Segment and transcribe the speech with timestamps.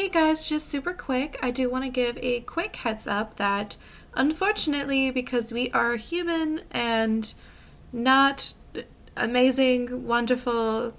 [0.00, 1.38] Hey guys, just super quick.
[1.42, 3.76] I do want to give a quick heads up that
[4.14, 7.34] unfortunately, because we are human and
[7.92, 8.54] not
[9.14, 10.94] amazing, wonderful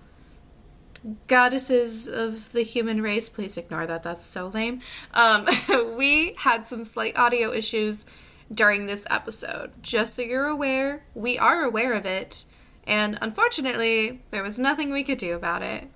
[1.26, 4.04] goddesses of the human race, please ignore that.
[4.04, 4.82] That's so lame.
[5.16, 5.48] Um,
[5.98, 8.06] we had some slight audio issues
[8.54, 9.72] during this episode.
[9.82, 12.46] Just so you're aware, we are aware of it.
[12.86, 15.90] And unfortunately, there was nothing we could do about it.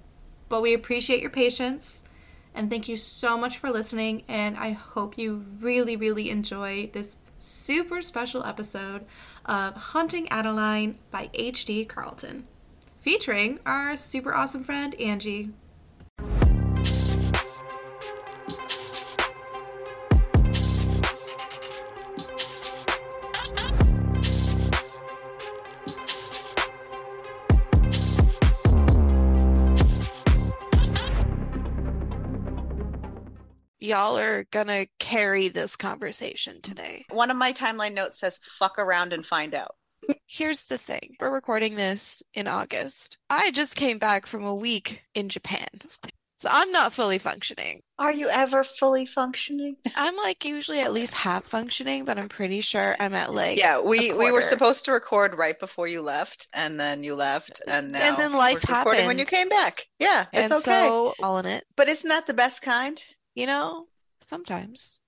[0.50, 2.02] But we appreciate your patience
[2.56, 4.24] and thank you so much for listening.
[4.28, 9.06] And I hope you really, really enjoy this super special episode
[9.46, 11.86] of Haunting Adeline by H.D.
[11.86, 12.48] Carlton,
[13.00, 15.52] featuring our super awesome friend Angie.
[33.86, 37.06] Y'all are gonna carry this conversation today.
[37.10, 39.76] One of my timeline notes says fuck around and find out.
[40.28, 41.16] Here's the thing.
[41.20, 43.18] We're recording this in August.
[43.30, 45.68] I just came back from a week in Japan.
[46.38, 47.82] So I'm not fully functioning.
[47.98, 49.78] Are you ever fully functioning?
[49.96, 53.80] I'm like usually at least half functioning, but I'm pretty sure I'm at like Yeah,
[53.82, 57.94] we we were supposed to record right before you left and then you left and
[57.94, 59.08] now And then life we're happened.
[59.08, 59.86] when you came back.
[59.98, 60.88] Yeah, it's and okay.
[60.88, 61.64] so all in it.
[61.78, 63.02] But isn't that the best kind?
[63.36, 63.86] You know,
[64.28, 65.00] sometimes.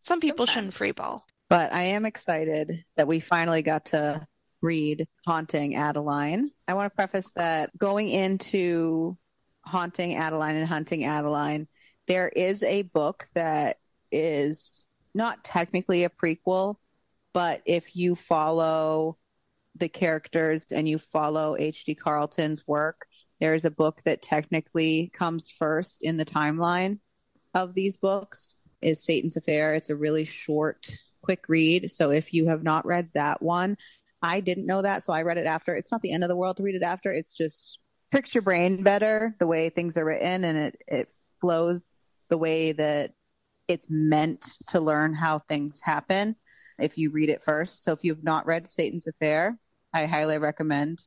[0.00, 0.96] Some people shouldn't Sometimes.
[0.96, 1.20] freeball.
[1.48, 4.26] But I am excited that we finally got to
[4.60, 6.50] read Haunting Adeline.
[6.66, 9.16] I want to preface that going into
[9.64, 11.68] Haunting Adeline and Hunting Adeline,
[12.08, 13.78] there is a book that
[14.10, 16.76] is not technically a prequel,
[17.32, 19.16] but if you follow
[19.76, 21.94] the characters and you follow H.D.
[21.94, 23.06] Carlton's work,
[23.40, 26.98] there is a book that technically comes first in the timeline
[27.56, 29.74] of these books is Satan's Affair.
[29.74, 30.90] It's a really short,
[31.22, 31.90] quick read.
[31.90, 33.78] So if you have not read that one,
[34.20, 35.74] I didn't know that, so I read it after.
[35.74, 37.10] It's not the end of the world to read it after.
[37.10, 37.80] It's just
[38.12, 41.08] tricks your brain better the way things are written and it, it
[41.40, 43.14] flows the way that
[43.68, 46.36] it's meant to learn how things happen
[46.78, 47.82] if you read it first.
[47.82, 49.58] So if you've not read Satan's Affair,
[49.94, 51.02] I highly recommend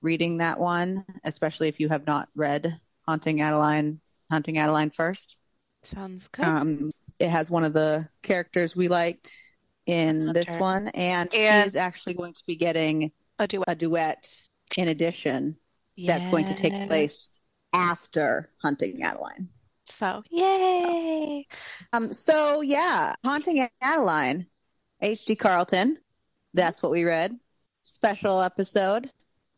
[0.00, 4.00] reading that one, especially if you have not read Haunting Adeline,
[4.30, 5.36] Haunting Adeline first.
[5.82, 6.44] Sounds good.
[6.44, 9.38] Um, it has one of the characters we liked
[9.86, 13.64] in this one, and, And- is actually going to be getting a duet.
[13.68, 14.42] a duet
[14.76, 15.56] in addition
[15.96, 17.38] that's going to take place
[17.72, 19.48] after Hunting Adeline.
[19.84, 21.46] So, yay!
[21.92, 24.46] Um, so yeah, Haunting Adeline,
[25.00, 25.34] H.D.
[25.36, 25.98] Carlton.
[26.54, 27.36] That's what we read.
[27.82, 29.10] Special episode.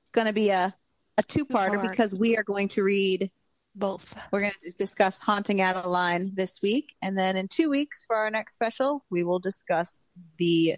[0.02, 0.74] It's going to be a
[1.18, 1.90] a two-parter Two-part.
[1.90, 3.30] because we are going to read
[3.74, 4.14] Both.
[4.30, 6.94] We're going to discuss Haunting Adeline this week.
[7.00, 10.02] And then in two weeks for our next special, we will discuss
[10.38, 10.76] the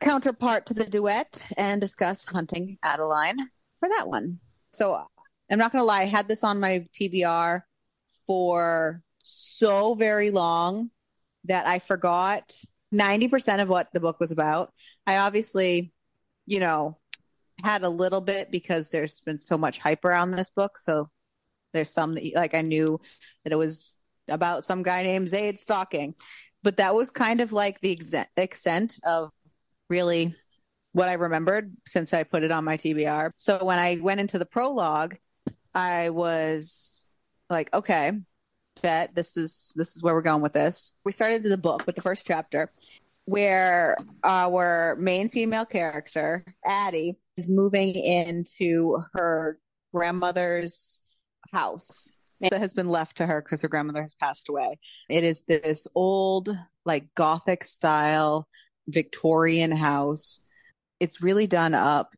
[0.00, 3.38] counterpart to the duet and discuss Hunting Adeline
[3.78, 4.40] for that one.
[4.72, 5.00] So
[5.50, 7.62] I'm not going to lie, I had this on my TBR
[8.26, 10.90] for so very long
[11.44, 12.56] that I forgot
[12.92, 14.72] 90% of what the book was about.
[15.06, 15.92] I obviously,
[16.46, 16.98] you know,
[17.62, 20.78] had a little bit because there's been so much hype around this book.
[20.78, 21.08] So
[21.72, 23.00] there's some that like I knew
[23.44, 26.14] that it was about some guy named Zade stalking,
[26.62, 29.30] but that was kind of like the extent, extent of
[29.88, 30.34] really
[30.92, 33.30] what I remembered since I put it on my TBR.
[33.36, 35.16] So when I went into the prologue,
[35.74, 37.08] I was
[37.48, 38.12] like, okay,
[38.82, 40.94] bet this is this is where we're going with this.
[41.04, 42.70] We started the book with the first chapter
[43.24, 49.58] where our main female character, Addie, is moving into her
[49.94, 51.02] grandmother's
[51.52, 54.78] house that has been left to her because her grandmother has passed away.
[55.08, 58.48] It is this old, like Gothic style
[58.88, 60.46] Victorian house.
[60.98, 62.14] It's really done up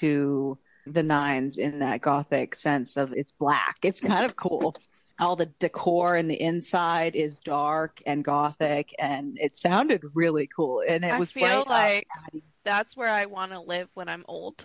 [0.00, 3.76] to the nines in that Gothic sense of it's black.
[3.84, 4.74] It's kind of cool.
[5.20, 10.82] All the decor in the inside is dark and Gothic, and it sounded really cool.
[10.88, 12.04] And it I was feel right
[12.34, 14.64] like that's where I want to live when I'm old.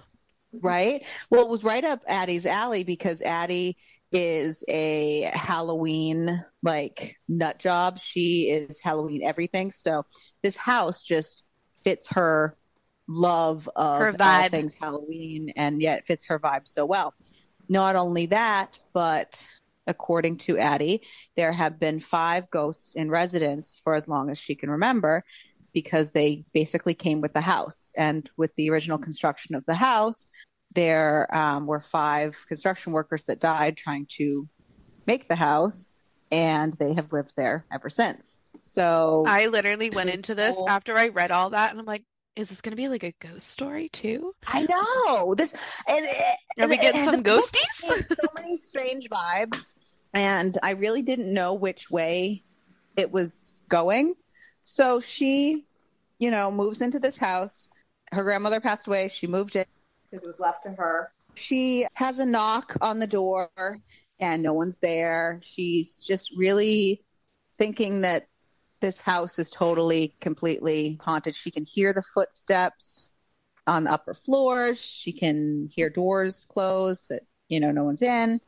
[0.62, 1.04] right?
[1.30, 3.78] Well, it was right up Addie's alley because Addie
[4.14, 8.00] is a Halloween like nut job.
[8.00, 9.72] She is Halloween everything.
[9.72, 10.06] So
[10.44, 11.46] this house just
[11.84, 12.56] fits her
[13.08, 17.14] love of Her all things Halloween and yet fits her vibe so well.
[17.68, 19.46] Not only that, but
[19.88, 21.02] according to Addie,
[21.36, 25.24] there have been five ghosts in residence for as long as she can remember
[25.74, 27.94] because they basically came with the house.
[27.98, 30.30] And with the original construction of the house,
[30.74, 34.48] there um, were five construction workers that died trying to
[35.06, 35.92] make the house.
[36.32, 38.44] and they have lived there ever since.
[38.62, 42.04] So I literally went into this after I read all that, and I'm like,
[42.36, 44.34] is this gonna be like a ghost story too?
[44.48, 45.54] I know this,
[45.88, 46.06] and
[46.60, 48.04] Are we getting and some ghosties?
[48.04, 49.76] so many strange vibes,
[50.14, 52.44] and I really didn't know which way
[52.98, 54.16] it was going.
[54.64, 55.66] So she,
[56.18, 57.70] you know, moves into this house.
[58.12, 59.10] Her grandmother passed away.
[59.10, 59.66] She moved in
[60.14, 61.12] because it was left to her.
[61.34, 63.50] She has a knock on the door,
[64.20, 65.40] and no one's there.
[65.42, 67.04] She's just really
[67.58, 68.28] thinking that
[68.80, 71.34] this house is totally, completely haunted.
[71.34, 73.12] She can hear the footsteps
[73.66, 74.86] on the upper floors.
[74.86, 78.40] She can hear doors close that, you know, no one's in.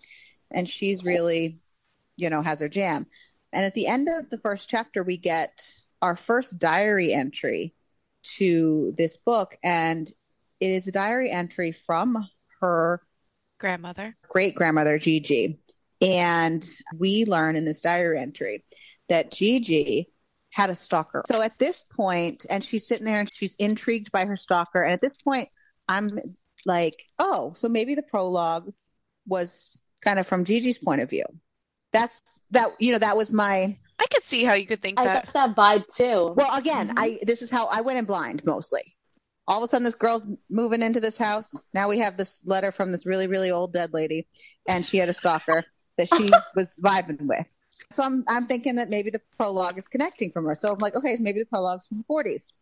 [0.52, 1.62] And she's really,
[2.16, 3.08] you know, has her jam.
[3.52, 5.68] And at the end of the first chapter, we get
[6.00, 7.74] our first diary entry
[8.38, 9.58] to this book.
[9.64, 10.08] And
[10.60, 12.28] it is a diary entry from
[12.62, 13.02] her
[13.60, 14.16] Grandmother.
[14.28, 15.60] great grandmother Gigi.
[16.02, 16.64] And
[16.98, 18.64] we learn in this diary entry
[19.10, 20.12] that Gigi
[20.52, 21.24] had a stalker.
[21.26, 24.82] So at this point, and she's sitting there and she's intrigued by her stalker.
[24.84, 25.50] And at this point,
[25.88, 26.36] I'm
[26.66, 28.72] like, oh, so maybe the prologue
[29.28, 31.26] was kind of from Gigi's point of view.
[31.92, 35.06] That's that, you know, that was my, I could see how you could think I
[35.06, 35.34] that.
[35.34, 36.34] got that vibe too.
[36.36, 37.00] well, again, mm-hmm.
[37.00, 38.95] I, this is how I went in blind mostly.
[39.48, 41.68] All of a sudden, this girl's moving into this house.
[41.74, 44.28] Now we have this letter from this really, really old dead lady,
[44.68, 45.64] and she had a stalker
[45.98, 47.48] that she was vibing with.
[47.92, 50.56] So I'm, I'm thinking that maybe the prologue is connecting from her.
[50.56, 52.54] So I'm like, okay, so maybe the prologue's from the 40s.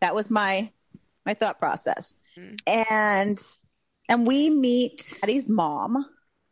[0.00, 0.70] That was my,
[1.26, 2.16] my thought process.
[2.38, 2.58] Mm.
[2.66, 3.42] And,
[4.08, 6.06] and we meet Addie's mom,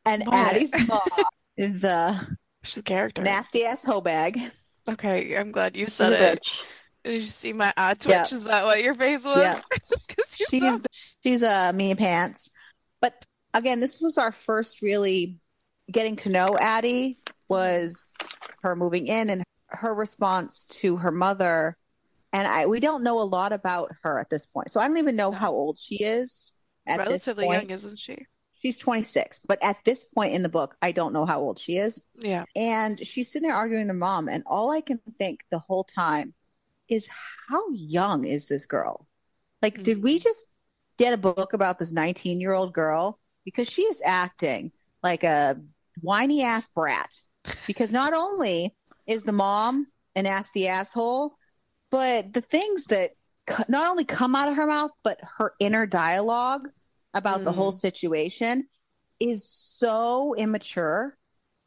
[0.05, 0.35] and What?
[0.35, 1.01] Addie's mom
[1.57, 2.21] is a
[2.63, 3.23] She's a character.
[3.23, 4.39] nasty ass hoe bag.
[4.87, 6.65] Okay, I'm glad you said it.
[7.05, 8.11] Did you see my eye twitch?
[8.11, 8.25] Yeah.
[8.25, 9.39] Is that what your face was?
[9.39, 9.61] Yeah.
[9.71, 10.87] 'Cause you saw- she's
[11.23, 12.51] she's a me pants.
[13.01, 13.25] But
[13.55, 15.39] again, this was our first really
[15.91, 17.17] getting to know Addie
[17.49, 18.17] was
[18.63, 21.77] her moving in and her response to her mother.
[22.33, 24.71] And I we don't know a lot about her at this point.
[24.71, 25.39] So I don't even know No.
[25.39, 28.27] how old she is at relatively this young, isn't she?
[28.61, 31.77] She's 26, but at this point in the book, I don't know how old she
[31.77, 32.05] is.
[32.15, 32.45] Yeah.
[32.57, 35.85] And she's sitting there arguing with her mom, and all I can think the whole
[35.85, 36.35] time
[36.89, 37.09] is
[37.49, 39.07] how young is this girl?
[39.63, 40.21] Like, did we Mhm.
[40.21, 40.47] just
[40.99, 43.19] get a book about this 19 year old girl?
[43.45, 45.61] Because she is acting like a
[46.01, 47.11] whiny ass brat.
[47.67, 48.75] Because not only
[49.07, 49.87] is the mom
[50.17, 51.35] a nasty asshole,
[51.91, 53.13] but the things that
[53.69, 56.69] not only come out of her mouth, but her inner dialogue
[57.15, 57.53] about the Mm.
[57.53, 58.69] whole situation
[59.21, 61.17] is so immature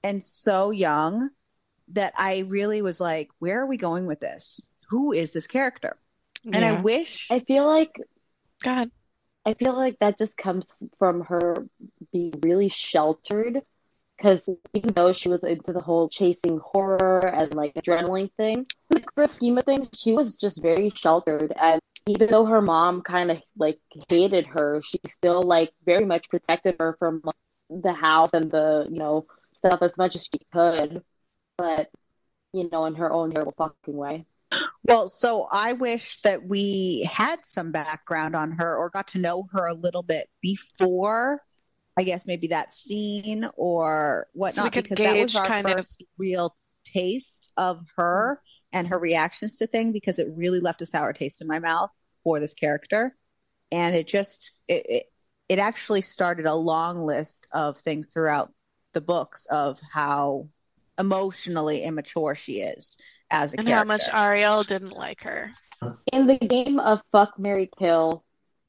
[0.03, 1.29] and so young
[1.89, 4.61] that I really was like, where are we going with this?
[4.91, 5.97] Who is this character?
[6.51, 7.95] And I wish I feel like
[8.61, 8.91] God.
[9.45, 11.65] I feel like that just comes from her
[12.11, 13.61] being really sheltered.
[14.17, 18.65] Because even though she was into the whole chasing horror and like adrenaline thing, in
[18.89, 21.53] the grand scheme of things, she was just very sheltered.
[21.59, 23.79] And even though her mom kind of like
[24.09, 27.35] hated her, she still like very much protected her from like,
[27.69, 29.25] the house and the you know
[29.57, 31.01] stuff as much as she could.
[31.57, 31.89] But
[32.53, 34.25] you know, in her own terrible fucking way.
[34.83, 39.47] Well, so I wish that we had some background on her or got to know
[39.51, 41.41] her a little bit before,
[41.97, 46.03] I guess maybe that scene or whatnot, could because that was our kind of- first
[46.17, 48.41] real taste of her
[48.73, 51.89] and her reactions to thing because it really left a sour taste in my mouth
[52.23, 53.15] for this character.
[53.71, 55.03] And it just, it, it,
[55.47, 58.51] it actually started a long list of things throughout
[58.93, 60.47] the books of how
[60.97, 62.97] emotionally immature she is
[63.31, 63.77] as a And character.
[63.79, 65.51] how much Ariel didn't like her.
[66.11, 68.23] In the game of fuck, Mary kill,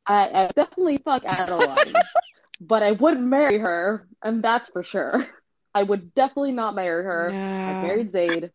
[0.06, 1.94] I, I definitely fuck Adeline,
[2.60, 5.26] but I wouldn't marry her, and that's for sure.
[5.74, 7.34] I would definitely not marry her.
[7.66, 8.50] I married Zade.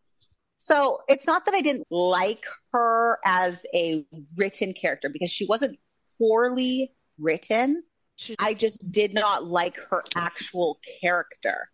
[0.56, 4.04] So it's not that I didn't like her as a
[4.36, 5.78] written character because she wasn't
[6.16, 7.82] poorly written.
[8.16, 11.68] She- I just did not like her actual character.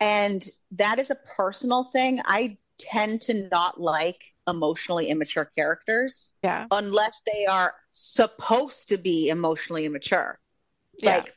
[0.00, 2.20] And that is a personal thing.
[2.24, 6.66] I tend to not like emotionally immature characters yeah.
[6.70, 10.38] unless they are supposed to be emotionally immature.
[10.98, 11.16] Yeah.
[11.16, 11.34] Like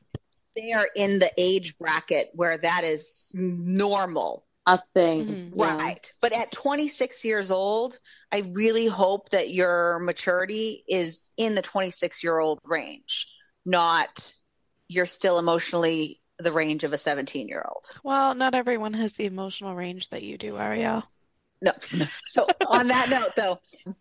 [0.56, 4.46] they are in the age bracket where that is normal.
[4.68, 5.25] A thing.
[5.25, 5.52] Mhm.
[5.56, 5.75] Yeah.
[5.75, 6.12] Right.
[6.22, 8.00] But at 26 years old,
[8.32, 13.28] I really hope that your maturity is in the 26 year old range,
[13.66, 14.34] not
[14.88, 17.86] you're still emotionally the range of a 17 year old.
[18.04, 21.04] Well, not everyone has the emotional range that you do, Ariel.
[21.62, 21.71] No.
[22.27, 23.59] So on that note, though,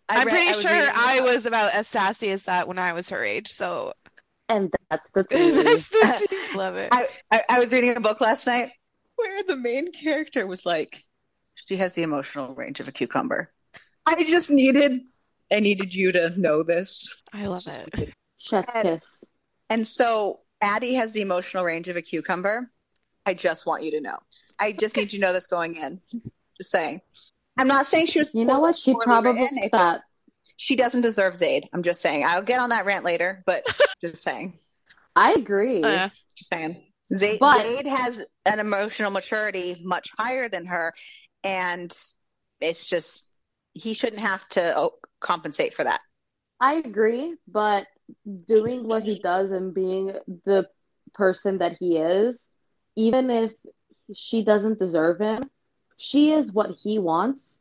[0.09, 2.77] I I'm read- pretty I sure reading I was about as sassy as that when
[2.77, 3.93] I was her age, so
[4.49, 5.51] And that's the tea.
[5.51, 6.89] that's the love it.
[6.91, 8.71] I, I, I was reading a book last night
[9.15, 11.03] where the main character was like
[11.55, 13.51] She has the emotional range of a cucumber.
[14.05, 15.01] I just needed,
[15.51, 17.21] I needed you to know this.
[17.33, 18.13] I love Just it.
[18.37, 19.23] Chef's And- kiss.
[19.69, 22.69] And so Addie has the emotional range of a cucumber.
[23.25, 24.17] I just want you to know.
[24.59, 25.99] I just need you to know this going in.
[26.57, 27.01] Just saying.
[27.57, 28.33] I'm not saying she was.
[28.33, 28.75] You know what?
[28.77, 29.99] She probably thought-
[30.57, 31.63] she doesn't deserve Zade.
[31.73, 32.25] I'm just saying.
[32.25, 33.65] I'll get on that rant later, but
[34.01, 34.57] just saying.
[35.15, 35.81] I agree.
[35.81, 36.83] Uh, Just saying.
[37.13, 40.93] Zade, But- Zade has an emotional maturity much higher than her,
[41.43, 41.95] and
[42.59, 43.29] it's just
[43.73, 46.01] he shouldn't have to oh, compensate for that.
[46.59, 47.85] I agree, but
[48.45, 50.13] doing what he does and being
[50.45, 50.67] the
[51.13, 52.43] person that he is,
[52.95, 53.51] even if
[54.13, 55.49] she doesn't deserve him,
[55.97, 57.59] she is what he wants,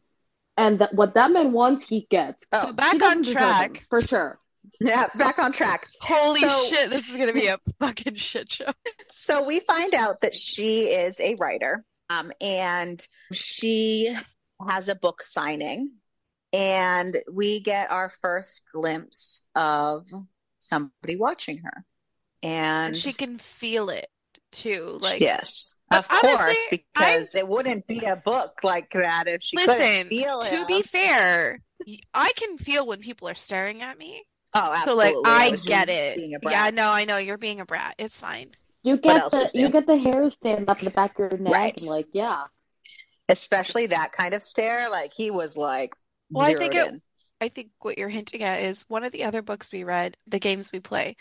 [0.56, 2.46] and that what that man wants, he gets.
[2.52, 3.86] Oh, so She back on deserve him, track.
[3.88, 4.38] for sure.
[4.80, 5.86] Yeah, back on track.
[6.00, 8.72] Holy So- shit, this is gonna be a fucking shit show.
[9.08, 14.14] So we find out that she is a writer, um, and she
[14.66, 15.92] has a book signing,
[16.52, 20.06] and we get our first glimpse of
[20.58, 21.84] somebody watching her.
[22.42, 24.06] And And she can feel it
[24.54, 24.98] too.
[25.00, 29.42] Like yes, But of course, honestly, because it wouldn't be a book like that if
[29.42, 30.50] she listen, couldn't feel it.
[30.58, 31.60] to be fair,
[32.14, 34.24] I can feel when people are staring at me.
[34.54, 35.04] oh, So absolutely.
[35.22, 36.40] like I was get it.
[36.42, 37.94] Yeah, no, I know you're being a brat.
[37.98, 38.50] It's fine.
[38.82, 41.52] You get the you get the hair stand up in the back of your neck
[41.54, 41.80] Right.
[41.80, 42.44] and like, yeah.
[43.28, 44.90] especially that kind of stare.
[44.90, 45.94] Like he was like
[46.30, 47.02] Well, I think it- in.
[47.40, 50.38] I think what you're hinting at is one of the other books we read, the
[50.38, 51.16] games we play,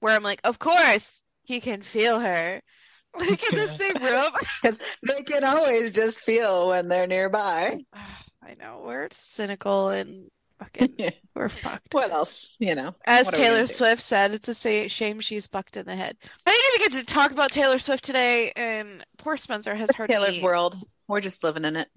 [0.00, 2.60] where I'm like, of course he can feel her,
[3.18, 4.32] like in the same room.
[4.62, 7.78] Because they can always just feel when they're nearby.
[8.42, 10.94] I know we're cynical and fucking
[11.34, 11.94] we're fucked.
[11.94, 12.56] What else?
[12.60, 12.94] You know.
[13.04, 13.72] As what are we Taylor gonna do?
[13.72, 16.16] Swift said, it's a shame she's fucked in the head.
[16.46, 20.08] I didn't get to talk about Taylor Swift today, and poor Spencer has It's heard
[20.08, 20.44] Taylor's me.
[20.44, 20.76] world.
[21.08, 21.88] We're just living in it.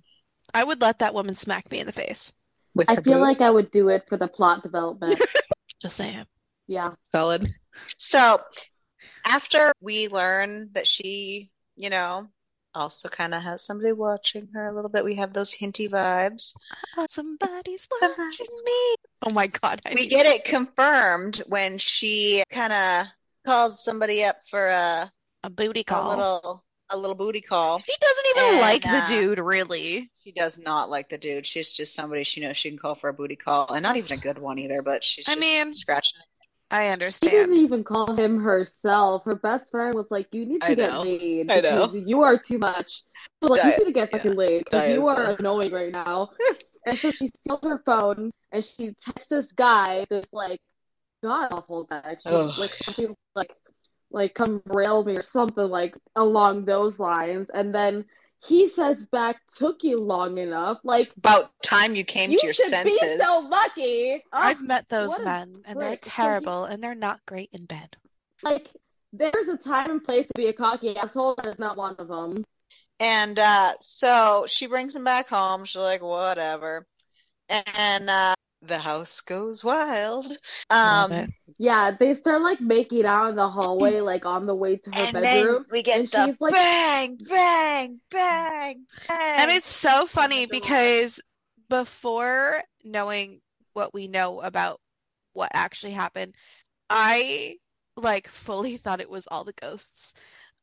[0.53, 2.34] I would let that woman smack me in the face.
[2.74, 3.41] With I her feel like.
[3.41, 5.22] I would do it for the plot development.
[5.82, 6.25] Just saying.
[6.68, 6.91] Yeah.
[7.12, 7.48] Solid.
[7.98, 8.39] So
[9.26, 12.30] after we learn that she, you know,
[12.74, 16.54] also kind of has somebody watching her a little bit, we have those hinty vibes.
[16.98, 18.96] Oh, somebody's Somebody's watching me.
[19.24, 19.82] Oh my God.
[19.86, 23.08] I We get it confirmed when she kind of
[23.46, 25.12] calls somebody up for a,
[25.44, 27.80] a booty call, a little a little booty call.
[27.80, 30.10] He doesn't even And, like the uh, dude, really.
[30.24, 31.46] She does not like the dude.
[31.46, 34.18] She's just somebody she knows she can call for a booty call, and not even
[34.18, 34.82] a good one either.
[34.82, 36.20] But she's I just mean, scratching.
[36.72, 37.32] I understand.
[37.32, 39.24] She didn't even call him herself.
[39.26, 41.02] Her best friend was like, "You need to I get know.
[41.02, 41.88] laid I know.
[41.88, 44.18] because you are too much." She was like, Diet- "You need to get yeah.
[44.18, 46.30] fucking laid because Diet you are a- annoying right now."
[46.86, 50.60] and so she steals her phone and she texts this guy this like
[51.24, 52.28] god awful text.
[52.28, 52.58] She, Ugh.
[52.58, 53.52] like something like
[54.12, 58.06] like come rail me or something like along those lines, and then
[58.41, 62.53] he says back, "Took you long enough." Like About time you came you to your
[62.53, 63.00] should senses.
[63.00, 64.24] be so lucky.
[64.31, 66.05] I've Ah, met those men, and they're prick.
[66.05, 67.96] So he- terrible, and they're not great in bed.
[68.43, 68.69] like
[69.12, 72.08] there's a time and place to be a cocky asshole, and it's not one of
[72.08, 72.46] them.
[73.00, 75.65] And uh, so she brings him back home.
[75.65, 76.86] She's like, whatever.
[77.50, 80.25] And uh, the house goes wild.
[80.70, 81.34] Um.
[81.58, 84.98] Yeah, they start like making out in the hallway, like on the way to her
[85.01, 85.56] and bedroom.
[85.56, 89.38] then we get and the she's like- bang, bang, bang, bang.
[89.39, 91.22] And it's so funny because
[91.70, 93.42] before knowing
[93.74, 94.80] what we know about
[95.34, 96.36] what actually happened,
[96.89, 97.56] I
[97.96, 100.13] like fully thought it was all the ghosts.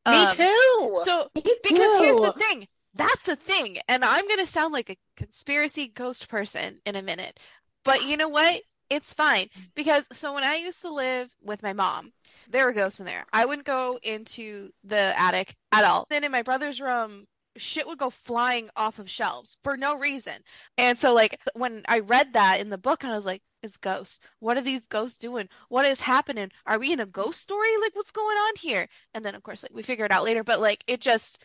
[0.07, 1.01] me Um, too.
[1.05, 4.97] So Me because here's the thing, that's a thing, and I'm gonna sound like a
[5.15, 7.39] conspiracy ghost person in a minute.
[7.83, 8.61] But you know what?
[8.89, 12.13] It's fine because so when I used to live with my mom,
[12.49, 13.25] there were ghosts in there.
[13.33, 16.07] I wouldn't go into the attic at all.
[16.09, 20.35] Then in my brother's room, shit would go flying off of shelves for no reason.
[20.77, 23.77] And so like when I read that in the book and I was like, it's
[23.77, 24.19] ghosts.
[24.39, 25.49] What are these ghosts doing?
[25.69, 26.51] What is happening?
[26.65, 27.69] Are we in a ghost story?
[27.81, 28.87] Like what's going on here?
[29.13, 31.39] And then of course like we figure it out later, but like it just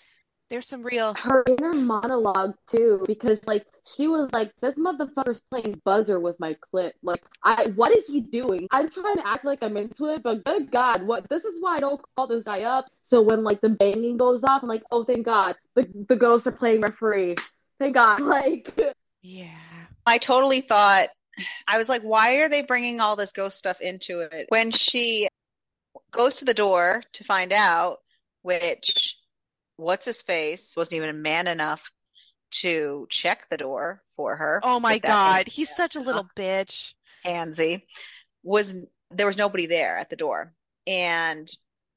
[0.53, 5.81] there's some real Her inner monologue too, because like she was like, "This motherfucker's playing
[5.83, 6.95] buzzer with my clip.
[7.03, 8.69] Like, I what is he doing?
[8.71, 11.27] I'm trying to act like I'm into it, but good God, what?
[11.31, 12.85] This is why I don't call this guy up.
[13.07, 16.47] So when like the banging goes off, I'm like, oh thank God, the the ghosts
[16.47, 17.37] are playing referee.
[17.79, 18.21] Thank God.
[18.33, 18.79] Like,
[19.23, 19.49] yeah.
[20.05, 21.09] I totally thought,
[21.67, 24.47] I was like, why are they bringing all this ghost stuff into it?
[24.51, 25.29] When she
[26.11, 28.01] goes to the door to find out,
[28.43, 29.17] which,
[29.83, 31.91] what's his face, wasn't even a man enough
[32.51, 34.61] to check the door for her.
[34.63, 36.93] Oh my God, he's such a little bitch.
[37.25, 37.83] handsy,
[38.43, 38.75] was
[39.11, 40.53] there was nobody there at the door.
[40.87, 41.51] And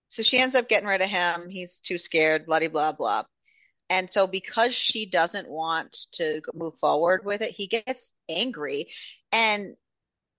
[0.09, 1.49] so she ends up getting rid of him.
[1.49, 3.23] He's too scared, blah, blah, blah.
[3.89, 8.87] And so because she doesn't want to move forward with it, he gets angry
[9.31, 9.75] and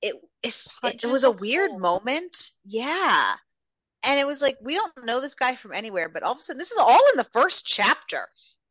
[0.02, 2.50] it it, was a weird moment.
[2.64, 3.34] Yeah.
[4.02, 6.42] And it was like we don't know this guy from anywhere, but all of a
[6.42, 8.28] sudden this is all in the first chapter.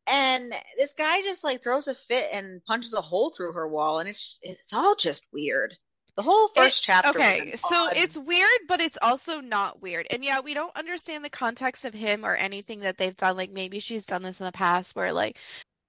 [0.08, 3.98] And this guy just like throws a fit and punches a hole through her wall
[3.98, 5.76] and it's it's all just weird.
[6.16, 10.06] The whole first chapter Okay, so it's weird, but it's also not weird.
[10.10, 13.36] And yeah, we don't understand the context of him or anything that they've done.
[13.36, 15.36] Like maybe she's done this in the past where like,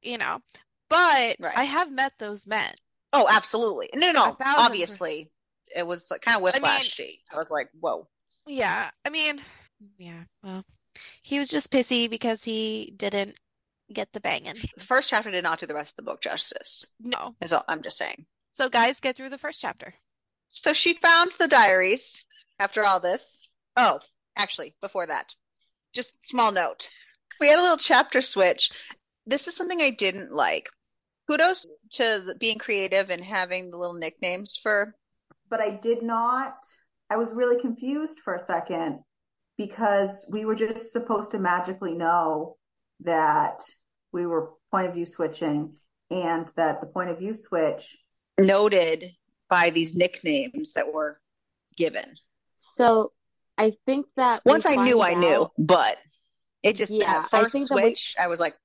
[0.02, 0.42] you know,
[0.90, 1.58] but Right.
[1.58, 2.74] I have met those men.
[3.14, 3.90] Oh, absolutely.
[3.94, 4.38] No, no, no.
[4.46, 5.32] Obviously,
[5.76, 7.20] it was like, kind of I whiplashy.
[7.32, 8.08] I, was like, whoa.
[8.48, 9.42] Yeah, I mean,
[9.98, 10.64] yeah, well,
[11.22, 13.38] he was just pissy because he didn't
[13.92, 14.56] get the banging.
[14.78, 16.88] The first chapter did not do the rest of the book justice.
[17.00, 17.36] No.
[17.42, 18.26] Is all I'm just saying.
[18.52, 19.94] So guys, get through the first chapter.
[20.50, 22.24] So she found the diaries
[22.60, 23.48] after all this.
[23.76, 24.00] Oh,
[24.36, 25.36] actually, before that,
[25.94, 26.90] just small note.
[27.40, 28.72] We had a little chapter switch.
[29.26, 30.70] This is something I didn't like.
[31.30, 34.96] Kudos to being creative and having the little nicknames for.
[35.50, 36.56] but I did not.
[37.10, 39.00] I was really confused for a second
[39.58, 42.58] because we were just supposed to magically know
[43.02, 43.62] that
[44.12, 45.74] we were point of view switching
[46.12, 47.98] and that the point of view switch.
[48.38, 49.12] Noted
[49.50, 51.20] by these nicknames that were
[51.78, 52.16] given.
[52.58, 53.14] So
[53.58, 55.98] I think that Once I knew, I knew, but
[56.64, 58.56] it just Yeah, that I first think that we- switch, I was like,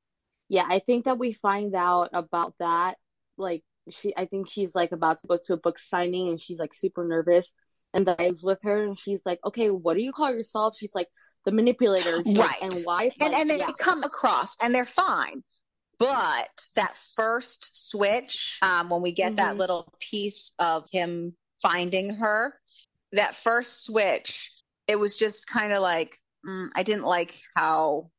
[0.49, 2.99] Yeah, I think that we find out about that.
[3.39, 6.59] Like she, I think she's like about to go to a book signing, and she's
[6.59, 7.55] like super nervous.
[7.95, 11.09] And Diane's with her, and she's like, "Okay, what do you call yourself?" She's like,
[11.45, 12.63] "The manipulator." And she's like, Right.
[12.63, 13.11] and why?
[13.21, 13.73] and Like, and they yeah.
[13.79, 15.43] come across and they're fine.
[15.99, 19.59] But that first switch, um, when we get that Mhm.
[19.59, 22.59] little piece of him finding her,
[23.13, 24.51] that first switch,
[24.89, 28.11] it was just kind of like mm, I didn't like how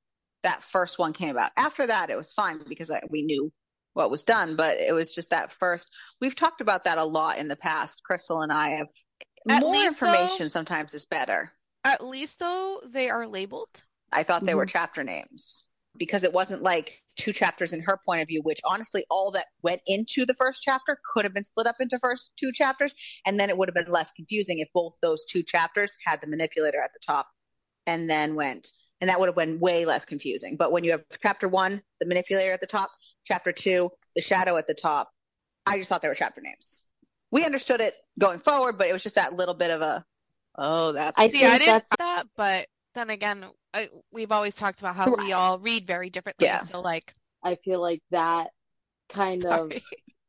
[0.44, 1.52] that first one came about.
[1.58, 3.52] After that, it was fine because I, we knew
[3.94, 4.56] what was done.
[4.56, 5.90] But it was just that first.
[6.22, 8.04] We've talked about that a lot in the past.
[8.04, 8.88] Crystal and I have.
[9.50, 11.52] At more least, information though- sometimes is better.
[11.84, 13.84] At least though, they are labeled.
[14.12, 14.70] I thought they were Mhm.
[14.70, 19.06] chapter names because it wasn't like two chapters in her point of view, which honestly,
[19.10, 22.52] all that went into the first chapter could have been split up into first two
[22.52, 26.22] chapters, and then it would have been less confusing if both those two chapters had
[26.22, 27.28] the manipulator at the top
[27.86, 30.56] and then went, and that would have been way less confusing.
[30.56, 32.92] But when you have chapter one, the manipulator at the top,
[33.26, 35.12] chapter two, the shadow at the top,
[35.66, 36.86] I just thought they were chapter names.
[37.34, 40.06] We understood it going forward, but it was just that little bit of a,
[40.58, 44.80] oh, that's I See, I didn't that's that, but then again, I, we've always talked
[44.82, 46.46] about how we all read very differently.
[46.46, 46.62] Yeah.
[46.62, 47.12] So like,
[47.44, 48.52] I feel like that
[49.10, 49.72] kind of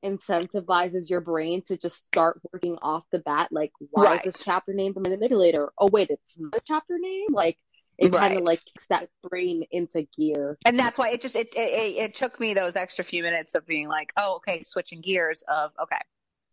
[0.05, 3.49] incentivizes your brain to just start working off the bat.
[3.51, 4.27] Like, why Right.
[4.27, 5.73] is this chapter named the manipulator?
[5.79, 7.33] Oh wait, it's not a chapter name.
[7.33, 7.59] Like,
[7.99, 10.59] it kind of like kicks that brain into gear.
[10.64, 13.55] and that's why it just it, it it it took me those extra few minutes
[13.55, 16.01] of being like oh okay switching gears of okay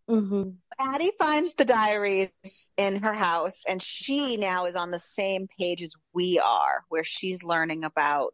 [0.09, 0.49] Mm-hmm.
[0.79, 2.31] addie finds the diaries
[2.77, 7.03] in her house and she now is on the same page as we are where
[7.03, 8.33] she's learning about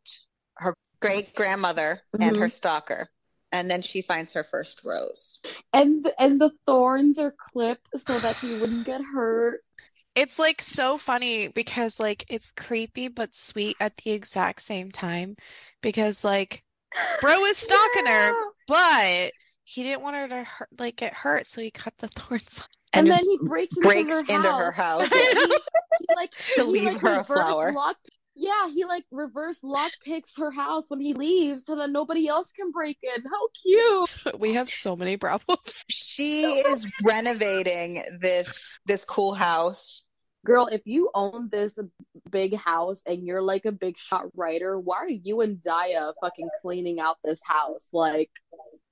[0.56, 2.40] her great grandmother and Mhm.
[2.40, 3.10] her stalker
[3.52, 5.40] and then she finds her first rose
[5.74, 9.62] And and the thorns are clipped so that he wouldn't get hurt.
[10.16, 15.36] It's like so funny because like it's creepy but sweet at the exact same time
[15.82, 16.64] because like
[17.22, 18.32] bro is stalking her,
[18.68, 19.32] but
[19.70, 22.60] he didn't want her to hurt, like get hurt, so he cut the thorns.
[22.60, 22.68] off.
[22.94, 25.10] And, And then he breaks into breaks her into her house.
[25.10, 25.34] house yeah.
[25.34, 25.46] he,
[26.08, 27.72] he like To he leave like her a reverse flower.
[27.74, 27.98] lock
[28.40, 32.52] yeah, he like reverse lock picks her house when he leaves so that nobody else
[32.52, 33.24] can break in.
[33.24, 34.40] How cute.
[34.40, 35.84] We have so many problems.
[35.90, 40.04] she is renovating this this cool house
[40.46, 41.78] Girl, if you own this
[42.32, 46.48] big house and you're like a big shot writer, why are you and Daya fucking
[46.62, 47.90] cleaning out this house?
[47.92, 48.30] Like,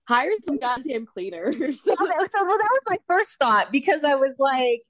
[0.07, 1.59] hire some goddamn cleaners.
[1.59, 2.29] Okay, so well, that
[2.71, 4.81] was my first thought because I was like,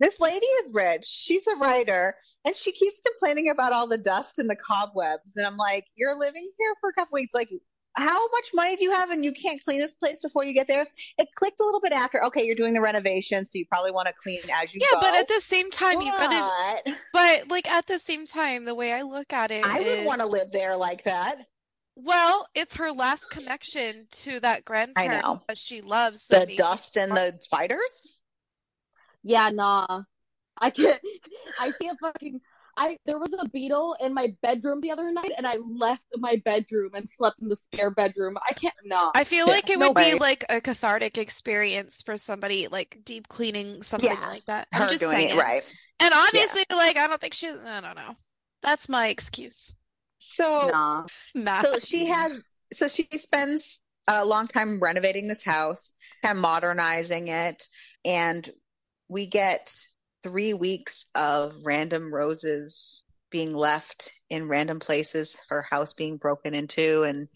[0.00, 1.06] this lady is rich.
[1.06, 5.36] She's a writer, and she keeps complaining about all the dust and the cobwebs.
[5.36, 7.34] And I'm like, you're living here for a couple weeks.
[7.34, 7.50] Like,
[7.94, 10.66] how much money do you have, and you can't clean this place before you get
[10.66, 10.86] there?
[11.18, 12.24] It clicked a little bit after.
[12.24, 15.00] Okay, you're doing the renovation, so you probably want to clean as you Yeah, go.
[15.00, 16.82] but at the same time, you gotta.
[16.84, 20.06] But But like at the same time, the way I look at it I wouldn't
[20.06, 21.36] want to live there like that.
[21.94, 25.42] Well, it's her last connection to that grandparent know.
[25.48, 26.22] that she loves.
[26.24, 28.18] So The maybe- dust and the spiders.
[29.22, 30.02] yeah, nah.
[30.60, 31.00] I can't.
[31.60, 32.40] I can't fucking.
[32.74, 36.36] I there was a beetle in my bedroom the other night, and I left my
[36.42, 38.38] bedroom and slept in the spare bedroom.
[38.48, 38.74] I can't.
[38.84, 39.10] Nah.
[39.14, 40.12] I feel like it no would way.
[40.14, 44.68] be like a cathartic experience for somebody like deep cleaning something Yeah, like that.
[44.72, 45.36] I'm Her just doing saying.
[45.36, 45.62] it right.
[46.00, 47.48] And obviously, like I don't think she.
[47.50, 48.14] I don't know.
[48.62, 49.74] That's my excuse.
[50.22, 51.06] So Nah.
[51.34, 51.66] Math.
[51.66, 52.40] so she has
[52.72, 57.66] so she spends a long time renovating this house and modernizing it
[58.04, 58.48] and
[59.08, 59.74] we get
[60.22, 67.02] three weeks of random roses being left in random places her house being broken into
[67.02, 67.28] and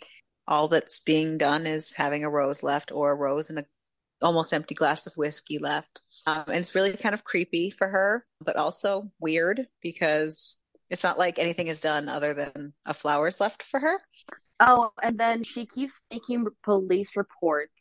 [0.49, 3.65] all that's being done is having a rose left or a rose and a
[4.23, 8.25] almost empty glass of whiskey left um, and it's really kind of creepy for her
[8.41, 13.63] but also weird because it's not like anything is done other than a flower's left
[13.63, 14.01] for her
[14.59, 17.73] Oh, and then she keeps making police reports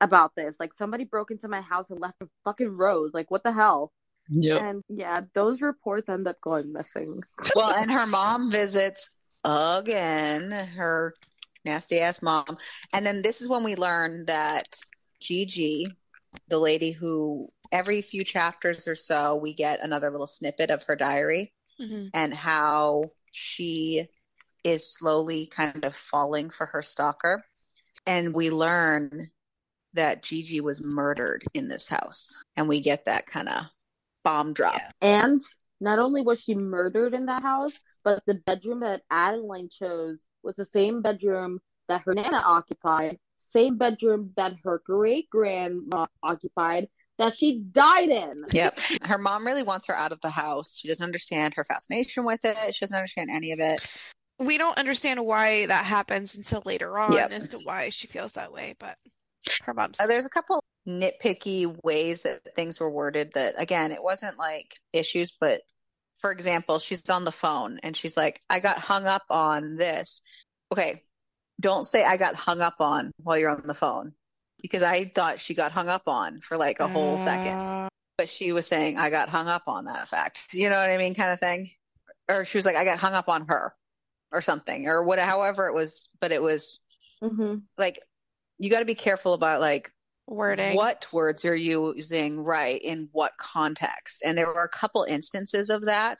[0.00, 0.54] about this.
[0.60, 3.10] Like somebody broke into my house and left a fucking rose.
[3.12, 3.92] Like what the hell?
[4.28, 4.64] Yeah.
[4.64, 7.22] And yeah, those reports end up going missing.
[7.56, 11.14] well, and her mom visits again, her
[11.64, 12.58] nasty ass mom.
[12.92, 14.78] And then this is when we learn that
[15.20, 15.88] Gigi,
[16.48, 20.96] the lady who every few chapters or so we get another little snippet of her
[20.96, 22.10] diary Mhm.
[22.12, 24.08] and how she
[24.64, 27.44] is slowly kind of falling for her stalker.
[28.06, 29.30] And we learn
[29.94, 32.42] that Gigi was murdered in this house.
[32.56, 33.64] And we get that kind of
[34.24, 34.80] bomb drop.
[35.00, 35.40] And
[35.80, 40.56] not only was she murdered in that house, but the bedroom that Adeline chose was
[40.56, 46.88] the same bedroom that her nana occupied, same bedroom that her great grandma occupied,
[47.20, 48.44] that she died in.
[48.50, 48.78] Yep.
[49.04, 50.76] Her mom really wants her out of the house.
[50.76, 52.74] She doesn't understand her fascination with it.
[52.74, 53.80] She doesn't understand any of it.
[54.38, 57.30] we don't understand why that happens until later on Yep.
[57.32, 58.96] as to why she feels that way, but
[59.64, 64.02] her mom's Uh, there's a couple nitpicky ways that things were worded that, again, it
[64.02, 65.60] wasn't like issues, but
[66.18, 70.22] for example, she's on the phone and she's like, I got hung up on this.
[70.72, 71.02] Okay.
[71.60, 74.14] Don't say I got hung up on while you're on the phone
[74.62, 77.70] because I thought she got hung up on for like a whole second.
[77.70, 80.52] Uh, but she was saying I got hung up on that fact.
[80.52, 81.70] You know what I mean, kind of thing.
[82.28, 83.74] Or she was like, I got hung up on her,
[84.32, 86.08] or something, or what, however it was.
[86.20, 86.80] But it was
[87.22, 88.00] hmm like
[88.58, 89.90] you got to be careful about like
[90.26, 90.76] wording.
[90.76, 94.22] what words you're using, right, in what context.
[94.24, 96.18] And there were a couple instances of that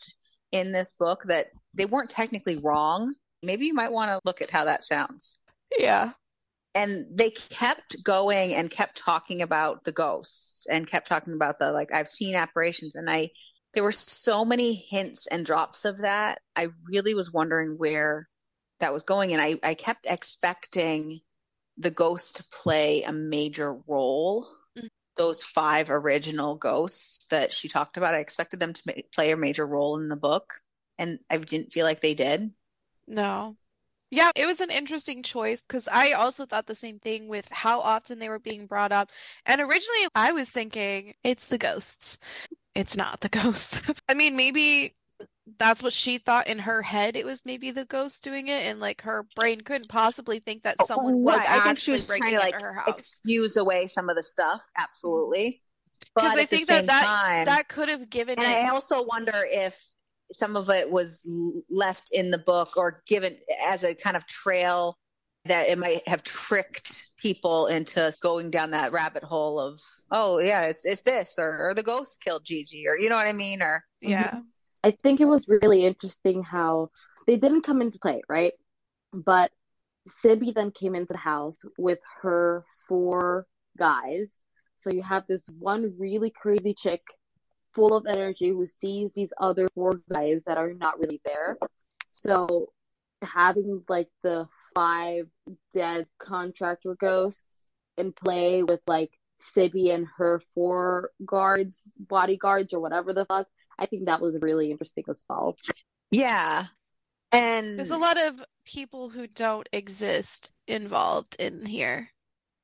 [0.53, 3.15] in this book that they weren't technically wrong.
[3.43, 5.39] Maybe you might want to look at how that sounds
[5.79, 6.13] Yeah.
[6.75, 11.73] And they kept going and kept talking about the ghosts and kept talking about the
[11.73, 13.31] like I've seen apparitions and I
[13.73, 16.41] there were so many hints and drops of that.
[16.57, 18.29] I really was wondering where
[18.81, 21.21] that was going and I I kept expecting
[21.79, 24.49] the ghost to play a major role.
[24.77, 24.89] Mhm.
[25.17, 29.37] Those five original ghosts that she talked about, I expected them to ma- play a
[29.37, 30.61] major role in the book
[30.99, 32.53] and I didn't feel like they did.
[33.07, 33.57] No.
[34.11, 37.81] Yeah, it was an interesting choice because I also thought the same thing with how
[37.81, 39.11] often they were being brought up.
[39.47, 42.19] And originally I was thinking it's the ghosts.
[42.75, 43.81] It's not the ghosts.
[44.09, 44.95] I mean, maybe
[45.59, 47.17] that's what she thought in her head.
[47.17, 50.77] It was maybe the ghost doing it, and like her brain couldn't possibly think that
[50.79, 52.99] oh, someone was Oh, Right, I think she was trying to like her house.
[52.99, 55.63] excuse away some of the stuff, absolutely.
[56.19, 56.27] Mm-hmm.
[56.27, 58.65] Because I at think that that time, that could have given and it.
[58.65, 59.93] I also wonder if
[60.33, 61.29] some of it was
[61.71, 64.97] left in the book or given as a kind of trail
[65.47, 70.63] that it might have tricked people into going down that rabbit hole of, oh yeah,
[70.63, 73.63] it's it's this or, or the ghost killed Gigi or you know what I mean
[73.63, 74.29] or yeah.
[74.29, 74.41] Mm-hmm.
[74.83, 76.91] I think it was really interesting how
[77.27, 78.53] they didn't come into play, right?
[79.13, 79.51] But
[80.09, 83.47] Sibby then came into the house with her four
[83.79, 84.45] guys.
[84.77, 87.03] So you have this one really crazy chick
[87.73, 91.57] full of energy who sees these other four guys that are not really there.
[92.11, 92.73] So
[93.23, 95.27] having like the five
[95.73, 103.13] dead contractor ghosts in play with like Sibby and her four guards, bodyguards, or whatever
[103.13, 103.47] the fuck,
[103.79, 105.57] I think that was really interesting as well.
[106.11, 106.67] yeah.
[107.33, 112.11] And There's a lot of people who don't exist involved in here.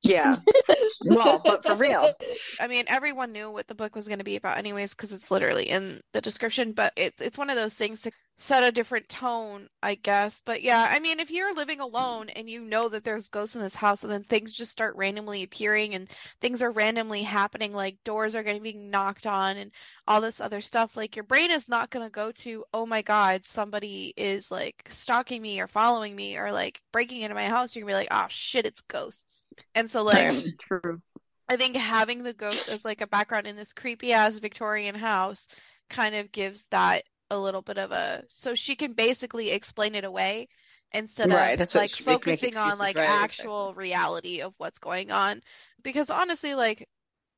[0.02, 0.37] Yeah.
[1.04, 2.12] well, but for real.
[2.61, 5.30] I mean, everyone knew what the book was going to be about, anyways, because it's
[5.30, 6.72] literally in the description.
[6.72, 10.42] But it's it's one of those things to set a different tone, I guess.
[10.44, 13.62] But yeah, I mean, if you're living alone and you know that there's ghosts in
[13.62, 16.09] this house, and then things just start randomly appearing and
[16.40, 19.70] things are randomly happening, like doors are going to be knocked on and
[20.07, 23.03] all this other stuff, like your brain is not going to go to, oh my
[23.03, 27.75] God, somebody is like stalking me or following me or like breaking into my house.
[27.75, 29.46] You're gonna be like, oh shit, it's ghosts.
[29.75, 30.59] And so like.
[30.59, 31.01] True.
[31.49, 35.46] I think having the ghost as like a background in this creepy ass Victorian house
[35.88, 40.04] kind of gives that a little bit of a so she can basically explain it
[40.04, 40.48] away
[40.92, 44.54] instead Right, of that's like she- make- make focusing on like right, actual reality of
[44.58, 45.42] what's going on.
[45.82, 46.88] Because honestly, like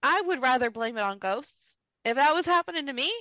[0.03, 1.77] I would rather blame it on ghosts.
[2.05, 3.13] If that was happening to me,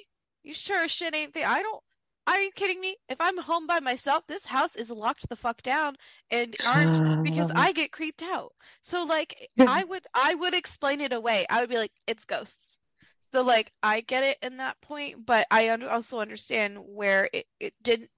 [0.44, 1.84] you sure as shit ain't the I don't
[2.28, 2.98] Are you kidding me?
[3.10, 5.96] If I'm home by myself, this house is locked the fuck down
[6.32, 8.54] and aren't because I get creeped out.
[8.82, 11.46] So like I would I would explain it away.
[11.50, 12.80] I would be like, it's ghosts.
[13.28, 17.46] So like I get it in that point, but I un- also understand where it,
[17.60, 18.10] it didn't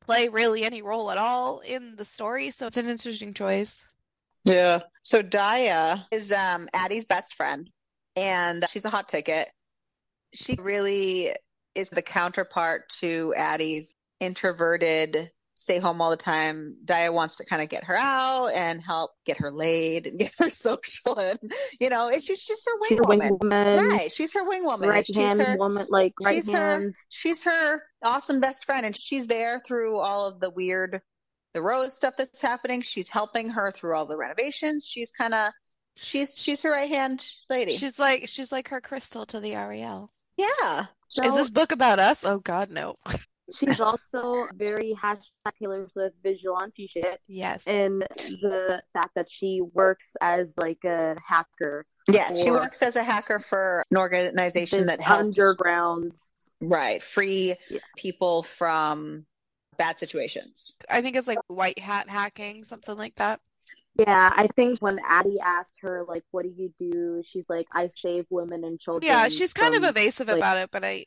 [0.00, 2.50] play really any role at all in the story.
[2.50, 3.84] So it's an interesting choice.
[4.44, 4.80] Yeah.
[5.02, 7.68] So Daya is um Addie's best friend
[8.16, 9.48] and she's a hot ticket.
[10.34, 11.34] She really
[11.74, 16.76] is the counterpart to Addie's introverted, stay home all the time.
[16.84, 20.30] Daya wants to kind of get her out and help get her laid and get
[20.38, 21.38] her social and
[21.80, 23.38] you know, it's just she's her wing She's a wing woman.
[23.40, 24.12] woman, Right.
[24.12, 24.88] She's her wing woman.
[24.88, 26.94] right she's hand her woman, like right she's her hand.
[27.08, 31.00] she's her awesome best friend and she's there through all of the weird
[31.54, 35.50] the rose stuff that's happening she's helping her through all the renovations she's kind of
[35.96, 40.12] she's she's her right hand lady She's like she's like her crystal to the Ariel.
[40.36, 40.86] yeah
[41.24, 42.24] Is this book about us?
[42.24, 42.94] Oh God, no.
[43.54, 45.22] she's also very hashtag
[45.58, 47.62] Taylor Swift vigilante shit, Yes.
[47.66, 53.02] and the fact that she works as like a hacker, yes she works as a
[53.02, 56.14] hacker for an organization that helps underground.
[56.60, 57.78] right free Yeah.
[57.96, 59.26] people from
[59.76, 63.40] bad situations I think it's like white hat hacking, something like that.
[63.98, 67.88] Yeah, I think when Addie asked her like, "What do you do?" She's like, "I
[67.88, 71.04] save women and children." Yeah, she's kind of evasive like- about it, but I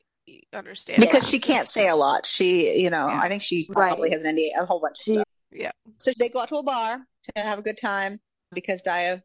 [0.54, 1.02] understand.
[1.02, 1.30] because Yeah.
[1.30, 3.20] she can't say a lot she you know Yeah.
[3.22, 3.90] i think she Right.
[3.90, 5.72] probably has an NDA, a whole bunch of She- stuff Yeah.
[5.98, 7.06] So they go out to a bar
[7.36, 8.20] to have a good time
[8.54, 9.22] because Daya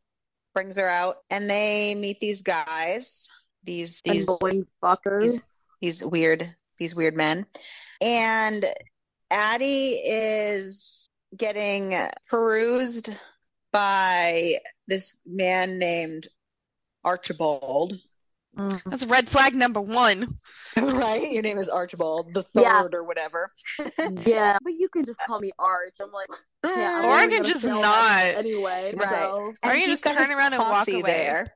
[0.54, 3.28] brings her out, and they meet these guys,
[3.62, 5.66] these these annoying fuckers.
[5.80, 7.46] these weird these weird men,
[8.00, 8.64] and
[9.30, 11.94] Addie is getting
[12.28, 13.10] perused
[13.72, 16.26] by this man named
[17.04, 18.00] Archibald.
[18.56, 18.80] Mm.
[18.86, 20.38] That's red flag number one.
[20.76, 22.86] right, your name is Archibald the third Yeah.
[22.92, 23.52] or whatever.
[24.26, 25.96] Yeah, but you can just call me Arch.
[26.00, 26.28] I'm like,
[26.64, 28.22] yeah, I'm Or I can just fail not.
[28.22, 28.94] anyway.
[28.96, 29.10] Right.
[29.10, 31.02] So Or you he's just turn around and walk away.
[31.02, 31.48] There.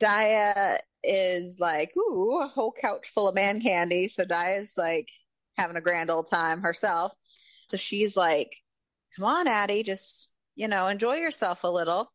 [0.00, 4.08] Daya is like, ooh, a whole couch full of man candy.
[4.08, 5.08] So Daya's like
[5.56, 7.12] having a grand old time herself.
[7.68, 8.54] So she's like,
[9.16, 12.10] come on, Addie, just, you know, enjoy yourself a little.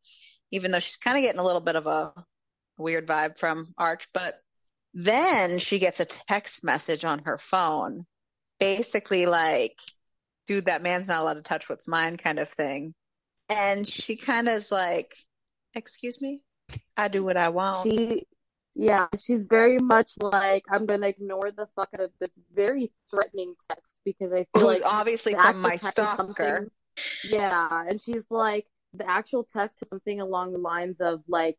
[0.52, 2.13] Even though she's kind of getting a little bit of a
[2.80, 4.08] weird vibe from Arch.
[4.13, 4.36] But
[4.94, 8.06] then she gets a text message on her phone,
[8.60, 9.78] basically like,
[10.48, 12.94] dude, that man's not allowed to touch what's mine kind of thing.
[13.50, 15.15] And she kind of is like,
[15.76, 16.42] excuse me?
[16.98, 17.84] I do what I want.
[17.84, 18.26] she,
[18.76, 23.56] yeah, she's very much like, I'm gonna ignore the fuck out of this very threatening
[23.70, 26.72] text because I feel like obviously from my stalker.
[27.24, 31.58] Yeah, and she's like, the actual text is something along the lines of like,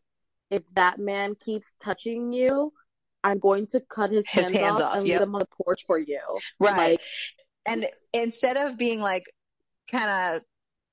[0.51, 2.73] if that man keeps touching you,
[3.23, 5.21] I'm going to cut his, His hands, hands off off, and yep.
[5.21, 6.21] leave him on the porch for you.
[6.59, 6.93] Right.
[6.93, 7.01] Like,
[7.67, 9.25] and instead of being like
[9.91, 10.43] kind of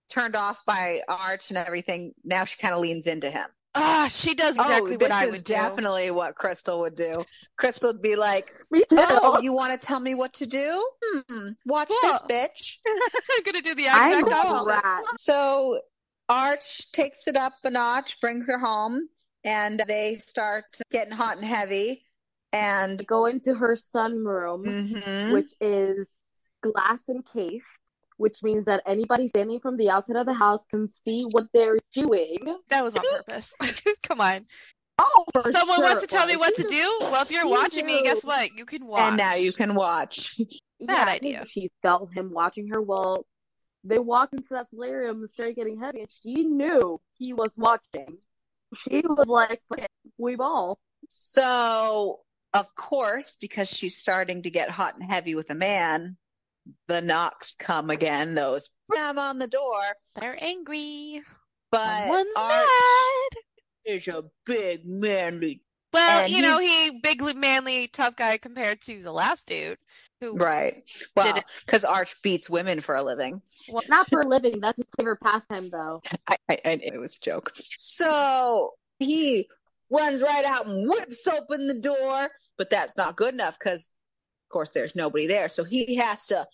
[0.10, 3.48] turned off by Arch and everything, now she kind of leans into him.
[3.76, 5.54] Ah, she does exactly oh, what I would do.
[5.54, 7.24] definitely what Crystal would do.
[7.60, 8.98] Crystal would be like, me too.
[9.00, 10.90] "Oh, you want to tell me what to do?
[11.04, 14.82] Hmm, watch this, bitch." I'm gonna do the I'm exact a opposite.
[14.84, 15.04] rat.
[15.18, 15.80] So
[16.28, 19.08] Arch takes it up a notch, brings her home,
[19.44, 22.04] and they start getting hot and heavy.
[22.54, 25.34] And Go into her sunroom, Mhm.
[25.34, 26.18] which is
[26.62, 27.82] glass encased,
[28.16, 31.78] which means that anybody standing from the outside of the house can see what they're
[31.94, 32.38] doing.
[32.70, 33.54] That was on purpose.
[34.04, 34.48] Come on.
[34.98, 36.98] Oh, for Someone sure wants to tell me what to do?
[37.02, 38.52] Well, if you're watching me, guess what?
[38.58, 39.02] You can watch.
[39.10, 40.38] and now you can watch.
[40.80, 41.46] Bad yeah, idea.
[41.46, 42.82] She felt him watching her.
[42.82, 43.26] Well,
[43.84, 48.18] they walked into that solarium and started getting heavy, and she knew he was watching.
[48.76, 49.62] She was like,
[50.18, 52.22] "We all." So,
[52.54, 56.18] of course, because she's starting to get hot and heavy with a man,
[56.88, 58.36] the knocks come again.
[58.36, 59.82] Those bam on the door.
[60.16, 61.22] They're angry.
[61.72, 63.42] But Someone's Arch mad.
[63.86, 65.62] is a big manly.
[65.94, 69.78] Well, you know, he big manly tough guy compared to the last dude
[70.22, 70.84] who Right.
[71.16, 73.42] Well, because Arch beats women for a living.
[73.70, 74.60] Well, Not for a living.
[74.60, 76.02] That's his favorite pastime, though.
[76.28, 77.52] I, I, I it was a joke.
[77.56, 79.48] So he
[79.92, 83.90] runs right out and whips open the door, but that's not good enough because,
[84.46, 85.50] of course, there's nobody there.
[85.50, 86.46] So he has to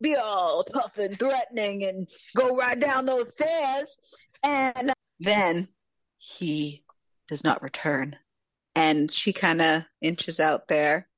[0.00, 3.96] be all tough and threatening and go right down those stairs.
[4.42, 5.68] And then
[6.18, 6.84] he
[7.28, 8.16] does not return.
[8.74, 11.08] And she kind of inches out there,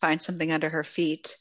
[0.00, 1.36] finds something under her feet.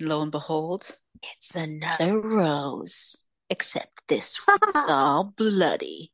[0.00, 0.90] And lo and behold,
[1.36, 3.16] it's another rose,
[3.50, 6.10] except this one's all bloody.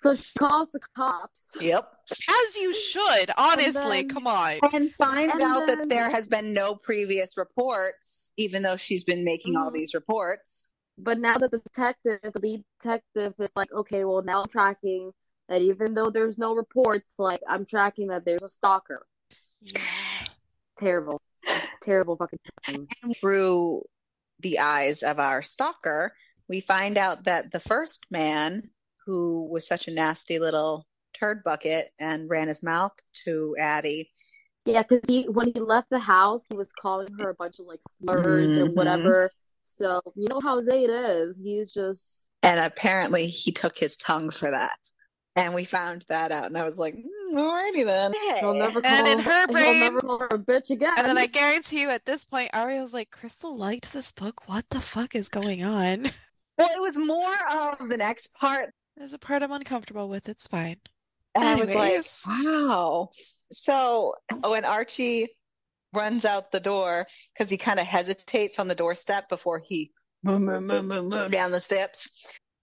[0.00, 1.42] So she calls the cops.
[1.60, 1.90] Yep.
[2.12, 3.72] As you should, honestly.
[4.02, 4.58] then- Come on.
[4.72, 9.24] And finds And out that there has been no previous reports, even though she's been
[9.24, 9.74] making all Mhm.
[9.74, 10.72] these reports.
[10.98, 15.10] But now that the detective, the lead detective, is like, okay, well now I'm tracking
[15.48, 19.04] that even though there's no reports, like I'm tracking that there's a stalker.
[19.60, 19.80] Yeah.
[20.78, 21.20] Terrible,
[21.88, 22.88] terrible fucking thing.
[23.20, 23.82] Through
[24.40, 26.12] the eyes of our stalker,
[26.48, 28.70] we find out that the first man,
[29.06, 30.86] who was such a nasty little
[31.18, 32.92] turd bucket and ran his mouth
[33.24, 34.10] to Addie,
[34.66, 37.66] Yeah, because he when he left the house, he was calling her a bunch of
[37.66, 38.60] like slurs Mhm.
[38.60, 39.30] and whatever.
[39.64, 41.38] So you know how Zade is.
[41.38, 44.78] He's just and apparently he took his tongue for that.
[45.36, 46.94] And we found that out, and I was like,
[47.32, 50.70] "Alrighty then." he'll never call And in her he'll brain- never call her a bitch
[50.70, 50.94] again.
[50.96, 54.48] And then I guarantee you at this point, Ariel's like, Crystal liked this book.
[54.48, 56.10] What the fuck is going on?
[56.58, 57.36] Well, it was more
[57.80, 60.28] of the next part There's a part I'm uncomfortable with.
[60.28, 60.78] It's fine.
[61.36, 63.10] And I was like, wow.
[63.52, 64.14] So
[64.44, 65.28] when Archie
[65.94, 69.92] runs out the door, because he kind of hesitates on the doorstep before he
[70.24, 72.10] moo, moo, moo, moo, moo down the steps.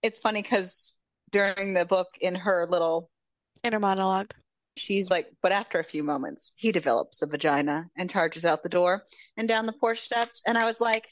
[0.04, 0.96] It's funny because
[1.32, 3.10] during the book, in her little,
[3.64, 4.32] Inner monologue.
[4.78, 8.70] She's like, but after a few moments, he develops a vagina and charges out the
[8.70, 9.04] door
[9.38, 10.42] and down the porch steps.
[10.46, 11.08] And I was like,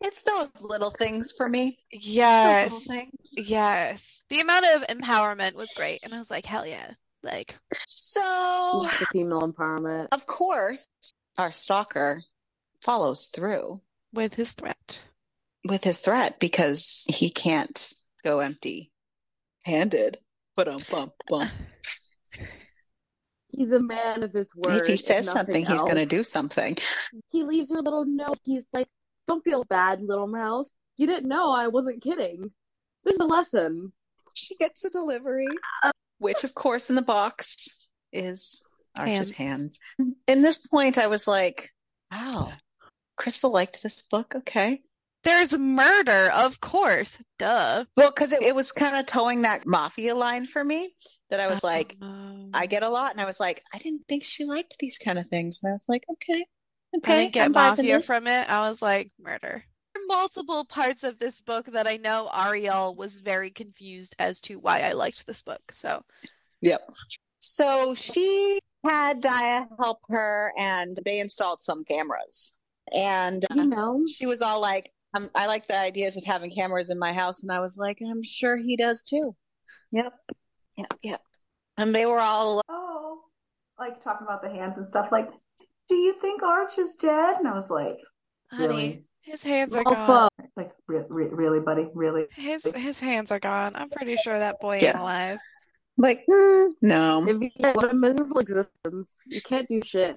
[0.00, 1.76] it's those little things for me.
[1.92, 2.86] Yes.
[3.32, 4.22] Yes.
[4.30, 6.00] The amount of empowerment was great.
[6.02, 6.92] And I was like, hell yeah.
[7.22, 10.08] Like, So, It's a female empowerment.
[10.12, 10.88] of course,
[11.36, 12.22] our stalker
[12.82, 13.80] follows through.
[14.12, 15.00] with his threat.
[15.64, 17.92] with his threat because he can't
[18.24, 18.92] go empty
[19.64, 20.18] handed.
[20.56, 21.50] But um bum bum.
[23.50, 24.82] He's a man of his word.
[24.82, 26.76] If he says nothing something, he's gonna do something.
[27.30, 28.38] He leaves her a little note.
[28.44, 28.88] He's like,
[29.26, 30.72] "Don't feel bad, little mouse.
[30.96, 32.52] You didn't know I wasn't kidding.
[33.04, 33.92] This is a lesson."
[34.34, 35.48] She gets a delivery,
[35.82, 38.64] uh, which of course in the box is
[38.96, 39.80] Arch's hands.
[40.26, 41.70] In this point, I was like,
[42.10, 42.52] wow,
[43.16, 44.34] Crystal liked this book.
[44.34, 44.82] Okay.
[45.24, 47.18] There's murder, of course.
[47.38, 47.84] Duh.
[47.96, 50.94] Well, because it, it was kind of towing that mafia line for me
[51.30, 53.12] that I was like, Um, I get a lot.
[53.12, 55.60] And I was like, I didn't think she liked these kind of things.
[55.62, 56.46] And I was like, okay.
[57.04, 58.48] I didn't get I'm mafia from it.
[58.48, 59.64] I was like, murder.
[59.94, 64.40] There are multiple parts of this book that I know Ariel was very confused as
[64.42, 65.60] to why I liked this book.
[65.72, 66.02] So,
[66.60, 66.80] Yep.
[67.40, 72.58] So she had Daya help her and they installed some cameras.
[72.92, 76.54] And uh, You know, she was all like, um, I like the ideas of having
[76.54, 77.42] cameras in my house.
[77.42, 79.36] And I was like, I'm sure he does too.
[79.92, 80.12] Yep.
[80.78, 80.94] Yep.
[81.02, 81.20] Yep.
[81.76, 83.20] And they were all, Oh,
[83.78, 85.12] like talking about the hands and stuff.
[85.12, 85.28] Like,
[85.88, 87.36] do you think Arch is dead?
[87.38, 87.98] And I was like,
[88.50, 89.04] honey, Really?
[89.22, 90.06] his hands are well, gone.
[90.38, 90.48] fuck.
[90.56, 92.26] like, re- re- really, buddy, really?
[92.34, 93.76] His his hands are gone.
[93.76, 94.88] I'm pretty sure that boy Yeah.
[94.90, 95.38] ain't alive.
[96.00, 97.26] like, "Hmm, no.
[97.28, 99.14] If you, what a miserable existence.
[99.26, 100.16] You can't do shit.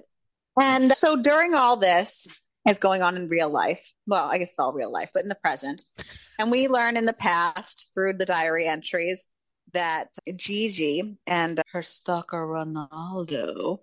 [0.60, 3.80] And so during all this is going on in real life.
[4.06, 5.84] Well, I guess it's all real life, but in the present.
[6.38, 9.28] And we learn in the past through the diary entries
[9.72, 13.78] that Gigi and her stalker Ronaldo,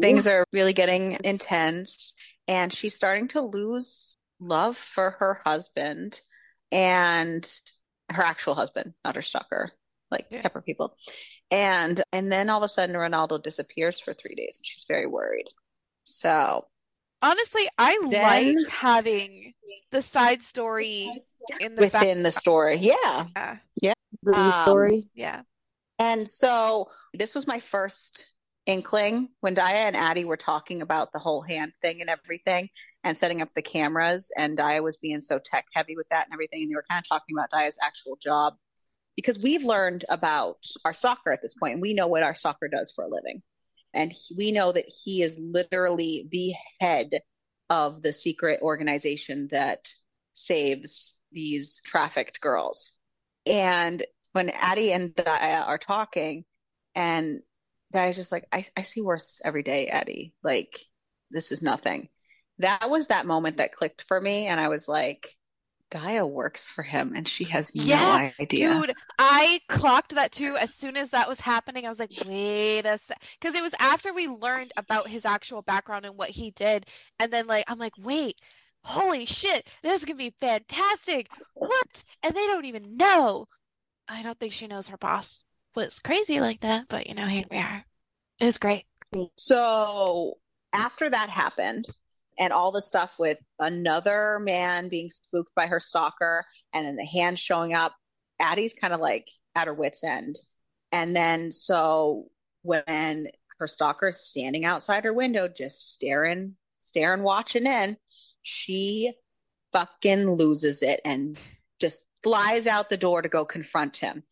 [0.00, 2.14] things are really getting intense.
[2.48, 6.20] And she's starting to lose love for her husband
[6.72, 7.44] and
[8.10, 9.72] her actual husband, not her stalker,
[10.10, 10.38] like Yeah.
[10.38, 10.96] separate people.
[11.50, 15.06] And and then all of a sudden Ronaldo disappears for three days and she's very
[15.06, 15.46] worried.
[16.04, 16.66] So
[17.26, 19.52] Honestly, I Then- liked having
[19.90, 21.10] the side story
[21.60, 22.02] in the back.
[22.02, 22.76] within the story.
[22.76, 23.26] Yeah.
[23.82, 23.92] Yeah.
[24.22, 25.10] the Um, story.
[25.14, 25.42] Yeah.
[25.98, 28.26] And so this was my first
[28.66, 32.68] inkling when Daya and Addie were talking about the whole hand thing and everything
[33.04, 36.32] and setting up the cameras and Daya was being so tech heavy with that and
[36.32, 38.54] everything and they were kind of talking about Daya's actual job
[39.14, 42.66] because we've learned about our stalker at this point and we know what our stalker
[42.68, 43.42] does for a living
[43.94, 47.10] and he, we know that he is literally the head
[47.70, 49.88] of the secret organization that
[50.32, 52.92] saves these trafficked girls
[53.46, 56.44] and when Addie and Daya are talking,
[56.94, 57.40] and
[57.94, 60.34] Daya's just like, I, I see worse every day, Addie.
[60.42, 60.78] Like,
[61.30, 62.08] this is nothing.
[62.58, 64.46] That was that moment that clicked for me.
[64.46, 65.34] And I was like,
[65.90, 68.00] Daya works for him and she has Yeah,
[68.38, 68.74] no idea.
[68.74, 70.56] Dude, I clocked that too.
[70.56, 73.20] As soon as that was happening, I was like, wait a sec.
[73.40, 76.86] Because it was after we learned about his actual background and what he did.
[77.18, 78.40] And then, like, I'm like, wait,
[78.82, 81.28] holy shit, this is going to be fantastic.
[81.54, 82.04] What?
[82.22, 83.46] And they don't even know.
[84.08, 87.44] I don't think she knows her boss was crazy like that, but you know, here
[87.50, 87.84] we are.
[88.40, 88.84] It was great.
[89.36, 90.34] So
[90.72, 91.86] after that happened,
[92.38, 97.04] and all the stuff with another man being spooked by her stalker, and then the
[97.06, 97.94] hand showing up,
[98.38, 100.36] Addie's kind of like at her wits' end.
[100.92, 102.26] And then so
[102.62, 103.28] when
[103.58, 107.96] her stalker is standing outside her window, just staring, staring, watching in,
[108.42, 109.12] she
[109.72, 111.38] fucking loses it and
[111.80, 114.22] just flies out the door to go confront him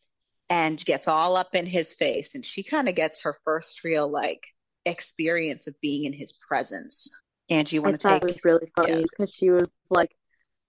[0.49, 2.35] and gets all up in his face.
[2.35, 4.45] And she kind of gets her first real like
[4.85, 7.11] experience of being in his presence.
[7.49, 8.29] Angie, you want to thought take?
[8.29, 9.07] it was really funny Yes.
[9.09, 10.15] because she was like,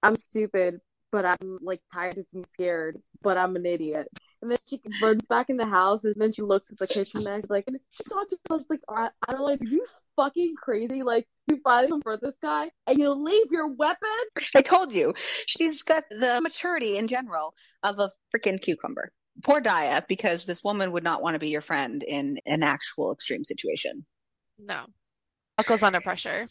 [0.03, 4.09] "I'm stupid, but I'm like tired of being scared, but I'm an idiot."
[4.43, 7.25] And then she runs back in the house, and then she looks at the kitchen
[7.25, 10.55] next, like, and she talks to herself like, "I, I don't like, are you fucking
[10.57, 11.03] crazy?
[11.03, 14.09] Like, you finally confront this guy, and you leave your weapon."
[14.55, 15.15] I told you,
[15.47, 19.11] she's got the maturity in general of a freaking cucumber.
[19.43, 23.13] Poor Daya, because this woman would not want to be your friend in an actual
[23.13, 24.05] extreme situation.
[24.59, 24.87] No.
[25.57, 26.45] Buckles under pressure.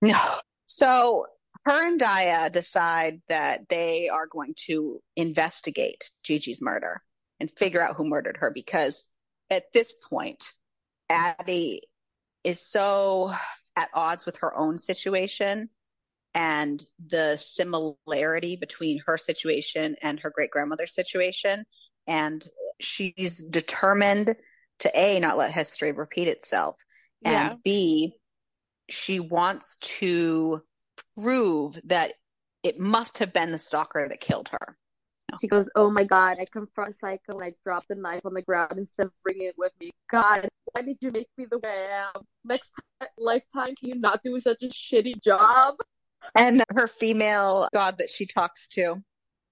[0.00, 0.18] No.
[0.66, 1.26] So
[1.64, 7.02] her and Daya decide that they are going to investigate Gigi's murder
[7.40, 9.04] and figure out who murdered her because
[9.50, 10.52] at this point,
[11.08, 11.82] Addie
[12.44, 13.32] is so
[13.76, 15.68] at odds with her own situation
[16.34, 21.64] and the similarity between her situation and her great grandmother's situation.
[22.06, 22.44] And
[22.80, 24.34] she's determined
[24.80, 26.76] to A, not let history repeat itself,
[27.20, 27.50] Yeah.
[27.52, 28.14] and B,
[28.92, 30.62] she wants to
[31.16, 32.14] prove that
[32.62, 34.76] it must have been the stalker that killed her.
[35.40, 38.42] She goes, "Oh my god, I confront Psycho and I drop the knife on the
[38.42, 39.90] ground instead of bringing it with me.
[40.10, 42.22] God, why did you make me the way I am?
[42.44, 45.76] Next ti- lifetime, can you not do such a shitty job?"
[46.34, 49.02] And her female god that she talks to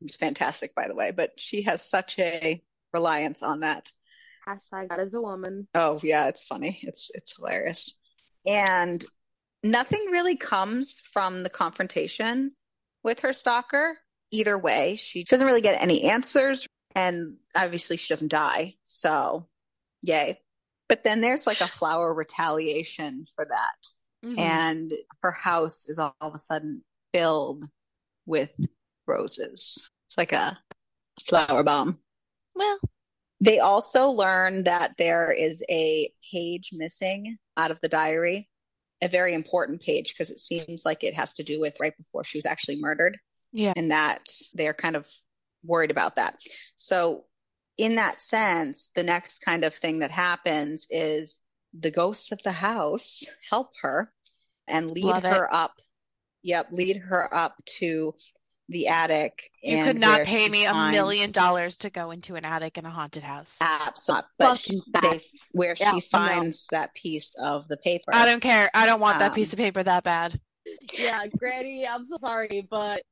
[0.03, 2.63] is fantastic, by the way, but she has such a
[2.93, 3.91] reliance on that.
[4.47, 5.67] Hashtag God is a woman.
[5.75, 6.79] Oh yeah, it's funny.
[6.83, 7.95] It's it's hilarious.
[8.47, 9.05] And
[9.63, 12.53] nothing really comes from the confrontation
[13.03, 13.99] with her stalker.
[14.31, 18.77] Either way, she doesn't really get any answers and obviously she doesn't die.
[18.85, 19.49] So,
[20.03, 20.41] yay.
[20.89, 24.29] But then there's like a flower retaliation for that.
[24.29, 24.39] Mhm.
[24.39, 24.93] And
[25.23, 27.65] her house is all of a sudden filled
[28.27, 28.53] with
[29.07, 29.91] roses.
[30.09, 30.61] It's like a
[31.29, 32.01] flower bomb.
[32.55, 32.79] Well,
[33.43, 38.50] They also learn that there is a page missing out of the diary,
[39.03, 42.25] a very important page because it seems like it has to do with right before
[42.25, 43.19] she was actually murdered,
[43.53, 43.73] yeah.
[43.77, 45.07] and that they're kind of
[45.65, 46.39] worried about that.
[46.77, 47.25] So,
[47.79, 51.43] in that sense, the next kind of thing that happens is
[51.79, 54.13] the ghosts of the house help her
[54.69, 55.33] and lead Love it.
[55.33, 55.73] her up.
[56.43, 58.15] Yep, lead her up to
[58.71, 59.51] the attic.
[59.63, 62.79] You and could not pay me a finds- million dollars to go into an attic
[62.79, 63.57] in a haunted house.
[63.61, 64.27] Absolutely.
[64.39, 65.21] But she, they,
[65.53, 66.01] where Yeah, she know.
[66.11, 68.15] finds that piece of the paper.
[68.15, 68.71] I don't care.
[68.73, 70.41] I don't want that Um, piece of paper that bad.
[70.97, 73.03] Yeah, Granny, I'm so sorry, but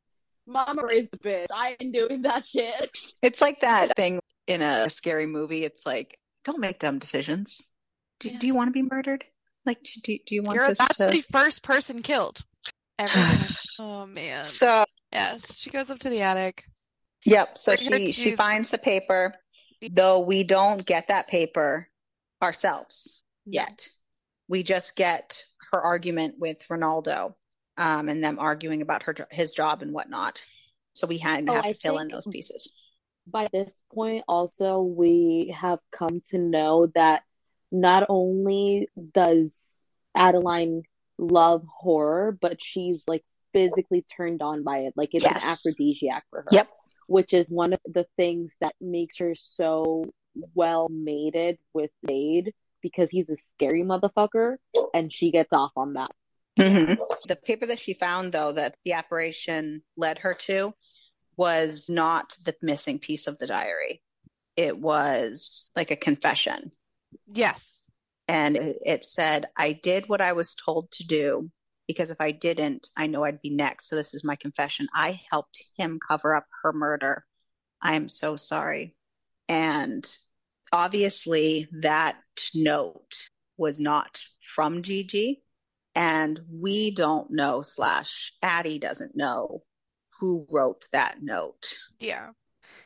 [0.47, 1.47] Mama raised a bitch.
[1.53, 2.97] I ain't doing that shit.
[3.21, 5.65] It's like that thing in a scary movie.
[5.65, 7.71] It's like, don't make dumb decisions.
[8.21, 8.39] Do, Yeah.
[8.39, 9.25] do you want to be murdered?
[9.67, 11.07] Like, do, do you want to be You're this that's to?
[11.09, 12.41] the first person killed.
[12.99, 13.57] Everything.
[13.81, 14.45] oh man.
[14.45, 16.65] So, Yes, she goes up to the attic.
[17.25, 17.57] yep.
[17.59, 19.35] So Bring her she she to- finds the paper,
[19.91, 21.89] though we don't get that paper
[22.43, 23.89] ourselves yet.
[24.49, 27.35] We just get her argument with Ronaldo,
[27.77, 30.43] um, and them arguing about her jo- his job and whatnot.
[30.95, 32.73] So we had Oh, have I to fill in think- those pieces.
[33.27, 37.25] By this point, also, we have come to know that
[37.71, 39.69] not only does
[40.15, 40.85] Adeline
[41.19, 44.95] love horror, but she's like physically turned on by it.
[44.97, 45.45] Like it's Yes.
[45.45, 46.49] an aphrodisiac for her.
[46.53, 46.69] Yep.
[47.07, 50.05] Which is one of the things that makes her so
[50.55, 54.57] well mated with Zade because he's a scary motherfucker
[54.95, 56.11] and she gets off on that.
[56.59, 56.95] hmm
[57.27, 60.75] The paper that she found, though, that the apparition led her to
[61.37, 64.03] was not the missing piece of the diary.
[64.57, 66.73] It was like a confession.
[67.33, 67.89] Yes.
[68.27, 71.51] And it it said, I did what I was told to do
[71.89, 73.89] because if I didn't, I know I'd be next.
[73.89, 74.87] So this is my confession.
[74.95, 77.25] I helped him cover up her murder.
[77.83, 78.95] I am so sorry.
[79.49, 80.07] And
[80.73, 82.17] obviously, that
[82.55, 83.17] note
[83.57, 84.21] was not
[84.55, 85.43] from Gigi.
[85.97, 89.65] And we don't know, slash, Addie doesn't know
[90.21, 92.31] who wrote that note Yeah.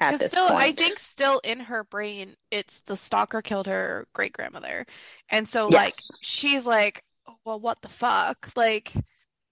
[0.00, 0.60] at this still, point.
[0.62, 4.86] I think still in her brain, it's the stalker killed her great grandmother,
[5.28, 5.92] and so like
[6.22, 8.50] she's like, Oh, well, what the fuck?
[8.56, 8.92] Like,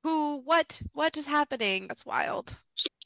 [0.04, 0.36] who?
[0.44, 0.80] What?
[0.92, 1.88] What is happening?
[1.88, 2.56] That's wild.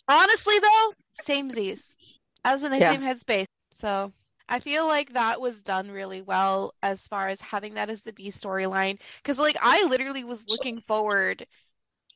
[0.09, 1.97] Honestly, though, samesies.
[2.45, 2.83] I was in the Yeah.
[2.83, 4.13] same headspace, so
[4.49, 8.13] I feel like that was done really well as far as having that as the
[8.13, 8.99] B storyline.
[9.23, 11.47] Because like I literally was looking forward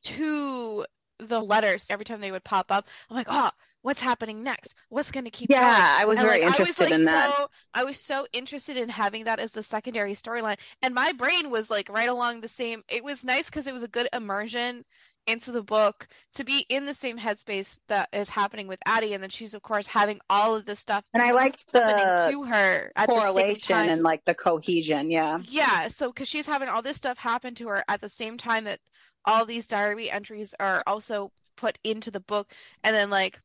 [0.05, 0.85] to
[1.19, 2.87] the letters every time they would pop up.
[3.09, 4.75] I'm like, oh, what's happening next?
[4.89, 5.87] What's going to keep Yeah, going?
[5.99, 7.29] I was And, very like, interested was, like, in that.
[7.29, 11.49] So, I was so interested in having that as the secondary storyline, and my brain
[11.49, 12.83] was like right along the same.
[12.89, 14.83] It was nice because it was a good immersion
[15.27, 19.21] into the book to be in the same headspace that is happening with Addie, and
[19.21, 22.91] then she's of course having all of this stuff And I liked the to her
[23.05, 25.11] correlation and like the cohesion.
[25.11, 25.39] Yeah.
[25.41, 28.65] Yeah, so because she's having all this stuff happen to her at the same time
[28.65, 28.79] that
[29.25, 32.51] all these diary entries are also put into the book,
[32.83, 33.39] and then like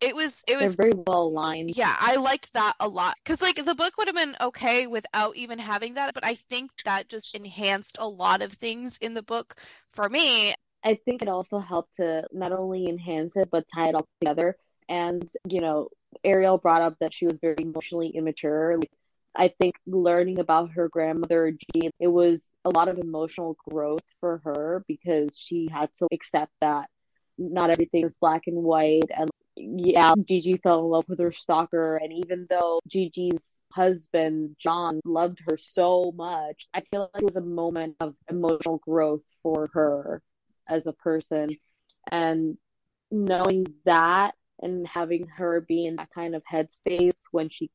[0.00, 1.74] it was it They're was very well aligned.
[1.76, 5.36] yeah, I liked that a lot because like the book would have been okay without
[5.36, 9.22] even having that, but I think that just enhanced a lot of things in the
[9.22, 9.56] book
[9.92, 10.54] for me.
[10.84, 14.56] I think it also helped to not only enhance it but tie it all together.
[14.88, 15.88] And you know,
[16.24, 18.76] Ariel brought up that she was very emotionally immature.
[18.78, 18.90] Like,
[19.36, 24.40] I think learning about her grandmother Jean, it was a lot of emotional growth for
[24.44, 26.88] her because she had to accept that
[27.38, 29.10] not everything is black and white.
[29.16, 35.00] And yeah, Gigi fell in love with her stalker, and even though Gigi's husband John
[35.04, 39.68] loved her so much, I feel like it was a moment of emotional growth for
[39.74, 40.22] her
[40.68, 41.56] as a person
[42.10, 42.56] and
[43.10, 47.70] knowing that and having her be in that kind of headspace when she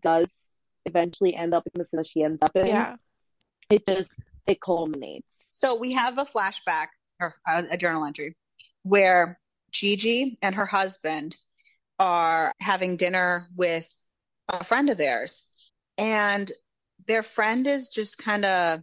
[0.00, 0.50] does
[0.86, 2.96] eventually end up in the that she ends up in Yeah.
[3.70, 6.88] it just it culminates So we have a flashback
[7.20, 8.36] or a, a journal entry
[8.82, 9.38] where
[9.74, 11.36] Gigi and her husband
[11.98, 13.88] are having dinner with
[14.48, 15.42] a friend of theirs.
[15.98, 16.50] And
[17.06, 18.80] their friend is just kind of,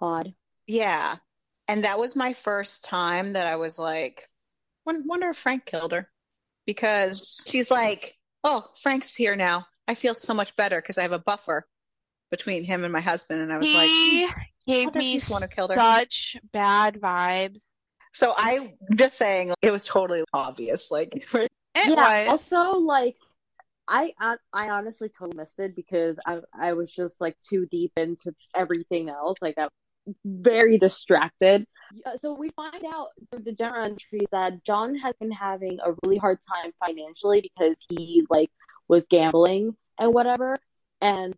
[0.00, 0.34] odd
[0.66, 1.16] yeah.
[1.68, 4.28] And that was my first time that I was like,
[4.84, 6.08] wonder if Frank killed her.
[6.66, 8.14] Because she's like,
[8.44, 9.66] oh, Frank's here now.
[9.88, 11.66] I feel so much better because I have a buffer
[12.30, 13.40] between him and my husband.
[13.40, 14.28] And I was like, He
[14.66, 15.76] gave me he's the one her.
[15.76, 17.66] such bad vibes.
[18.16, 20.90] So I'm just saying it was totally obvious.
[20.90, 21.48] Like It
[21.82, 22.26] yeah was.
[22.26, 23.16] also like
[23.88, 27.92] I, I I honestly totally missed it because I I was just like too deep
[27.96, 29.38] into everything else.
[29.42, 29.68] Like I'm
[30.24, 31.66] very distracted.
[31.90, 35.92] Yeah, So we find out through the journal entries that John has been having a
[36.04, 38.50] really hard time financially because he like
[38.88, 40.56] was gambling and whatever.
[41.00, 41.34] And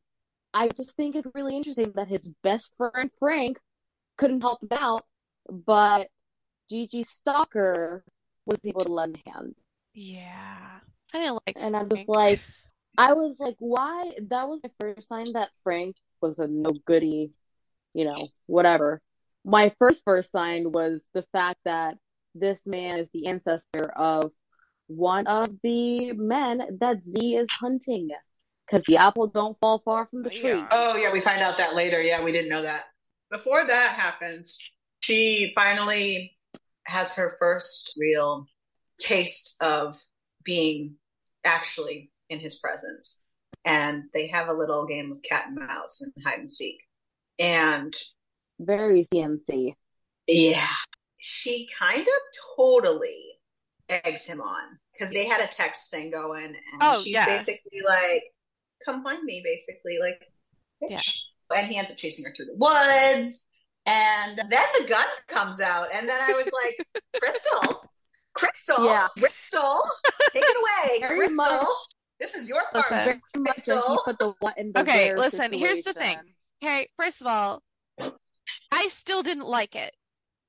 [0.54, 3.58] I just think it's really interesting that his best friend Frank
[4.16, 5.04] couldn't help him out,
[5.50, 6.08] but
[6.70, 8.04] Gigi Stalker
[8.46, 9.54] was able to lend a hand.
[9.94, 10.80] Yeah.
[11.14, 12.40] I didn't like And I was like,
[12.96, 14.12] I was like, why?
[14.28, 17.30] That was the first sign that Frank was a no goody,
[17.94, 19.00] you know, whatever.
[19.44, 21.96] My first first sign was the fact that
[22.34, 24.32] this man is the ancestor of
[24.88, 28.10] one of the men that Z is hunting.
[28.66, 30.50] Because the apple don't fall far from the tree.
[30.50, 30.68] Yeah.
[30.70, 32.02] Oh yeah, we find out that later.
[32.02, 32.84] Yeah, we didn't know that.
[33.30, 34.58] Before that happens,
[35.00, 36.37] she finally
[36.88, 38.46] has her first real
[39.00, 39.96] taste of
[40.42, 40.94] being
[41.44, 43.22] actually in his presence.
[43.64, 46.78] And they have a little game of cat and mouse and hide and seek.
[47.38, 47.94] And
[48.58, 49.74] Very CMC.
[50.26, 50.66] yeah,
[51.18, 53.22] she kind of totally
[53.90, 57.26] eggs him on because they had a text thing going, and Oh, she's yeah.
[57.26, 58.24] basically like,
[58.84, 60.22] "Come find me," basically, like,
[60.80, 61.00] Yeah.
[61.54, 63.48] And he ends up chasing her through the woods,
[63.88, 67.84] and then the gun comes out, and then I was like, "Crystal,
[68.34, 69.08] Crystal, Yeah.
[69.18, 69.82] Crystal,
[70.34, 71.36] take it away, Very Crystal.
[71.36, 71.66] much-
[72.20, 73.04] This is your part." Listen.
[73.04, 74.02] Very much Crystal.
[74.04, 76.18] put the what in the Okay, where listen, here's the thing.
[76.62, 77.62] Okay, first of all,
[78.72, 79.94] I still didn't like it.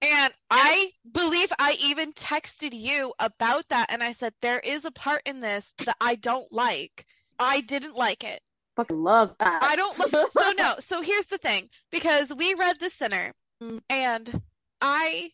[0.01, 4.91] And I believe I even texted you about that and I said there is a
[4.91, 7.05] part in this that I don't like.
[7.37, 8.41] I didn't like it.
[8.79, 9.61] Fucking love that.
[9.61, 10.75] I don't look so no.
[10.79, 13.81] So here's the thing because we read The Sinner mm.
[13.89, 14.41] and
[14.79, 15.31] I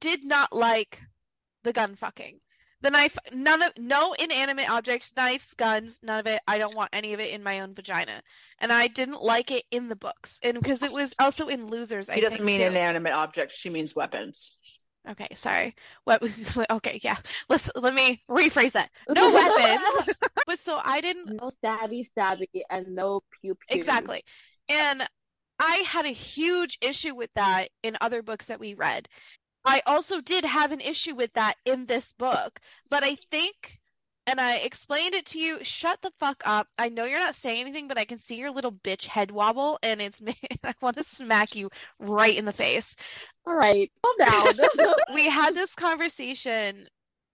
[0.00, 1.02] did not like
[1.62, 2.40] the gun fucking.
[2.80, 6.40] The knife none of no inanimate objects, knives, guns, none of it.
[6.48, 8.22] I don't want any of it in my own vagina.
[8.60, 10.40] And I didn't like it in the books.
[10.42, 12.68] And because it was also in Losers, I doesn't mean too.
[12.68, 14.58] inanimate objects; she means weapons.
[15.08, 15.74] Okay, sorry.
[16.04, 16.22] What
[16.70, 17.16] okay, yeah.
[17.48, 18.90] Let's let me rephrase that.
[19.08, 20.16] No weapons.
[20.46, 23.76] but so I didn't no stabby stabby and no pew pew.
[23.76, 24.22] Exactly.
[24.68, 25.06] And
[25.58, 29.08] I had a huge issue with that in other books that we read.
[29.64, 33.79] I also did have an issue with that in this book, but I think,
[34.30, 36.68] and I explained it to you, shut the fuck up.
[36.78, 39.80] I know you're not saying anything, but I can see your little bitch head wobble,
[39.82, 40.36] and it's me.
[40.62, 41.68] I want to smack you
[41.98, 42.96] right in the face.
[43.44, 44.68] All right, calm down.
[45.14, 46.86] We had this conversation,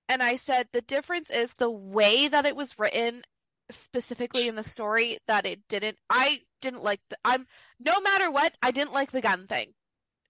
[0.09, 3.23] and I said the difference is the way that it was written
[3.71, 7.45] specifically in the story that it didn't I didn't like the I'm
[7.81, 9.75] no matter what I didn't like the gun thing.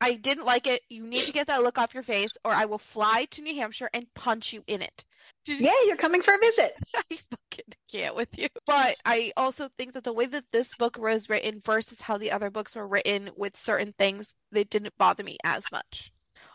[0.01, 0.83] I didn't like it.
[0.89, 3.55] You need to get that look off your face, or I will fly to New
[3.55, 5.05] Hampshire and punch you in it.
[5.47, 6.73] Yeah, you're coming for a visit.
[6.97, 8.49] I fucking can't with you.
[8.67, 12.33] But I also think that the way that this book was written versus how the
[12.33, 16.13] other books were written with certain things, they didn't bother me as much.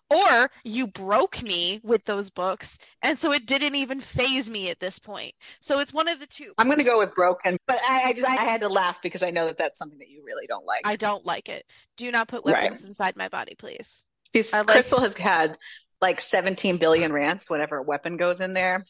[0.09, 4.77] Or you broke me with those books, and so it didn't even phase me at
[4.77, 5.33] this point.
[5.61, 6.51] So it's one of the two.
[6.57, 9.23] I'm going to go with broken, but I, I just I had to laugh because
[9.23, 10.81] I know that that's something that you really don't like.
[10.83, 11.63] I don't like it.
[11.95, 12.63] Do not put Right.
[12.63, 14.03] weapons inside my body, please.
[14.33, 15.57] Because like- Crystal has had
[16.01, 18.83] like 17 billion rants whenever a weapon goes in there.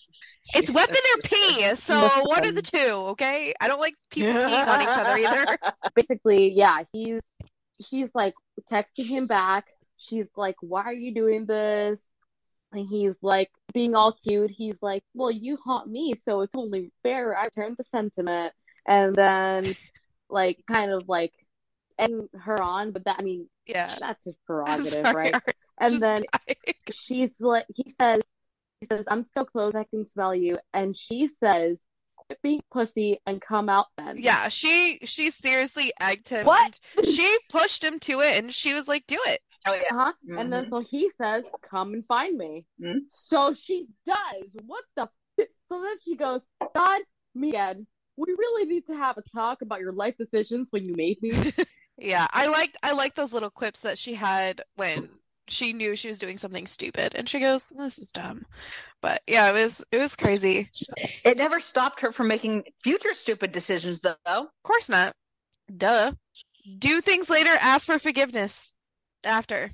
[0.55, 2.77] It's weapon or just- pee, so what are the two,
[3.11, 3.53] okay?
[3.59, 5.57] I don't like people peeing on each other either.
[5.95, 7.21] basically, yeah, he's
[7.85, 8.33] she's like
[8.71, 9.65] texting him back.
[9.97, 12.01] She's like, "Why are you doing this?"
[12.71, 14.49] And he's like being all cute.
[14.51, 18.53] He's like, "Well, you haunt me, so it's only fair I return the sentiment."
[18.87, 19.65] And then,
[20.29, 21.33] like, kind of like,
[21.99, 23.93] and her on, but that I mean, Yeah.
[23.99, 25.35] that's his prerogative, sorry, right?
[25.81, 26.75] Art, And just then dying.
[26.91, 28.21] she's like, he says,
[28.79, 31.77] he says, "I'm so close, I can smell you," and she says,
[32.15, 36.45] "Quit being pussy and come out then." Yeah, she she seriously egged him.
[36.45, 36.79] What?
[37.03, 39.81] She pushed him to it, and she was like, "Do it." Oh yeah.
[39.91, 40.13] Uh-huh.
[40.39, 43.01] And then so he says, "Come and find me." Mhm.
[43.09, 44.55] So she does.
[44.65, 45.09] What the?
[45.39, 45.47] F-?
[45.69, 46.41] So then she goes,
[46.73, 47.01] "God,
[47.35, 47.85] Megan,
[48.17, 51.31] we really need to have a talk about your life decisions when you made me."
[51.97, 55.07] Yeah, I liked I liked those little quips that she had when
[55.51, 58.45] she knew she was doing something stupid, and she goes, "This is dumb,"
[59.01, 60.69] but yeah, it was it was crazy.
[61.25, 64.15] It never stopped her from making future stupid decisions, though.
[64.25, 65.13] Of course not.
[65.75, 66.13] Duh.
[66.79, 67.49] Do things later.
[67.59, 68.73] Ask for forgiveness
[69.23, 69.69] after.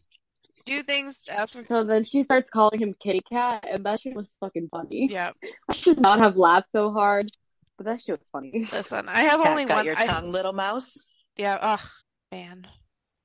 [0.65, 1.25] Do things.
[1.30, 1.61] Ask for.
[1.61, 5.07] so then she starts calling him Kitty Cat, and that shit was fucking funny.
[5.11, 5.32] Yeah.
[5.69, 7.30] I should not have laughed so hard,
[7.78, 8.65] but that shit was funny.
[8.71, 9.86] Listen, I have Cat only got one.
[9.86, 10.97] your I- tongue, little mouse.
[11.36, 11.57] yeah.
[11.61, 11.88] Ugh,
[12.32, 12.65] man.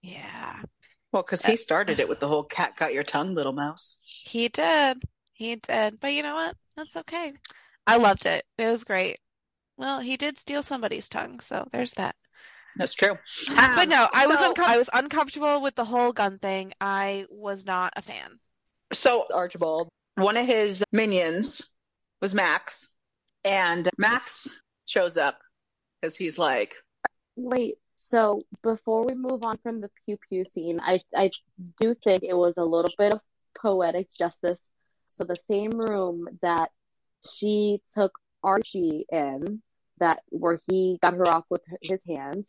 [0.02, 0.62] Yeah.
[1.12, 4.00] Well, because he uh, started it with the whole cat got your tongue, little mouse.
[4.24, 5.02] He did.
[5.34, 6.00] He did.
[6.00, 6.56] But you know what?
[6.76, 7.34] That's okay.
[7.86, 8.44] I loved it.
[8.58, 9.18] It was great.
[9.76, 12.14] Well, he did steal somebody's tongue, so there's that.
[12.76, 13.10] That's true.
[13.50, 16.72] Um, but no, I was so- unco- I was uncomfortable with the whole gun thing.
[16.80, 18.38] I was not a fan.
[18.92, 21.72] So Archibald, one of his minions
[22.22, 22.94] was Max,
[23.44, 24.48] and Max
[24.86, 25.38] shows up
[26.00, 26.76] because he's like,
[27.36, 27.74] Wait,
[28.04, 31.30] so before we move on from the pew pew scene, I I
[31.80, 33.20] do think it was a little bit of
[33.56, 34.60] poetic justice.
[35.06, 36.70] So the same room that
[37.30, 39.62] she took Archie in,
[39.98, 42.44] that where he got her off with his hands,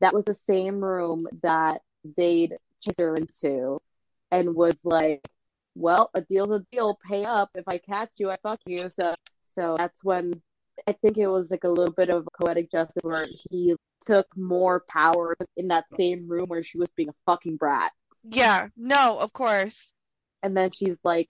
[0.00, 2.52] that was the same room that Zade
[2.82, 3.80] chased her into,
[4.30, 5.26] and was like,
[5.74, 6.98] "Well, a deal's a deal.
[7.08, 7.50] Pay up.
[7.54, 10.42] If I catch you, I fuck you." So so that's when
[10.86, 14.84] I think it was like a little bit of poetic justice where he took more
[14.88, 17.92] power in that same room where she was being a fucking brat.
[18.22, 19.92] Yeah, no, of course.
[20.42, 21.28] And then she's like,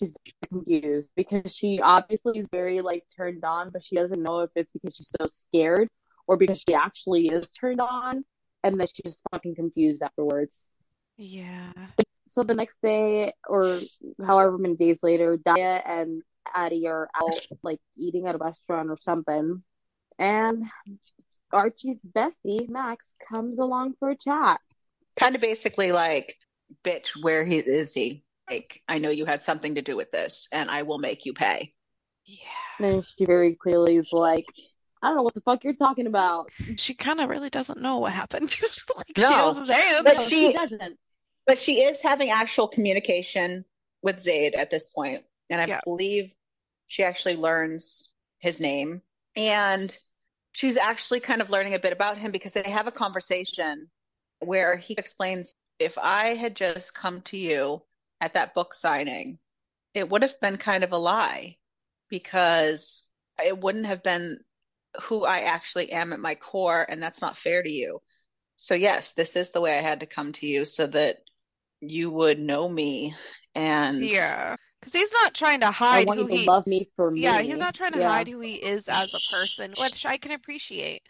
[0.00, 0.14] she's
[0.48, 4.72] confused because she obviously is very like turned on, but she doesn't know if it's
[4.72, 5.88] because she's so scared
[6.26, 8.24] or because she actually is turned on.
[8.64, 10.60] And then she's just fucking confused afterwards.
[11.16, 11.72] Yeah.
[12.28, 13.76] So the next day, or
[14.24, 18.98] however many days later, Daya and Addie are out like eating at a restaurant or
[19.00, 19.62] something.
[20.18, 20.64] And
[21.52, 24.60] Archie's bestie, Max, comes along for a chat.
[25.18, 26.36] kind of basically like,
[26.84, 28.24] bitch, where he is he?
[28.50, 31.34] Like, I know you had something to do with this, and I will make you
[31.34, 31.74] pay.
[32.24, 32.86] Yeah.
[32.86, 34.46] And she very clearly is like,
[35.02, 36.50] I don't know what the fuck you're talking about.
[36.76, 38.54] She kind of really doesn't know what happened.
[38.96, 40.04] Like she No, knows his hand.
[40.04, 40.98] but No, she- doesn't.
[41.46, 43.64] But she is having actual communication
[44.02, 45.80] with Zade at this point, and I Yeah.
[45.84, 46.34] believe
[46.88, 49.00] she actually learns his name,
[49.36, 49.96] and
[50.52, 53.88] she's actually kind of learning a bit about him because they have a conversation
[54.40, 57.82] where he explains, if I had just come to you
[58.20, 59.38] at that book signing,
[59.94, 61.56] it would have been kind of a lie
[62.08, 63.08] because
[63.44, 64.38] it wouldn't have been
[65.02, 68.00] who I actually am at my core, and that's not fair to you.
[68.56, 71.18] So, yes, this is the way I had to come to you so that
[71.80, 73.14] you would know me.
[73.54, 74.56] And Yeah.
[74.88, 77.10] Because he's not trying to I hide want who you to he love me for
[77.10, 77.22] me.
[77.22, 78.08] Yeah, he's not trying to Yeah.
[78.08, 81.02] hide who he is as a person, which I can appreciate.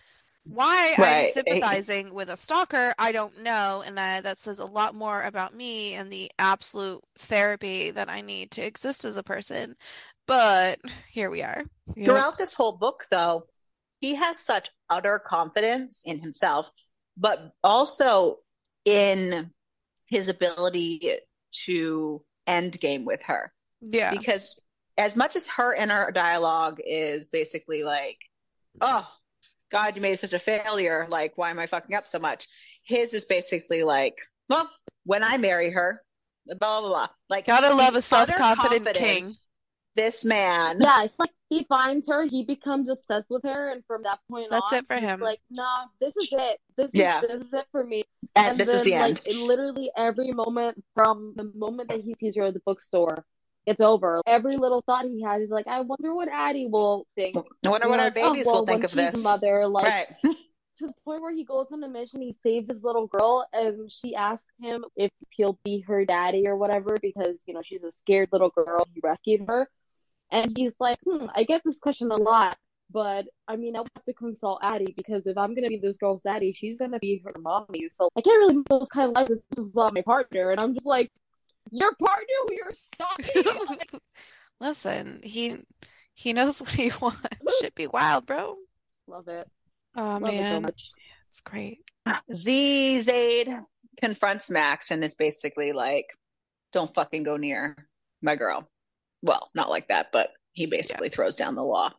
[0.48, 1.32] Why I'm Right.
[1.32, 5.54] sympathizing with a stalker, I don't know, and I, that says a lot more about
[5.54, 9.76] me and the absolute therapy that I need to exist as a person.
[10.26, 11.62] But here we are.
[11.94, 12.06] Yep.
[12.06, 13.44] throughout this whole book, though,
[14.00, 16.66] he has such utter confidence in himself,
[17.16, 18.38] but also
[18.84, 19.52] in
[20.06, 21.18] his ability
[21.66, 23.52] to end game with her.
[23.80, 24.10] Yeah.
[24.10, 24.58] Because
[24.96, 28.18] as much as her inner dialogue is basically like,
[28.80, 29.06] oh,
[29.70, 31.06] God, you made such a failure.
[31.08, 32.46] Like, why am I fucking up so much?
[32.84, 34.18] His is basically like,
[34.48, 34.68] well,
[35.04, 36.02] when I marry her,
[36.46, 36.88] blah blah blah.
[36.88, 37.08] blah.
[37.28, 39.30] Like Gotta love his a self-confident king.
[39.94, 44.04] This man, Yeah, it's like he finds her, he becomes obsessed with her, and from
[44.04, 45.18] that point That's on, it for him.
[45.18, 46.60] like, nah, this is it.
[46.76, 47.20] This Yeah.
[47.20, 48.04] is this is it for me.
[48.36, 49.22] and this is the like, end.
[49.26, 53.24] in literally every moment from the moment that he sees her at the bookstore,
[53.68, 54.22] it's over.
[54.26, 57.36] Every little thought he has, he's like, I wonder what Addie will think.
[57.36, 59.22] I wonder what our like, oh, babies well, will think of this.
[59.22, 60.08] mother, like right.
[60.78, 63.90] to the point where he goes on a mission, he saves his little girl, and
[63.92, 67.92] she asks him if he'll be her daddy or whatever because you know she's a
[67.92, 68.86] scared little girl.
[68.94, 69.68] He rescued her,
[70.32, 72.56] and he's like, "Hmm, I get this question a lot,
[72.90, 76.22] but I mean, I have to consult Addie because if I'm gonna be this girl's
[76.22, 79.66] daddy, she's gonna be her mommy, so I can't really those kind of life is
[79.66, 81.10] about my partner." And I'm just like,
[81.70, 83.80] "Your partner who you're stalking?"
[84.60, 85.56] Listen, he
[86.14, 87.20] he knows what he wants.
[87.60, 88.56] Should be wild, bro.
[89.06, 89.48] Love it.
[89.96, 90.90] Oh Love it so man, much.
[91.28, 91.80] it's great.
[92.32, 93.62] Z Zade
[94.00, 96.06] confronts Max and is basically like,
[96.72, 97.76] "Don't fucking go near
[98.22, 98.68] my girl."
[99.22, 101.92] Well, not like that, but he basically throws down the law.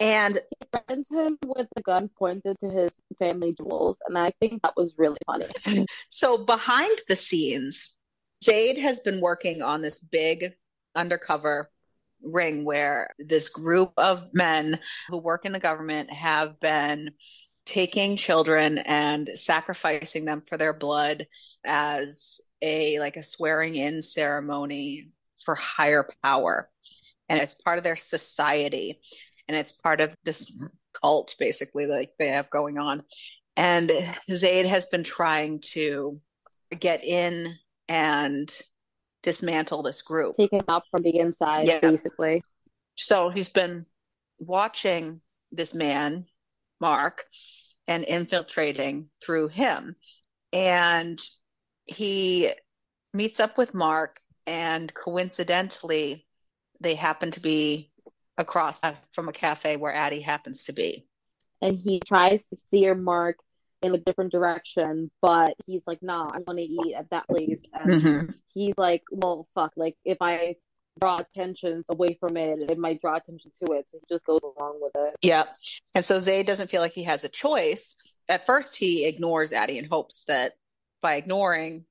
[0.00, 0.40] And
[0.72, 4.94] Threatens him with a gun pointed to his family jewels, and I think that was
[4.96, 5.46] really funny.
[6.08, 7.96] so behind the scenes,
[8.44, 10.54] Zade has been working on this big
[10.94, 11.70] undercover
[12.22, 14.78] ring where this group of men
[15.08, 17.10] who work in the government have been
[17.64, 21.26] taking children and sacrificing them for their blood
[21.64, 25.10] as a like a swearing in ceremony
[25.44, 26.70] for higher power.
[27.28, 29.00] And it's part of their society.
[29.48, 30.50] And it's part of this
[31.00, 33.02] cult basically like they have going on.
[33.56, 33.90] And
[34.30, 36.20] Zade has been trying to
[36.78, 37.56] get in
[37.88, 38.52] and
[39.22, 41.80] dismantle this group Take him out from the inside, Yeah.
[41.80, 42.42] basically.
[42.94, 43.86] so he's been
[44.38, 45.20] watching
[45.52, 46.26] this man,
[46.80, 47.24] Mark,
[47.88, 49.96] and infiltrating through him.
[50.52, 51.20] And
[51.86, 52.52] he
[53.14, 56.26] meets up with Mark, and coincidentally,
[56.80, 57.90] they happen to be
[58.38, 58.80] across
[59.12, 61.06] from a cafe where Addie happens to be.
[61.62, 63.38] And he tries to steer Mark
[63.82, 67.58] in a different direction, but he's like, nah, I want to eat at that place.
[67.72, 68.30] And mm-hmm.
[68.52, 70.56] he's like, well, fuck, like if I
[71.00, 73.86] draw attention away from it, it might draw attention to it.
[73.90, 75.14] So he just goes along with it.
[75.22, 75.54] Yep.
[75.94, 77.96] And so Zade doesn't feel like he has a choice.
[78.28, 80.54] At first, he ignores Addie in hopes that
[81.02, 81.84] by ignoring,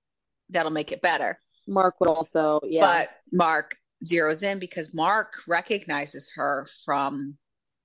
[0.49, 1.39] that'll make it better.
[1.67, 2.81] Mark would also, yeah.
[2.81, 7.37] But Mark zeroes in because Mark recognizes her from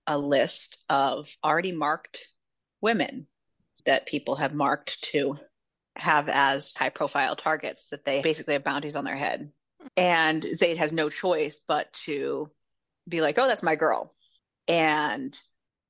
[0.07, 2.26] a list of already marked
[2.80, 3.26] women
[3.87, 5.39] that people have marked to
[5.97, 9.51] have as high profile targets that they basically have bounties on their head.
[9.97, 12.51] And Zade has no choice but to
[13.09, 14.14] be like, oh, that's my girl.
[14.68, 15.37] And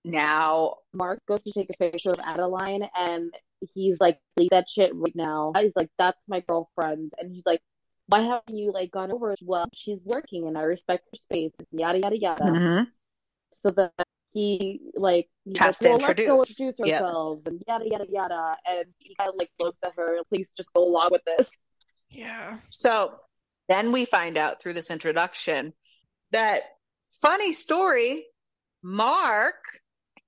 [0.04, 3.32] now, Mark goes to take a picture of Adeline and
[3.74, 5.52] he's like, leave that shit right now.
[5.56, 7.12] He's like, that's my girlfriend.
[7.18, 7.60] And he's like,
[8.06, 9.38] why haven't you like gone over it?
[9.42, 12.44] Well, she's working and I respect her space, yada yada yada.
[12.44, 12.84] Mm-hmm.
[13.54, 13.92] So that
[14.32, 16.60] he like he's Has like, to well, let's go introduce.
[16.60, 17.02] introduce Yep.
[17.02, 18.56] ourselves and yada yada yada.
[18.68, 21.58] And he kind of like looks at her, please just go along with this.
[22.10, 22.58] Yeah.
[22.70, 23.14] So
[23.68, 25.72] then we find out through this introduction
[26.32, 26.62] that
[27.22, 28.26] funny story
[28.82, 29.56] Mark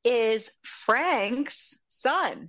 [0.05, 2.49] is Frank's son.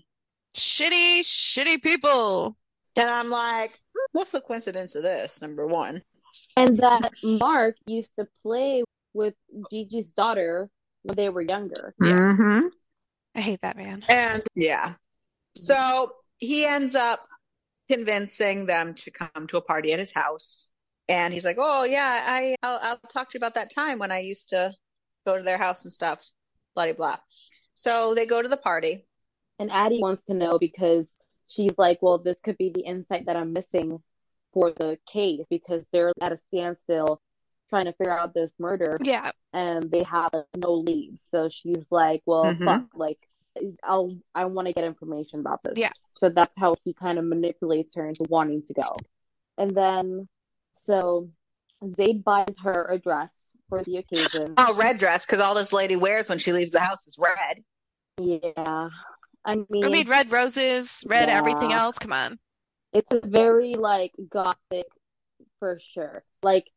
[0.58, 2.58] Shitty, shitty people.
[2.95, 5.41] And I'm like, "Hmm, what's the coincidence of this?
[5.41, 6.04] Number one.
[6.58, 8.84] And that Mark used to play
[9.14, 9.34] with
[9.72, 10.70] Gigi's daughter
[11.04, 11.93] when they were younger.
[12.01, 12.68] Mm-hmm.
[13.36, 14.04] I hate that man.
[14.08, 14.93] And yeah.
[15.56, 17.20] So he ends up
[17.89, 20.68] convincing them to come to a party at his house.
[21.10, 24.12] And he's like, "Oh yeah, I I'll, I'll talk to you about that time when
[24.12, 24.74] I used to
[25.26, 26.26] go to their house and stuff."
[26.76, 27.18] Blah blah blah.
[27.74, 29.06] So they go to the party.
[29.60, 33.36] And Addie wants to know because she's like, well, this could be the insight that
[33.36, 34.01] I'm missing
[34.51, 37.22] for the case because they're at a standstill
[37.74, 39.32] trying to figure out this murder Yeah.
[39.51, 41.28] and they have no leads.
[41.30, 42.65] So she's like, well, Mhm.
[42.65, 43.17] fuck, like,
[43.84, 45.74] I'll, I want to get information about this.
[45.78, 45.91] Yeah.
[46.15, 48.95] So that's how he kind of manipulates her into wanting to go.
[49.57, 50.28] And then,
[50.76, 51.30] so
[51.95, 53.30] Zayd buys her a dress
[53.69, 54.53] for the occasion.
[54.57, 57.63] Oh, red dress because all this lady wears when she leaves the house is red.
[58.19, 58.89] Yeah.
[59.45, 61.38] I mean, I mean, red roses, red Yeah.
[61.38, 61.97] everything else.
[61.97, 62.38] Come on.
[62.91, 64.86] it's a very like gothic
[65.59, 66.24] for sure.
[66.43, 66.67] Like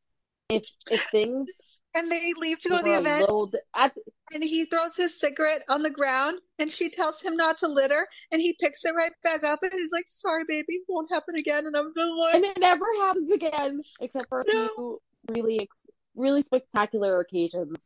[0.49, 1.49] if if things
[1.95, 3.93] And they leave to go to the event, little at
[4.33, 8.07] and he throws his cigarette on the ground, and she tells him not to litter,
[8.33, 11.67] and he picks it right back up, and he's like, "Sorry, baby, won't happen again."
[11.67, 15.01] And I'm just like, and it never happens again except for a few
[15.33, 15.69] really
[16.15, 17.77] really spectacular occasions.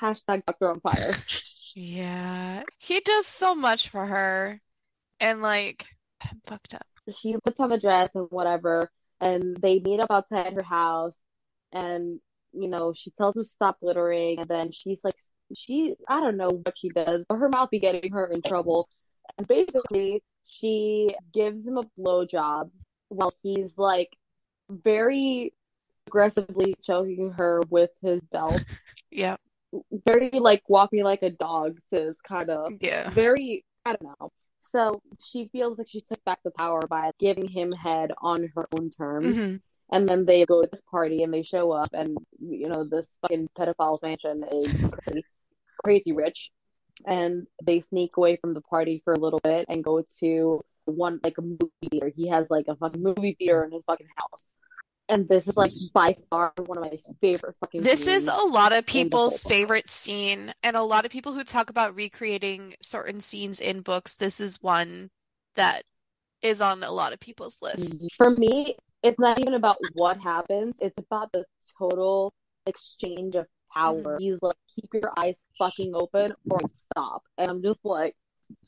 [0.00, 1.14] Hashtag Doctor on Fire.
[1.74, 2.64] Yeah.
[2.78, 4.60] He does so much for her.
[5.20, 5.86] And like,
[6.20, 6.86] I'm fucked up.
[7.16, 8.90] she puts on a dress and whatever,
[9.20, 11.18] and they meet up outside her house,
[11.72, 12.20] and
[12.52, 15.16] you know she tells him to stop littering, and then she's like,
[15.54, 18.88] she I don't know what she does, but her mouth be getting her in trouble,
[19.38, 22.70] and basically she gives him a blowjob
[23.08, 24.16] while he's like
[24.68, 25.52] very
[26.06, 28.62] aggressively choking her with his belt.
[29.10, 29.36] Yeah.
[30.06, 32.72] Very like walking like a dog, sis, kind of.
[32.80, 33.10] Yeah.
[33.10, 34.30] Very, I don't know.
[34.60, 38.68] So she feels like she took back the power by giving him head on her
[38.76, 39.38] own terms.
[39.38, 39.56] hmm
[39.92, 43.06] And then they go to this party and they show up, and you know, this
[43.20, 44.66] fucking pedophile's mansion is
[45.04, 45.24] crazy,
[45.84, 46.50] crazy rich.
[47.06, 51.20] And they sneak away from the party for a little bit and go to one
[51.24, 52.12] like a movie theater.
[52.14, 54.46] He has like a fucking movie theater in his fucking house.
[55.08, 58.72] And this is like by far one of my favorite fucking This is a lot
[58.72, 63.60] of people's favorite scene, and a lot of people who talk about recreating certain scenes
[63.60, 64.16] in books.
[64.16, 65.10] This is one
[65.56, 65.82] that
[66.40, 67.96] is on a lot of people's list.
[68.16, 71.44] For me, it's not even about what happens, it's about the
[71.78, 72.32] total
[72.66, 74.02] exchange of power.
[74.02, 74.22] Mm-hmm.
[74.22, 77.22] He's like, keep your eyes fucking open or stop.
[77.38, 78.14] And I'm just like,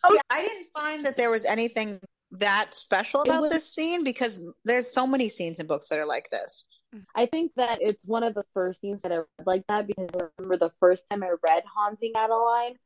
[0.02, 2.00] Oh, yeah, I didn't find that there was anything
[2.32, 6.06] that special about was- this scene because there's so many scenes in books that are
[6.06, 6.64] like this.
[7.16, 10.08] I think that it's one of the first scenes that I read like that because
[10.14, 12.76] I remember the first time I read Haunting Adeline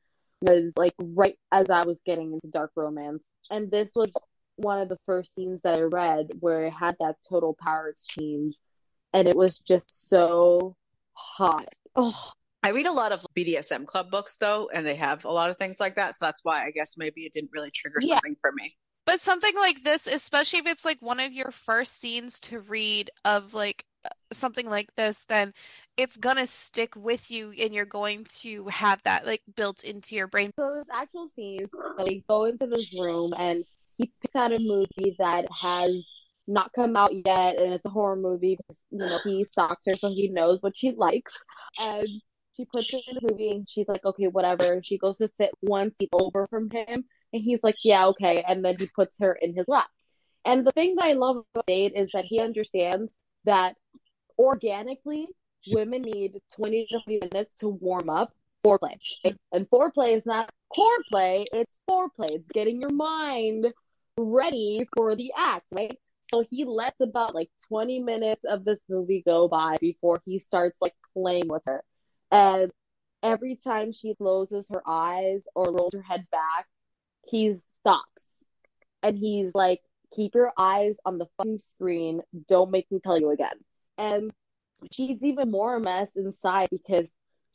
[0.40, 3.22] was like right as I was getting into dark romance.
[3.51, 4.14] And this was
[4.59, 8.54] one of the first scenes that I read where it had that total power exchange.
[9.14, 10.76] And it was just so
[11.14, 11.68] hot.
[11.96, 12.30] Oh,
[12.62, 15.56] I read a lot of BDSM club books though, and they have a lot of
[15.59, 16.16] things like that.
[16.16, 18.16] So that's why I guess maybe it didn't really trigger Yeah.
[18.16, 18.76] something for me.
[19.06, 23.11] But something like this, especially if it's like one of your first scenes to read
[23.24, 25.54] of like uh, something like this, then
[25.96, 30.26] it's gonna stick with you and you're going to have that like built into your
[30.26, 30.52] brain.
[30.54, 33.64] So there's actual scenes that we go into this room and
[33.99, 36.11] he picks out a movie that has
[36.46, 39.94] not come out yet and it's a horror movie because you know he stalks her
[39.94, 41.44] so he knows what she likes
[41.78, 42.09] and
[42.57, 45.51] she puts it in the movie and she's like okay whatever she goes to sit
[45.61, 49.34] one seat over from him and he's like yeah okay and then he puts her
[49.42, 49.88] in his lap
[50.44, 53.12] and the thing that I love about Zade is that he understands
[53.44, 53.76] that
[54.38, 55.28] organically
[55.66, 58.32] women need 20 to 30 minutes to warm up
[58.64, 58.96] foreplay.
[59.53, 62.30] And foreplay is not core play, it's foreplay.
[62.32, 63.66] It's getting your mind
[64.18, 65.98] ready for the act, right?
[66.32, 70.80] So he lets about like 20 minutes of this movie go by before he starts
[70.80, 71.82] like playing with her.
[72.30, 72.70] And
[73.22, 76.66] every time she closes her eyes or rolls her head back,
[77.30, 78.30] he stops.
[79.02, 79.80] And he's like,
[80.14, 82.20] keep your eyes on the fucking screen.
[82.46, 83.56] Don't make me tell you again.
[83.96, 84.32] And
[84.92, 87.06] she's even more a mess inside because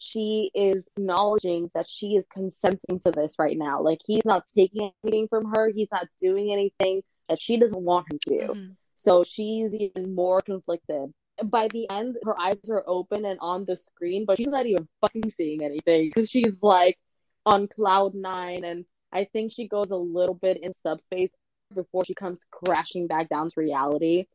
[0.03, 3.81] she is acknowledging that she is consenting to this right now.
[3.81, 5.69] Like he's not taking anything from her.
[5.69, 8.53] He's not doing anything that she doesn't want him to.
[8.53, 8.75] Mhm.
[8.95, 11.13] So she's even more conflicted.
[11.43, 14.87] By the end, her eyes are open and on the screen, but she's not even
[15.01, 16.99] fucking seeing anything because she's like
[17.45, 18.63] on cloud nine.
[18.63, 21.31] And I think she goes a little bit in subspace
[21.73, 24.25] before she comes crashing back down to reality.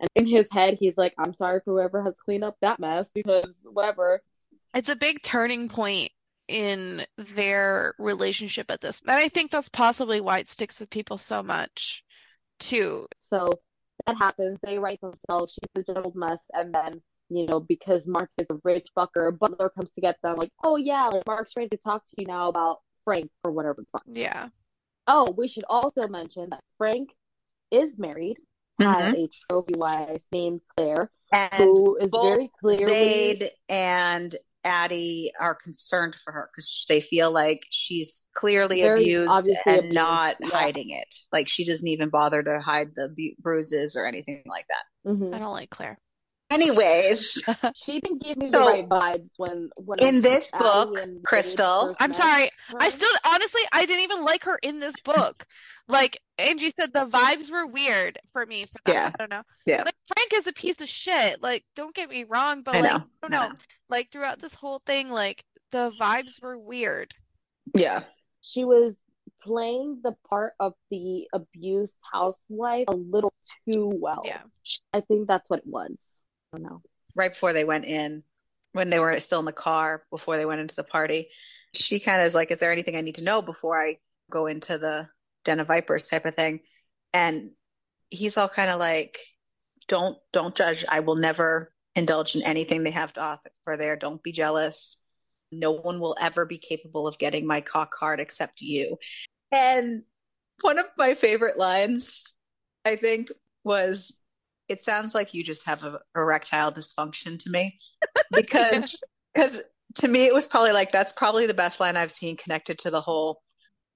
[0.00, 3.10] And in his head, he's like, I'm sorry for whoever has cleaned up that mess
[3.14, 4.22] because whatever.
[4.74, 6.10] It's a big turning point
[6.48, 9.00] in their relationship at this.
[9.06, 12.02] And I think that's possibly why it sticks with people so much,
[12.58, 13.06] too.
[13.22, 13.50] So
[14.06, 14.58] that happens.
[14.62, 15.54] They write themselves.
[15.54, 16.38] She's a jumbled mess.
[16.52, 20.36] And then, you know, because Mark is a rich fucker, Butler comes to get them,
[20.36, 23.76] like, oh, yeah, like Mark's ready to talk to you now about Frank or whatever.
[23.78, 24.02] the fuck.
[24.06, 24.48] Yeah.
[25.06, 27.10] Oh, we should also mention that Frank
[27.70, 28.36] is married,
[28.80, 29.24] has mm-hmm.
[29.24, 32.92] a trophy wife named Claire, And who is both very clearly.
[32.92, 34.34] Zade and
[34.64, 39.78] Addie are concerned for her because they feel like she's clearly Very abused obviously and
[39.80, 40.48] abused, not yeah.
[40.48, 41.14] hiding it.
[41.32, 45.10] Like she doesn't even bother to hide the bu- bruises or anything like that.
[45.10, 45.34] Mhm.
[45.34, 45.98] I don't like Claire.
[46.50, 47.42] Anyways,
[47.74, 52.10] She didn't give me So, the right vibes when when in this book, Crystal- I'm
[52.10, 52.50] met sorry.
[52.78, 55.44] I still, honestly, I didn't even like her in this book.
[55.88, 58.92] Like Angie said, the vibes were weird for me for that.
[58.94, 59.10] Yeah.
[59.14, 59.42] I don't know.
[59.66, 59.82] Yeah.
[59.84, 61.42] Like Frank is a piece of shit.
[61.42, 62.96] Like, don't get me wrong, but I like, know.
[63.22, 63.48] I don't I know.
[63.52, 63.58] know.
[63.88, 65.42] Like throughout this whole thing, like
[65.72, 67.14] the vibes were weird.
[67.74, 68.02] yeah.
[68.42, 69.02] she was
[69.42, 73.32] playing the part of the abused housewife a little
[73.70, 74.22] too well.
[74.24, 74.40] Yeah.
[74.94, 75.92] I think that's what it was.
[76.54, 76.82] Don't know.
[77.16, 78.22] right before they went in,
[78.72, 81.28] when they were still in the car before they went into the party,
[81.72, 83.98] she kind of is like, "Is there anything I need to know before I
[84.30, 85.08] go into the
[85.44, 86.60] den of vipers?" type of thing,
[87.12, 87.52] and
[88.10, 89.18] he's all kind of like,
[89.88, 90.84] "Don't don't judge.
[90.88, 93.96] I will never indulge in anything they have to offer there.
[93.96, 95.02] Don't be jealous.
[95.50, 98.98] No one will ever be capable of getting my cock hard except you."
[99.52, 100.04] And
[100.60, 102.32] one of my favorite lines
[102.84, 103.32] I think,
[103.64, 104.14] was
[104.68, 107.78] it sounds like you just have a erectile dysfunction to me.
[108.32, 108.98] Because
[109.34, 109.60] because
[109.96, 112.90] to me it was probably like that's probably the best line I've seen connected to
[112.90, 113.42] the whole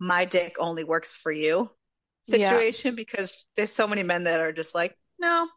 [0.00, 1.70] my dick only works for you
[2.26, 2.62] Yeah.
[2.62, 5.48] situation because there's so many men that are just like, no,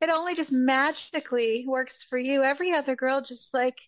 [0.00, 2.42] it only just magically works for you.
[2.42, 3.78] Every other girl just like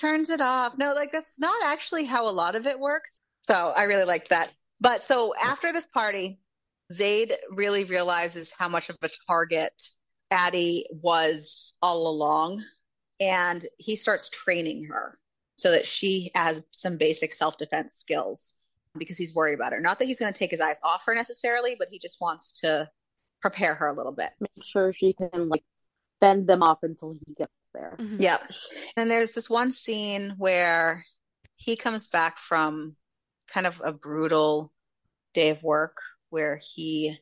[0.00, 0.78] turns it off.
[0.78, 3.20] No, like that's not actually how a lot of it works.
[3.46, 4.52] So I really liked that.
[4.80, 6.40] But so after this party,
[6.92, 9.72] Zade really realizes how much of a target
[10.30, 12.64] Addie was all along.
[13.20, 15.18] And he starts training her
[15.56, 18.54] so that she has some basic self defense skills
[18.96, 19.80] because he's worried about her.
[19.80, 22.52] Not that he's going to take his eyes off her necessarily, but he just wants
[22.60, 22.88] to
[23.42, 24.30] prepare her a little bit.
[24.40, 25.64] Make sure she can like
[26.20, 27.96] fend them off until he gets there.
[27.98, 28.20] Mhm.
[28.20, 28.38] Yeah.
[28.96, 31.04] And there's this one scene where
[31.56, 32.96] he comes back from
[33.48, 34.72] kind of a brutal
[35.34, 35.98] day of work
[36.30, 37.18] where he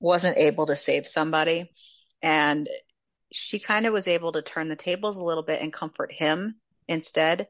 [0.00, 1.72] wasn't able to save somebody.
[2.22, 2.68] And
[3.32, 6.56] she kind of was able to turn the tables a little bit and comfort him
[6.88, 7.48] instead.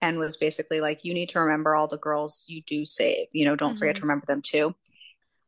[0.00, 3.26] And was basically like, you need to remember all the girls you do save.
[3.32, 4.08] You know, don't forget to mm-hmm.
[4.08, 4.74] remember them too.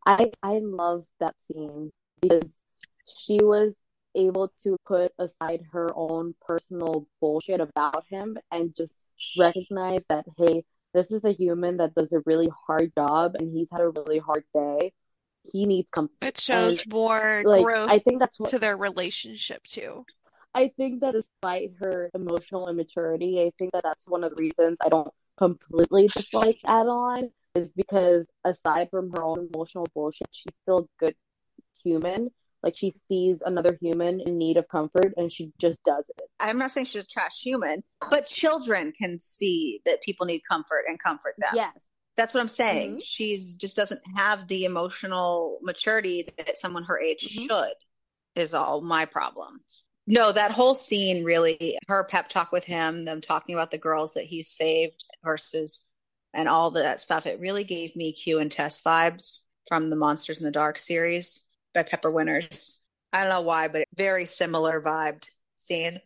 [0.07, 1.91] I I love that scene
[2.21, 2.51] because
[3.07, 3.75] she was
[4.15, 8.95] able to put aside her own personal bullshit about him and just
[9.39, 10.65] recognize that hey,
[10.95, 14.19] this is a human that does a really hard job and he's had a really
[14.19, 14.93] hard day.
[15.45, 16.15] He needs comfort.
[16.23, 20.05] It shows more Like growth I think that's what to their relationship too.
[20.55, 24.79] I think that despite her emotional immaturity, I think that that's one of the reasons
[24.85, 30.79] I don't completely dislike Adeline is because aside from her own emotional bullshit, she's still
[30.81, 31.15] a good
[31.83, 32.31] human.
[32.63, 36.29] Like she sees another human in need of comfort and she just does it.
[36.39, 40.85] I'm not saying she's a trash human, but children can see that people need comfort
[40.87, 41.53] and comfort them.
[41.55, 41.73] Yes.
[42.21, 42.97] That's what I'm saying.
[42.97, 43.03] Mhm.
[43.03, 47.47] She's just doesn't have the emotional maturity that someone her age Mhm.
[47.49, 47.75] should,
[48.35, 49.65] is all my problem.
[50.07, 54.13] No, that whole scene really, her pep talk with him, them talking about the girls
[54.15, 55.89] that he's saved versus,
[56.35, 60.41] and all that stuff, it really gave me Q and Tess vibes from the Monsters
[60.41, 62.85] in the Dark series by Pepper Winters.
[63.15, 66.03] I don't know why, but very similar vibed scene.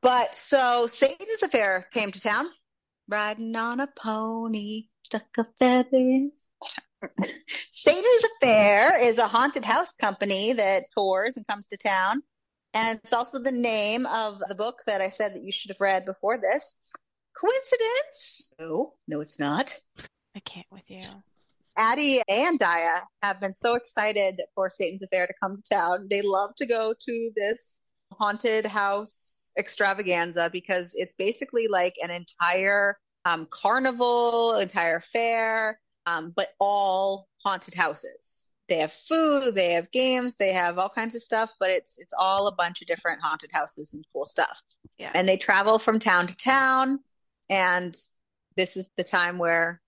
[0.00, 2.48] But so Satan's affair came to town,
[3.08, 6.30] riding on a pony, stuck a feather in.
[7.70, 12.22] Satan's Affair is a haunted house company that tours and comes to town.
[12.74, 15.80] And it's also the name of the book that I said that you should have
[15.80, 16.76] read before this.
[17.36, 18.52] Coincidence?
[18.60, 19.76] No, no, it's not.
[20.36, 21.02] I can't with you.
[21.76, 26.06] Addie and Daya have been so excited for Satan's Affair to come to town.
[26.08, 32.96] They love to go to this haunted house extravaganza because it's basically like an entire
[33.24, 38.48] um, carnival, entire fair, um, but all haunted houses.
[38.68, 42.14] They have food, they have games, they have all kinds of stuff, but it's it's
[42.16, 44.60] all a bunch of different haunted houses and cool stuff.
[44.96, 45.10] Yeah.
[45.14, 47.00] And they travel from town to town,
[47.48, 47.96] and
[48.56, 49.80] this is the time where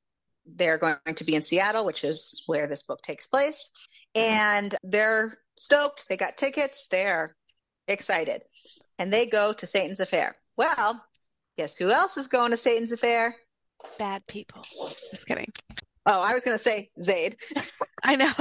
[0.47, 3.71] they're going to be in Seattle, which is where this book takes place.
[4.15, 6.09] And they're stoked.
[6.09, 6.89] They got tickets.
[6.89, 7.37] They're
[7.89, 8.43] excited.
[8.99, 10.37] And they go to Satan's Affair.
[10.57, 11.05] Well,
[11.57, 13.37] guess who else is going to Satan's Affair?
[13.99, 14.65] Bad people.
[15.11, 15.53] Just kidding.
[16.07, 17.37] Oh, I was going to say Zade.
[18.03, 18.33] I know.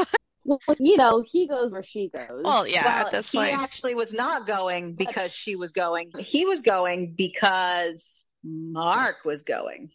[0.44, 2.42] Well, you know, he goes where she goes.
[2.44, 3.58] Well, yeah, well, at this he point.
[3.58, 6.12] actually was not going because she was going.
[6.18, 9.92] He was going because Mark was going.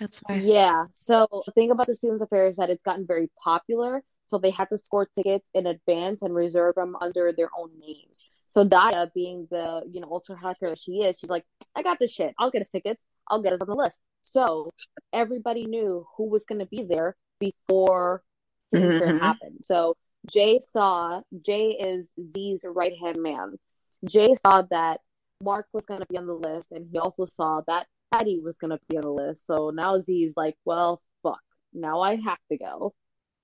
[0.00, 0.36] That's why.
[0.36, 0.86] Yeah.
[0.92, 4.02] So the thing about the Satan's Affair is that it's gotten very popular.
[4.28, 8.28] So they had to score tickets in advance and reserve them under their own names.
[8.52, 11.44] So Daya, being the you know ultra hacker that she is, she's like,
[11.74, 12.34] I got this shit.
[12.38, 13.00] I'll get us tickets.
[13.28, 14.00] I'll get us on the list.
[14.20, 14.70] So
[15.12, 18.22] everybody knew who was going to be there before
[18.70, 19.20] Satan's Affair Mhm.
[19.20, 19.58] happened.
[19.64, 19.96] So
[20.30, 23.58] Jay saw Jay is Z's right hand man.
[24.04, 25.00] Jay saw that
[25.42, 28.56] Mark was going to be on the list, and he also saw that Patty was
[28.60, 29.46] going to be on the list.
[29.46, 31.40] So now Z's like, well, fuck.
[31.72, 32.94] Now I have to go.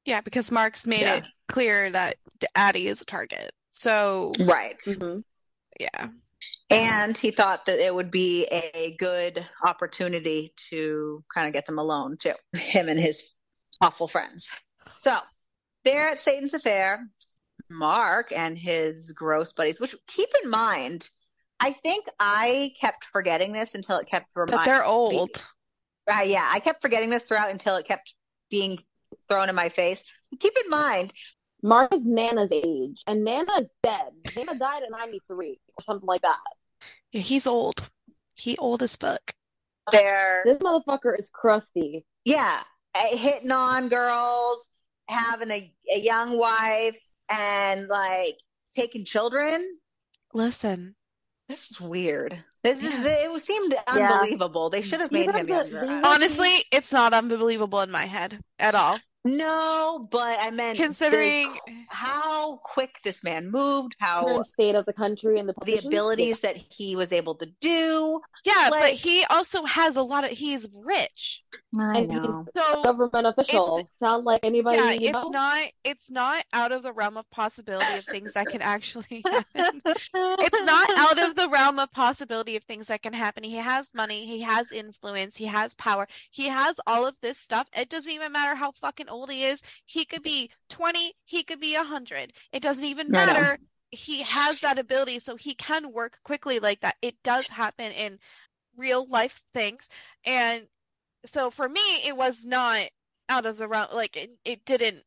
[0.05, 1.17] Yeah, because Mark's made Yeah.
[1.17, 2.17] it clear that
[2.55, 3.51] Addie is a target.
[3.71, 4.81] So, Right.
[4.81, 5.21] Mm-hmm.
[5.79, 6.09] yeah.
[6.71, 11.79] And he thought that it would be a good opportunity to kind of get them
[11.79, 13.35] alone too, him and his
[13.81, 14.51] awful friends.
[14.87, 15.17] So
[15.85, 17.07] they're at Satan's Affair.
[17.71, 21.09] Mark and his gross buddies, which keep in mind,
[21.61, 24.57] I think I kept forgetting this until it kept reminding.
[24.57, 25.45] But they're old.
[26.11, 28.15] Uh, yeah, I kept forgetting this throughout until it kept
[28.51, 28.79] being
[29.29, 30.05] thrown in my face.
[30.39, 31.13] Keep in mind,
[31.63, 34.13] Mark is Nana's age, and Nana's dead.
[34.37, 36.37] Nana died at 93 or something like that.
[37.13, 37.89] Yeah, he's old.
[38.35, 39.33] He old as fuck.
[39.91, 42.05] they're This motherfucker is crusty.
[42.25, 42.63] yeah,
[42.95, 44.71] eh, hitting on girls,
[45.09, 46.97] having a, a young wife,
[47.31, 48.35] and like
[48.73, 49.79] taking children.
[50.35, 50.95] Listen,
[51.49, 52.39] This is weird.
[52.63, 54.11] This is it seemed Yeah.
[54.13, 54.69] unbelievable.
[54.71, 55.81] They should have made are him the- younger.
[55.81, 58.99] these I- are- honestly, it's not unbelievable in my head at all.
[59.25, 61.59] No, but I meant the- Considering
[61.89, 65.87] how quick this man moved, how current state of the country and the the politicians.
[65.87, 68.21] abilities that he was able to do.
[68.45, 71.43] Yeah, but he also has a lot of he's rich.
[71.79, 72.47] I And he's know.
[72.57, 73.91] So government official.
[73.99, 75.29] Sound like anybody yeah, you it's know?
[75.29, 79.83] not it's not out of the realm of possibility of things that can actually happen.
[79.85, 83.43] It's not out of the realm of possibility of things that can happen.
[83.43, 87.67] He has money, he has influence, he has power, he has all of this stuff.
[87.77, 89.63] It doesn't even matter how fucking old he is.
[89.87, 92.33] He could be 20, he could be 100.
[92.53, 93.59] It doesn't even matter.
[93.91, 96.97] He has that ability, so he can work quickly like that.
[97.01, 98.19] It does happen in
[98.77, 99.89] real life things.
[100.25, 100.67] And
[101.25, 102.89] so for me, it was not
[103.29, 103.89] out of the realm.
[103.93, 105.03] Like, it, it didn't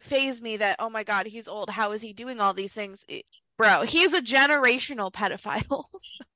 [0.00, 1.70] phase me that, oh my God, he's old.
[1.70, 3.04] How is he doing all these things?
[3.08, 3.26] It-
[3.58, 5.84] bro, he's a generational pedophile.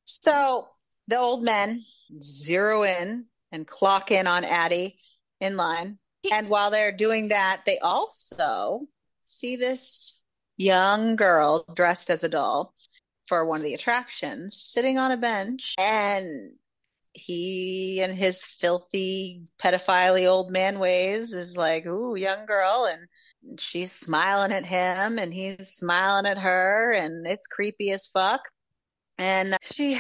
[0.05, 0.69] So
[1.09, 1.85] the old men
[2.23, 4.99] zero in and clock in on Addie
[5.41, 5.99] in line.
[6.33, 8.83] And while they're doing that, they also
[9.25, 10.21] see this
[10.57, 12.75] young girl dressed as a doll
[13.29, 15.75] for one of the attractions sitting on a bench.
[15.79, 16.53] And
[17.13, 22.89] he and his filthy pedophile old man ways is like, ooh, young girl.
[22.91, 26.93] And she's smiling at him and he's smiling at her.
[26.93, 28.43] And it's creepy as fuck.
[29.19, 29.99] And she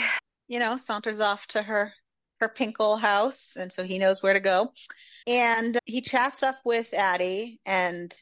[0.48, 1.92] you know, saunters off to her
[2.40, 4.70] her pink old house, and so he knows where to go.
[5.26, 8.14] And he chats up with Addie, and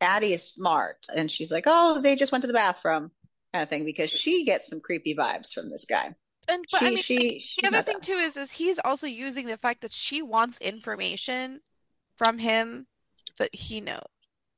[0.00, 3.10] Addie is smart, and she's like, "Oh, Zay just went to the bathroom,"
[3.52, 6.14] kind of thing, because she gets some creepy vibes from this guy.
[6.48, 8.78] And but She, I mean, she, she's the other thing that- too is is he's
[8.78, 11.60] also using the fact that she wants information
[12.16, 12.86] from him
[13.38, 14.00] that he knows.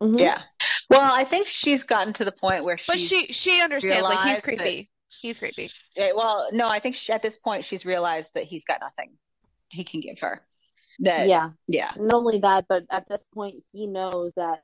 [0.01, 0.21] Mhm.
[0.21, 0.43] yeah.
[0.89, 2.93] Well, I think she's gotten to the point where she.
[2.93, 4.91] But she she understands like he's realized that- creepy.
[5.21, 5.69] He's creepy.
[6.15, 9.19] Well, no, I think she, at this point she's realized that he's got nothing
[9.69, 10.47] he can give her.
[11.01, 11.51] That, Yeah.
[11.67, 14.61] yeah, Not only that, but at this point, he knows that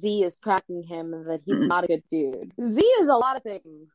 [0.00, 1.68] Z is tracking him and that he's Mhm.
[1.68, 2.52] not a good dude.
[2.58, 3.90] Z is a lot of things,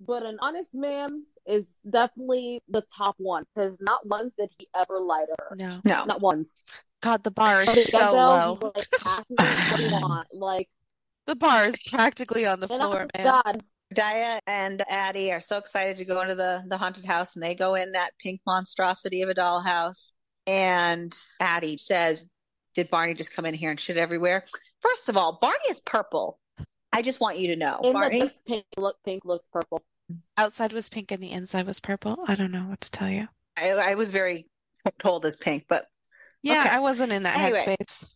[0.00, 4.98] but an honest man is definitely the top one because not once did he ever
[4.98, 5.56] lie to her.
[5.56, 5.80] No.
[5.84, 6.04] no.
[6.04, 6.56] Not once.
[7.00, 8.72] God, the bar is so get-go, low.
[8.74, 8.86] like
[9.28, 10.34] what want.
[10.34, 10.68] Like,
[11.26, 13.40] The bar is practically on the and floor, man.
[13.44, 13.64] God,
[13.94, 17.54] Daya and Addie are so excited to go into the, the haunted house and they
[17.54, 20.12] go in that pink monstrosity of a dollhouse.
[20.46, 22.24] And Addie says,
[22.74, 24.44] Did Barney just come in here and shit everywhere?
[24.80, 26.38] First of all, Barney is purple.
[26.92, 27.78] I just want you to know.
[27.82, 29.82] in Barney, dark pink look, pink looks purple.
[30.36, 32.18] Outside was pink and the inside was purple.
[32.26, 33.28] I don't know what to tell you.
[33.56, 34.46] I, I was very
[34.98, 35.86] told as pink, but
[36.42, 36.70] Yeah, Okay.
[36.70, 37.76] I wasn't in that Anyway.
[37.80, 38.10] headspace.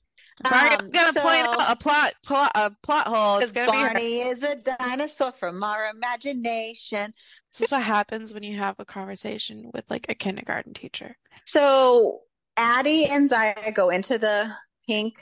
[0.47, 3.39] Sorry, Um, I'm gonna point out a plot, plot, a plot hole.
[3.39, 3.85] It's gonna be her.
[3.93, 7.15] Barney is a dinosaur from our imagination.
[7.53, 11.17] This is what happens when you have a conversation with like a kindergarten teacher.
[11.45, 12.23] So
[12.57, 14.53] Addie and Zaya go into the
[14.89, 15.15] pink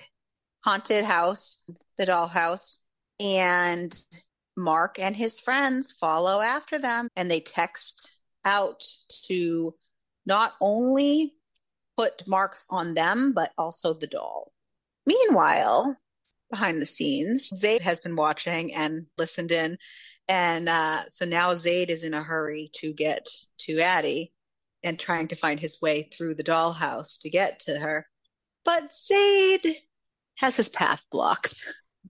[0.64, 1.58] haunted house,
[1.98, 2.78] the dollhouse,
[3.20, 3.94] and
[4.56, 8.12] Mark and his friends follow after them and they text
[8.44, 8.82] out
[9.26, 9.74] to
[10.26, 11.34] not only
[11.96, 14.51] put marks on them, but also the doll.
[15.06, 15.96] Meanwhile,
[16.50, 19.78] behind the scenes, Zade has been watching and listened in.
[20.28, 23.26] And uh, so now Zade is in a hurry to get
[23.60, 24.32] to Addie
[24.84, 28.06] and trying to find his way through the dollhouse to get to her.
[28.64, 29.76] But Zade
[30.36, 31.64] has his path blocked.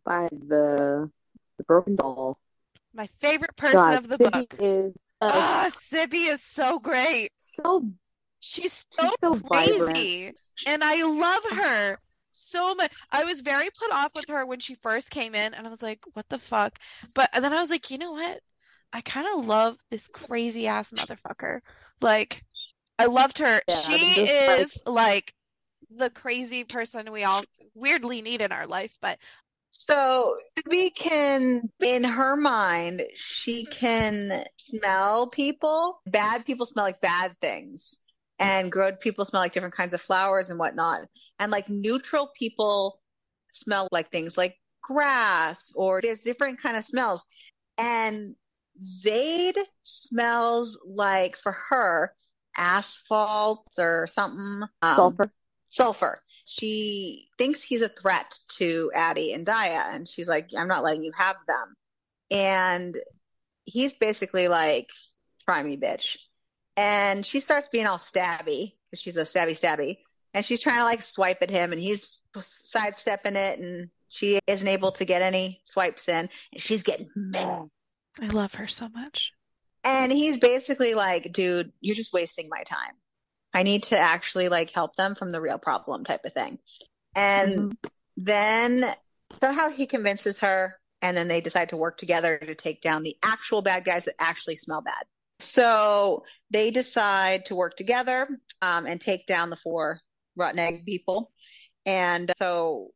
[0.05, 1.11] by the
[1.59, 2.39] the broken doll.
[2.95, 4.55] My favorite person God, of the Sibby book.
[4.59, 7.31] is uh, Ah, Sibby is so great.
[7.39, 7.87] so
[8.41, 9.93] She's so She's so vibrant.
[9.93, 10.35] crazy,
[10.67, 11.99] and I love her
[12.33, 12.93] so much.
[13.11, 15.83] I was very put off with her when she first came in, and I was
[15.83, 16.79] like, "What the fuck?"
[17.15, 18.41] But then I was like, you know what?
[18.93, 21.61] I kind of love this crazy ass motherfucker.
[22.01, 22.43] Like,
[22.99, 23.63] I loved her.
[23.69, 25.33] Yeah, She is like
[25.91, 27.43] the crazy person we all
[27.75, 29.19] weirdly need in our life, but
[29.71, 30.37] So
[30.69, 36.01] we can, in her mind, she can smell people.
[36.07, 37.99] Bad people smell like bad things,
[38.39, 41.03] and good people smell like different kinds of flowers and whatnot.
[41.39, 43.01] And like neutral people
[43.53, 47.25] smell like things like grass, or there's different kind of smells.
[47.79, 48.35] And
[48.85, 52.15] Zade smells like, for her,
[52.57, 54.63] asphalt or something.
[54.83, 55.33] Um, sulfur.
[55.69, 56.23] sulfur.
[56.45, 61.05] She thinks he's a threat to Addie and Daya, and she's like, I'm not letting
[61.05, 61.75] you have them.
[62.31, 62.97] And
[63.65, 64.89] he's basically like,
[65.45, 66.19] try me, bitch.
[66.77, 69.99] And she starts being all stabby because she's a stabby stabby.
[70.35, 74.69] And she's trying to like swipe at him, and he's sidestepping it and She isn't
[74.69, 77.69] able to get any swipes in, and she's getting mad.
[78.21, 79.33] I love her so much.
[79.85, 82.95] And he's basically like, dude, you're just wasting my time.
[83.55, 86.59] I need to actually like help them from the real problem type of thing.
[87.15, 87.71] And Mm-hmm.
[88.17, 88.85] then
[89.35, 93.17] somehow he convinces her, and then they decide to work together to take down the
[93.23, 95.03] actual bad guys that actually smell bad.
[95.41, 98.29] So they decide to work together
[98.61, 100.01] um, and take down the four
[100.37, 101.31] rotten egg people.
[101.87, 102.91] And so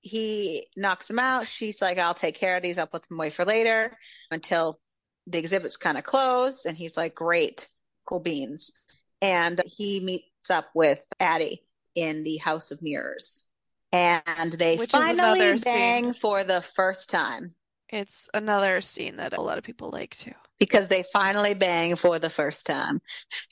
[0.00, 1.46] he knocks them out.
[1.46, 2.78] She's like, I'll take care of these.
[2.78, 3.96] I'll put them away for later
[4.30, 4.80] until
[5.26, 6.66] the exhibit's kind of closed.
[6.66, 7.68] And he's like, Great,
[8.08, 8.72] cool beans.
[9.20, 11.62] And he meets up with Addie
[11.94, 13.46] in the House of Mirrors.
[13.92, 16.14] And they Which finally bang scene.
[16.14, 17.54] for the first time
[17.88, 20.32] It's another scene that a lot of people like too.
[20.60, 23.00] Because they finally bang for the first time.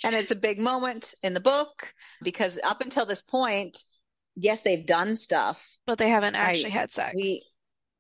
[0.05, 3.83] And it's a big moment in the book because up until this point,
[4.37, 5.67] yes, they've done stuff.
[5.87, 7.15] But they haven't I- actually had sex.
[7.17, 7.43] We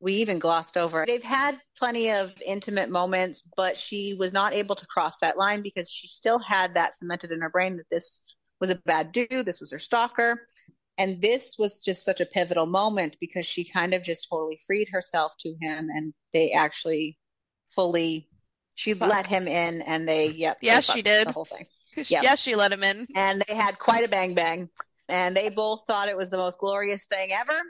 [0.01, 1.05] we even glossed over.
[1.05, 5.61] They've had plenty of intimate moments, but she was not able to cross that line
[5.61, 8.23] because she still had that cemented in her brain that this
[8.61, 10.47] was a bad dude, this was her stalker.
[10.99, 14.89] And this was just such a pivotal moment because she kind of just totally freed
[14.89, 17.19] herself to him and they actually
[17.69, 18.28] fully
[18.79, 19.11] she Fuck.
[19.11, 20.61] let him in and they yep.
[20.61, 21.27] they Yes, she did.
[21.29, 21.65] the whole thing
[22.09, 22.23] yeah.
[22.23, 22.35] yeah.
[22.37, 23.09] she let him in.
[23.17, 24.69] and they had quite a bang bang
[25.09, 27.61] and they both thought it was the most glorious thing ever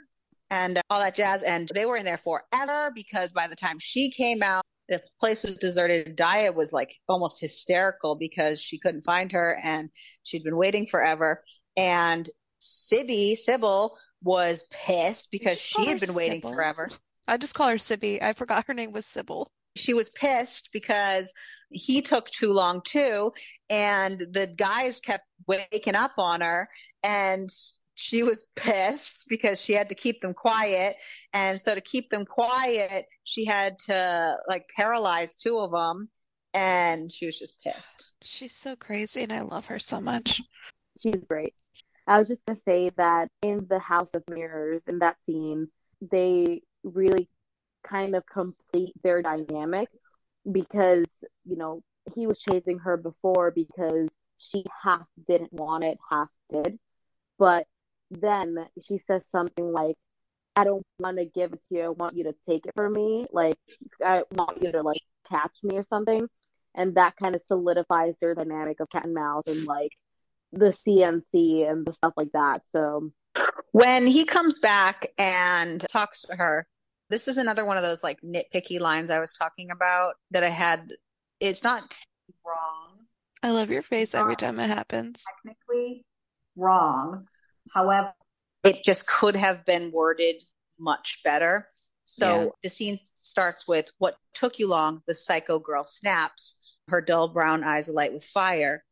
[0.51, 3.79] and uh, all that jazz and they were in there forever because by the time
[3.81, 9.05] she came out the place was deserted Daya was like almost hysterical because she couldn't
[9.05, 9.89] find her and
[10.25, 11.43] she'd been waiting forever
[11.77, 12.29] and
[12.61, 16.53] Sibby Sybil was pissed because she had been waiting Sybil?
[16.53, 16.91] forever
[17.27, 18.23] I just call her Sibby.
[18.23, 19.51] I forgot her name was Sybil.
[19.79, 21.33] She was pissed because
[21.71, 23.33] he took too long too
[23.69, 26.69] and the guys kept waking up on her
[27.03, 27.51] and
[27.95, 30.97] she was pissed because she had to keep them quiet
[31.33, 36.09] and so to keep them quiet she had to like paralyze two of them
[36.55, 40.43] and she was just pissed She's so crazy and I love her so much.
[41.01, 41.55] She's great.
[42.07, 45.69] I was just gonna say that in the House of Mirrors, in that scene,
[46.01, 47.29] they really
[47.87, 49.89] kind of complete their dynamic
[50.51, 51.83] because, you know,
[52.15, 56.79] he was chasing her before because she half didn't want it, half did.
[57.39, 57.67] But
[58.11, 59.97] then she says something like,
[60.57, 61.83] I don't want to give it to you.
[61.83, 63.27] I want you to take it from me.
[63.31, 63.57] Like,
[64.05, 66.27] I want you to, like, catch me or something.
[66.75, 69.93] And that kind of solidifies their dynamic of cat and mouse and, like,
[70.53, 72.67] the CNC and the stuff like that.
[72.67, 73.13] So
[73.73, 76.67] when he comes back and talks to her
[77.11, 80.49] this is another one of those like nitpicky lines i was talking about that i
[80.49, 80.93] had
[81.41, 81.99] it's not
[82.45, 82.99] wrong
[83.43, 85.25] I love your face every time it happens.
[85.45, 86.05] Technically
[86.57, 87.29] wrong.
[87.73, 88.13] However,
[88.65, 90.43] it just could have been worded
[90.79, 91.69] much better.
[92.05, 92.49] So Yeah.
[92.65, 96.57] the scene starts with what took you long, the psycho girl snaps,
[96.89, 98.85] her dull brown eyes alight with fire.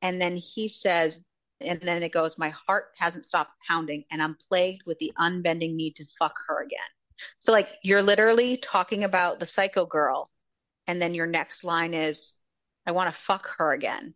[0.00, 1.20] And then he says,
[1.60, 5.76] and then it goes, My heart hasn't stopped pounding, and I'm plagued with the unbending
[5.76, 6.80] need to fuck her again.
[7.40, 10.30] So, like, you're literally talking about the psycho girl,
[10.86, 12.34] and then your next line is,
[12.86, 14.14] I want to fuck her again.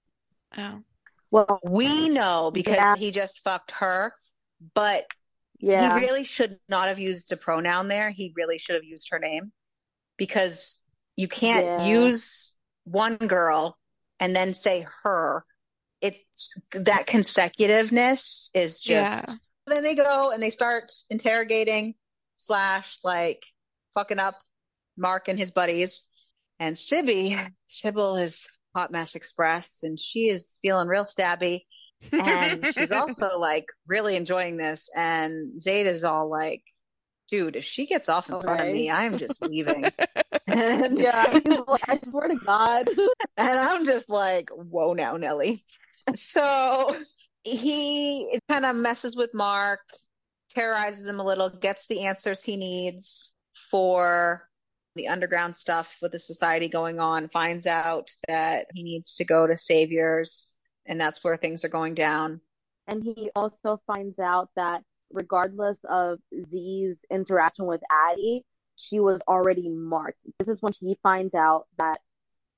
[0.56, 0.82] Oh.
[1.30, 2.96] well, We know because Yeah.
[2.96, 4.12] he just fucked her,
[4.74, 5.06] but
[5.58, 8.10] yeah, he really should not have used a pronoun there.
[8.10, 9.52] He really should have used her name
[10.16, 10.78] because
[11.16, 11.84] you can't Yeah.
[11.86, 12.52] use
[12.84, 13.78] one girl
[14.20, 15.44] and then say her.
[16.00, 19.28] It's that consecutiveness is just.
[19.28, 19.34] Yeah.
[19.66, 21.94] Then they go and they start interrogating
[22.36, 23.44] slash like
[23.94, 24.36] fucking up
[24.96, 26.04] Mark and his buddies.
[26.58, 31.60] And Sibby, Sybil is Hot Mess Express, and she is feeling real stabby
[32.12, 34.88] and she's also like really enjoying this.
[34.94, 36.62] And Zeta's all like,
[37.28, 39.84] dude, if she gets off in front of me, I'm just leaving.
[40.46, 41.40] and, yeah.
[41.66, 42.88] Like, I swear to God.
[43.36, 45.64] and I'm just like, whoa now, Nelly.
[46.14, 46.96] So
[47.42, 49.80] he kind of messes with Mark,
[50.56, 53.34] terrorizes him a little, gets the answers he needs
[53.70, 54.48] for
[54.94, 59.46] the underground stuff with the society going on, finds out that he needs to go
[59.46, 60.54] to Saviors,
[60.86, 62.40] and that's where things are going down.
[62.86, 66.18] And he also finds out that regardless of
[66.50, 68.42] Z's interaction with Addie,
[68.76, 70.18] she was already marked.
[70.38, 71.98] This is when he finds out that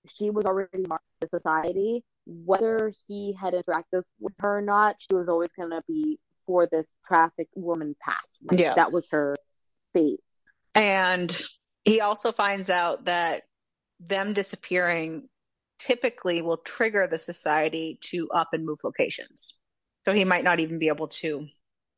[0.07, 2.05] she was already marked the society.
[2.27, 6.67] Whether he had interacted with her or not, she was always going to be for
[6.67, 8.17] this trafficked woman path.
[8.43, 8.75] Like, Yeah.
[8.75, 9.37] That was her
[9.93, 10.21] fate.
[10.75, 11.31] And
[11.85, 13.43] he also finds out that
[14.01, 15.29] them disappearing
[15.79, 19.53] typically will trigger the society to up and move locations.
[20.07, 21.47] So he might not even be able to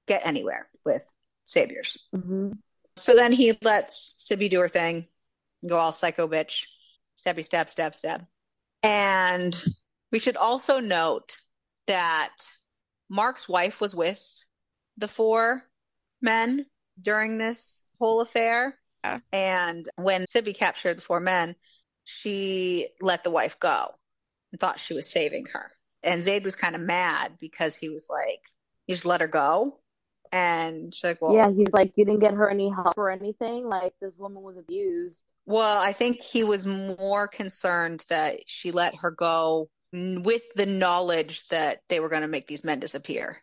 [0.09, 1.05] get anywhere with
[1.45, 1.97] saviors.
[2.13, 2.53] hmm
[2.97, 5.07] So then he lets Sibby do her thing,
[5.67, 6.67] go all psycho bitch,
[7.17, 8.27] stabby stab, stab, stab.
[8.83, 9.55] And
[10.11, 11.37] we should also note
[11.87, 12.35] that
[13.11, 14.25] Mark's wife was with
[14.97, 15.65] the four
[16.23, 16.65] men
[17.03, 18.79] during this whole affair.
[19.05, 19.19] Yeah.
[19.33, 21.57] And when Sibby captured the four men,
[22.05, 23.89] she let the wife go
[24.53, 25.73] and thought she was saving her.
[26.03, 28.41] And Zade was kind of mad because he was like,
[28.87, 29.81] You just let her go.
[30.33, 33.67] And she's like, Well, Yeah, he's like, you didn't get her any help or anything.
[33.67, 35.25] Like this woman was abused.
[35.47, 41.47] Well, I think he was more concerned that she let her go with the knowledge
[41.49, 43.39] that they were going to make these men disappear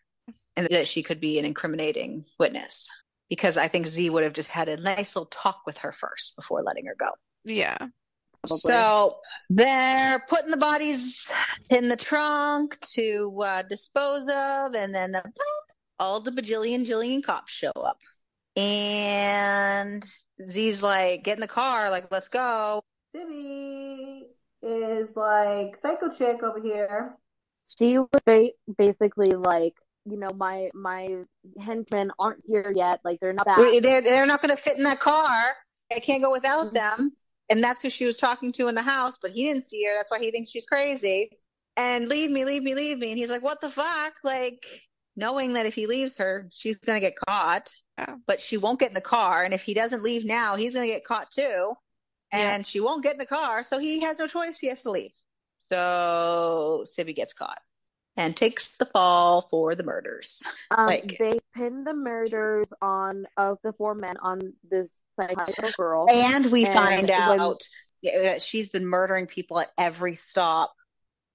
[0.55, 2.89] and that she could be an incriminating witness.
[3.29, 6.35] Because I think Z would have just had a nice little talk with her first
[6.37, 7.09] before letting her go.
[7.43, 7.77] Yeah.
[7.77, 8.57] Probably.
[8.59, 9.17] So
[9.49, 11.31] they're putting the bodies
[11.69, 15.23] in the trunk to uh, dispose of, and then the,
[15.99, 17.97] all the bajillion jillion cops show up.
[18.55, 20.03] And
[20.47, 22.81] Z's like, get in the car, like, let's go.
[23.11, 24.27] Sibby
[24.67, 27.15] is like psycho chick over here.
[27.77, 29.73] she was ba- basically like,
[30.05, 31.17] you know, my my
[31.59, 32.99] henchmen aren't here yet.
[33.03, 33.59] Like they're not back.
[33.81, 35.53] They're, they're not going to fit in that car.
[35.93, 36.73] I can't go without Mhm.
[36.73, 37.11] them.
[37.49, 39.93] And that's who she was talking to in the house, but he didn't see her.
[39.95, 41.31] That's why he thinks she's crazy.
[41.77, 43.11] And leave me, leave me, leave me.
[43.11, 44.13] And he's like, what the fuck?
[44.23, 44.65] Like,
[45.15, 48.15] knowing that if he leaves her, she's going to get caught, Yeah.
[48.25, 49.43] but she won't get in the car.
[49.43, 51.73] And if he doesn't leave now, he's going to get caught too.
[52.31, 53.63] And she won't get in the car.
[53.63, 54.59] So he has no choice.
[54.59, 55.11] He has to leave.
[55.71, 57.59] So Sibby gets caught
[58.15, 60.43] and takes the fall for the murders.
[60.71, 66.07] Um, like- they pin the murders on of the four men on this psycho girl.
[66.09, 67.61] And we And find out
[68.03, 70.73] that she's been murdering people at every stop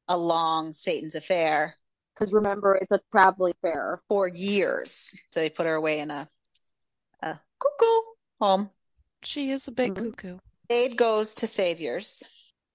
[0.08, 1.74] along Satan's affair
[2.14, 4.02] Because remember, it's a traveling fair.
[4.08, 5.14] for years.
[5.30, 6.28] So they put her away in a,
[7.22, 8.00] a cuckoo
[8.40, 8.70] home.
[9.24, 10.10] She is a bit Mhm.
[10.16, 10.38] cuckoo.
[10.72, 12.22] Dade goes to Saviors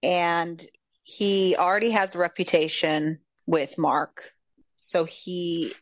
[0.03, 0.63] and
[1.01, 3.17] he already has a reputation
[3.47, 4.21] with Mark.
[4.75, 5.73] So he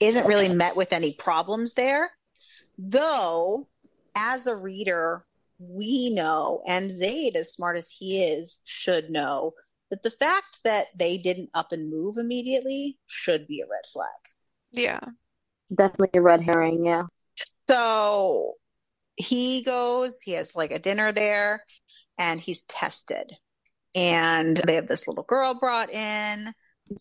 [0.00, 2.12] isn't really met with any problems there.
[2.78, 3.68] Though,
[4.14, 5.26] as a reader,
[5.58, 9.52] we know, and Zade, as smart as he is, should know
[9.90, 14.08] that the fact that they didn't up and move immediately should be a red flag.
[14.72, 15.00] Yeah.
[15.74, 16.86] Definitely a red herring.
[16.86, 17.02] Yeah.
[17.68, 18.54] So
[19.20, 21.64] he goes, he has like a dinner there,
[22.18, 23.32] and he's tested.
[23.94, 26.52] And they have this little girl brought in.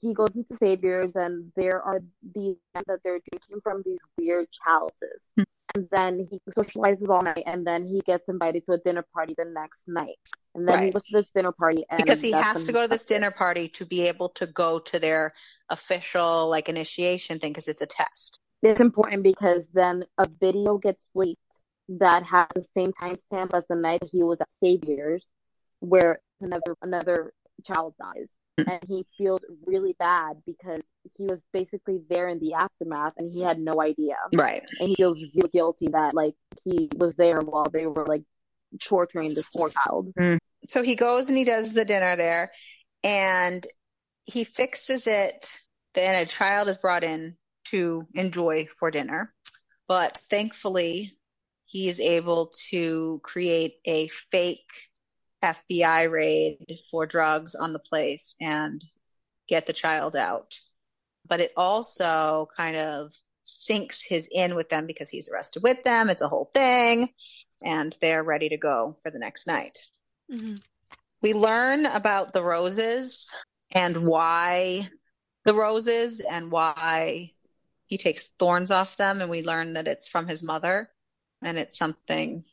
[0.01, 2.01] He goes into Saviors, and there are
[2.35, 5.29] these that they're drinking from these weird chalices.
[5.35, 5.43] Hmm.
[5.75, 9.35] And then he socializes all night, and then he gets invited to a dinner party
[9.37, 10.17] the next night.
[10.55, 12.87] And then he goes to this dinner party, and because he has to go to
[12.87, 15.33] this dinner party to be able to go to their
[15.69, 18.39] official like initiation thing because it's a test.
[18.63, 21.39] It's important because then a video gets leaked
[21.97, 25.25] that has the same timestamp as the night he was at Saviors,
[25.79, 27.33] where another another
[27.65, 30.81] child dies, and he feels really bad because
[31.17, 34.63] he was basically there in the aftermath and he had no idea, Right.
[34.79, 38.23] and he feels really guilty that like he was there while they were like
[38.85, 40.13] torturing this poor child.
[40.17, 40.37] Mm.
[40.69, 42.51] So he goes and he does the dinner there
[43.03, 43.65] and
[44.25, 45.59] he fixes it.
[45.95, 47.35] Then a child is brought in
[47.65, 49.33] to enjoy for dinner.
[49.87, 51.17] But thankfully,
[51.69, 54.71] he is able to create a fake
[55.43, 58.83] FBI raid for drugs on the place and
[59.47, 60.59] get the child out.
[61.27, 63.11] But it also kind of
[63.43, 66.09] sinks his in with them because he's arrested with them.
[66.09, 67.09] It's a whole thing.
[67.63, 69.77] And they're ready to go for the next night.
[70.27, 70.55] hmm
[71.21, 73.31] We learn about the roses
[73.73, 74.89] and why
[75.45, 77.33] the roses and why
[77.85, 79.21] he takes thorns off them.
[79.21, 80.89] And we learn that it's from his mother
[81.41, 82.43] and it's something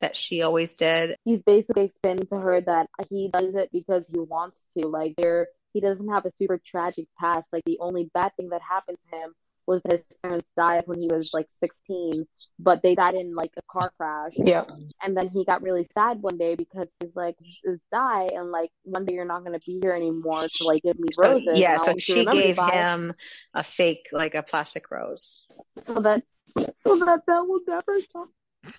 [0.00, 1.16] that she always did.
[1.24, 4.86] He's basically explaining to her that he does it because he wants to.
[4.88, 7.46] Like there, he doesn't have a super tragic past.
[7.52, 9.32] Like the only bad thing that happened to him
[9.66, 12.26] was his parents died when he was like 16,
[12.58, 14.32] but they died in like a car crash.
[14.36, 14.70] Yep.
[15.02, 18.70] And then he got really sad one day because he's like, "Just die," and like
[18.84, 21.58] one day you're not gonna be here anymore to like give me So, roses.
[21.58, 23.12] yeah, so you to she gave him
[23.54, 25.46] a fake, like a plastic rose.
[25.82, 26.24] so that
[26.76, 28.28] so that that will never stop.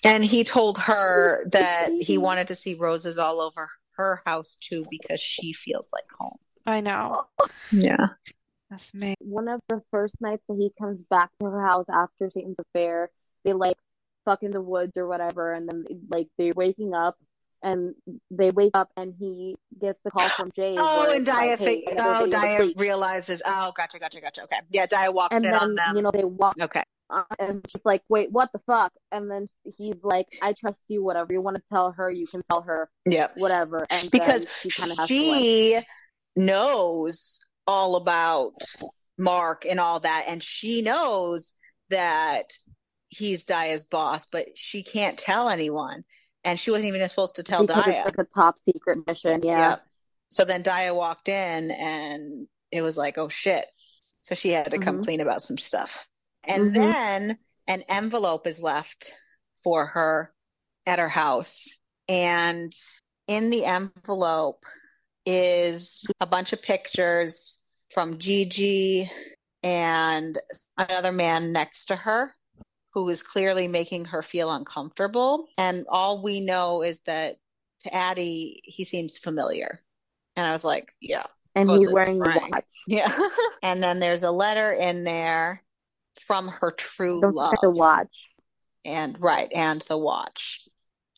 [0.04, 4.86] And he told her that he wanted to see roses all over her house too
[4.90, 6.38] because she feels like home.
[6.66, 7.26] I know.
[7.74, 8.08] Yeah.
[8.70, 9.16] That's me.
[9.20, 13.10] one of the first nights that he comes back to her house after Satan's affair,
[13.46, 13.78] they like
[14.26, 17.18] fuck in the woods or whatever, and then like they're waking up
[17.64, 17.96] and
[18.30, 20.76] they wake up and he gets the call from Jay.
[20.78, 24.44] Oh, and it's Daya like, hey, oh, day Daya realizes, oh, gotcha, gotcha, gotcha.
[24.44, 24.60] Okay.
[24.72, 25.96] Yeah, Daya walks And in on them.
[25.96, 26.84] you know they walk Okay.
[27.40, 29.48] And she's like, "Wait, what the fuck?" And then
[29.78, 31.04] he's like, "I trust you.
[31.04, 32.90] Whatever you want to tell her, you can tell her.
[33.06, 35.80] Yeah, Whatever." And Because she kind of has she
[36.36, 38.54] knows all about
[39.18, 41.54] Mark and all that, and she knows
[41.90, 42.46] that
[43.10, 46.04] he's Daya's boss, but she can't tell anyone.
[46.44, 48.06] And she wasn't even supposed to tell because Daya.
[48.06, 49.42] it's like a top secret mission.
[49.44, 49.70] Yeah.
[49.72, 49.84] Yep.
[50.32, 53.66] So then Daya walked in and it was like, oh shit.
[54.22, 55.04] So she had to come Mhm.
[55.04, 56.08] clean about some stuff.
[56.44, 56.74] And Mhm.
[56.74, 59.14] then an envelope is left
[59.64, 60.34] for her
[60.86, 61.68] at her house.
[62.08, 62.74] And
[63.28, 64.66] in the envelope
[65.26, 67.60] is a bunch of pictures
[67.94, 69.10] from Gigi
[69.64, 70.40] and
[70.78, 72.36] another man next to her
[72.94, 75.48] who is clearly making her feel uncomfortable.
[75.58, 77.38] And all we know is that
[77.82, 79.82] to Addie, he seems familiar.
[80.36, 81.24] And I was like, yeah,
[81.56, 82.52] And he's wearing the Frank.
[82.52, 82.66] watch.
[82.88, 83.12] yeah.
[83.64, 85.64] and then there's a letter in there
[86.20, 87.54] from her true Don't love.
[87.62, 88.16] the watch.
[88.84, 90.68] And right, and the watch.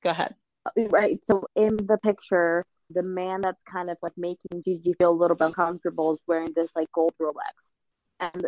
[0.04, 0.36] Go ahead.
[0.66, 1.20] Uh, right.
[1.26, 5.36] So in the picture, the man that's kind of like making Gigi feel a little
[5.38, 7.72] bit uncomfortable is wearing this like gold Rolex.
[8.20, 8.46] And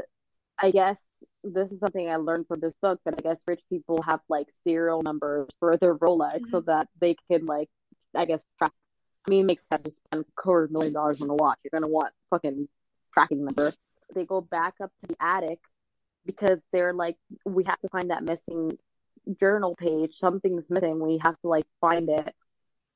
[0.58, 1.08] I guess
[1.44, 4.48] this is something I learned from this book, but I guess rich people have like
[4.66, 6.72] serial numbers for their Rolex so mm-hmm.
[6.72, 7.70] that they can like
[8.14, 8.72] I guess track
[9.28, 11.58] I mean it makes sense to spend a quarter million dollars on a watch.
[11.64, 12.68] You're gonna want fucking
[13.14, 13.72] tracking number.
[14.14, 15.60] They go back up to the attic
[16.26, 18.78] because they're like, we have to find that missing
[19.40, 20.16] journal page.
[20.16, 21.00] Something's missing.
[21.00, 22.34] We have to like find it.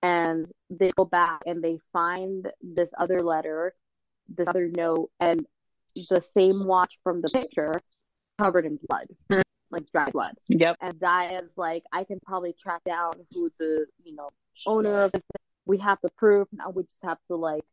[0.01, 3.73] And they go back and they find this other letter,
[4.29, 5.45] this other note, and
[6.09, 7.81] the same watch from the picture
[8.37, 9.07] covered in blood,
[9.71, 10.35] like dry blood.
[10.47, 10.77] Yep.
[10.81, 14.29] And Daya's like, I can probably track down who the, you know,
[14.65, 15.23] owner of this.
[15.65, 16.47] We have to prove.
[16.53, 17.63] Now we just have to like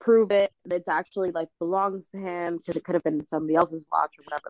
[0.00, 0.52] prove it.
[0.64, 4.14] that It's actually like belongs to him because it could have been somebody else's watch
[4.18, 4.48] or whatever.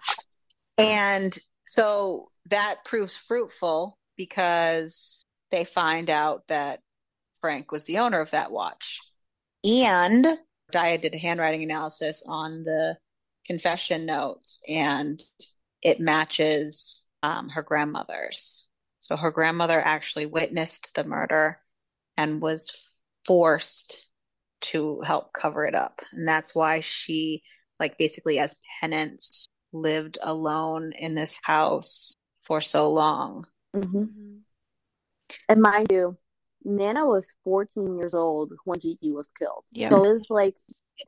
[0.78, 1.36] And
[1.66, 6.80] so that proves fruitful because they find out that
[7.40, 9.00] Frank was the owner of that watch.
[9.64, 10.26] And
[10.72, 12.96] Daya did a handwriting analysis on the
[13.46, 15.20] confession notes and
[15.82, 18.68] it matches um, her grandmother's.
[19.00, 21.60] So her grandmother actually witnessed the murder
[22.16, 22.70] and was
[23.24, 24.06] forced
[24.62, 26.00] to help cover it up.
[26.12, 27.42] And that's why she,
[27.78, 29.46] like, basically as penance,
[29.80, 33.46] lived alone in this house for so long.
[33.74, 34.04] Mm-hmm.
[35.48, 36.16] And mind you,
[36.64, 39.64] Nana was 14 years old when Gigi was killed.
[39.70, 39.90] Yeah.
[39.90, 40.54] So this like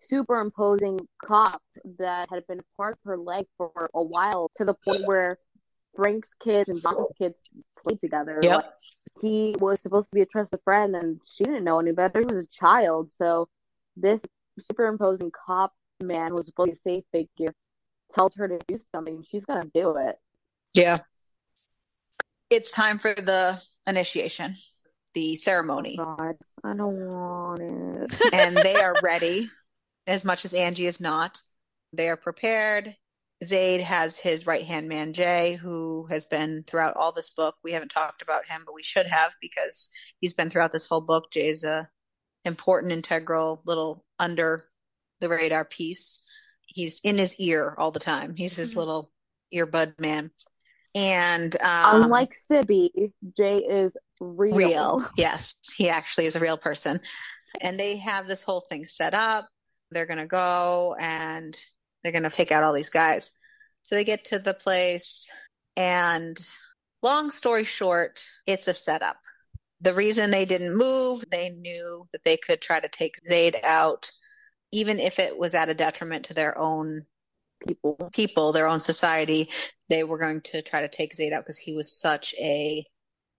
[0.00, 1.62] superimposing cop
[1.98, 5.38] that had been part of her life for a while to the point where
[5.96, 7.34] Frank's kids and John's kids
[7.82, 8.38] played together.
[8.42, 8.56] Yep.
[8.56, 8.64] Like,
[9.20, 12.20] he was supposed to be a trusted friend and she didn't know any better.
[12.20, 13.10] He was a child.
[13.10, 13.48] So
[13.96, 14.22] this
[14.60, 17.54] superimposing cop man was supposed to be a safe figure
[18.10, 19.22] tells her to do something.
[19.28, 20.16] She's going to do it.
[20.74, 20.98] Yeah.
[22.50, 24.54] It's time for the initiation,
[25.14, 25.98] the ceremony.
[26.00, 28.14] Oh, God, I don't want it.
[28.32, 29.50] and they are ready
[30.06, 31.40] as much as Angie is not.
[31.92, 32.94] They are prepared.
[33.44, 37.54] Zade has his right hand man, Jay, who has been throughout all this book.
[37.62, 39.90] We haven't talked about him, but we should have because
[40.20, 41.30] he's been throughout this whole book.
[41.30, 41.88] Jay's a
[42.44, 44.64] important, integral, little under
[45.20, 46.20] the radar piece.
[46.68, 48.36] He's in his ear all the time.
[48.36, 48.76] He's his Mhm.
[48.76, 49.12] little
[49.52, 50.30] earbud man.
[50.94, 54.56] And um, Unlike Sibby, Jay is real.
[54.56, 55.10] real.
[55.16, 57.00] Yes, he actually is a real person.
[57.60, 59.48] And they have this whole thing set up.
[59.90, 61.56] They're going to go and
[62.02, 63.32] they're going to take out all these guys.
[63.84, 65.30] So they get to the place,
[65.76, 66.36] and
[67.02, 69.16] long story short, it's a setup.
[69.80, 74.10] The reason they didn't move, they knew that they could try to take Zade out,
[74.72, 77.04] even if it was at a detriment to their own
[77.66, 78.10] people.
[78.12, 79.50] people, their own society.
[79.88, 82.84] They were going to try to take Zade out because he was such a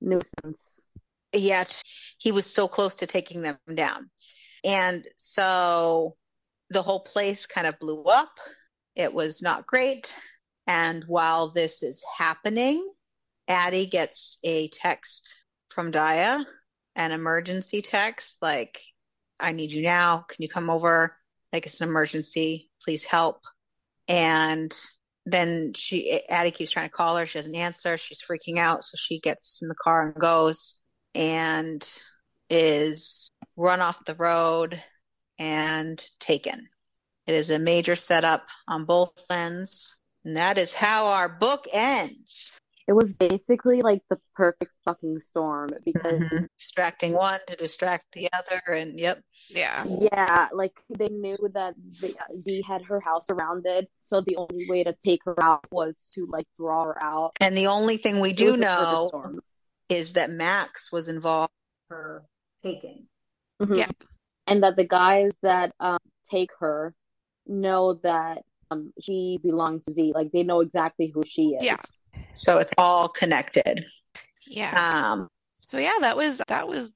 [0.02, 0.80] Nuisance.
[1.34, 1.82] yet
[2.18, 4.10] he was so close to taking them down.
[4.66, 6.16] And so
[6.70, 8.32] the whole place kind of blew up.
[8.96, 10.18] It was not great.
[10.68, 12.88] And while this is happening,
[13.48, 15.34] Addie gets a text
[15.70, 16.46] from Daya,
[16.96, 18.82] an emergency text like,
[19.40, 20.26] I need you now.
[20.28, 21.16] Can you come over?
[21.52, 22.70] Like it's an emergency.
[22.84, 23.42] Please help.
[24.08, 24.74] And
[25.26, 27.26] then she Addie keeps trying to call her.
[27.26, 27.98] She doesn't answer.
[27.98, 28.84] She's freaking out.
[28.84, 30.76] So she gets in the car and goes
[31.14, 31.88] and
[32.50, 34.82] is run off the road
[35.38, 36.68] and taken.
[37.28, 39.96] It is a major setup on both ends.
[40.26, 42.58] And that is how our book ends.
[42.90, 46.48] It was basically like the perfect fucking storm because Mhm.
[46.58, 49.24] Distracting one to distract the other, and yep.
[49.48, 49.84] Yeah.
[49.86, 54.84] yeah, like they knew that the, Dee had her house surrounded, so the only way
[54.84, 57.34] to take her out was to like draw her out.
[57.40, 59.40] And the only thing we It do was the perfect know
[59.90, 61.54] is that Max was involved.
[61.92, 62.26] in her
[62.64, 63.08] taking.
[63.62, 63.78] Mhm.
[63.78, 63.92] Yeah.
[64.48, 66.00] and that the guys that um
[66.32, 66.96] take her
[67.46, 70.12] know that um she belongs to Z.
[70.16, 71.64] Like they know exactly who she is.
[71.64, 71.78] Yeah.
[72.34, 73.86] So it's all connected.
[74.48, 75.12] Yeah.
[75.12, 76.92] Um, So yeah, that was that was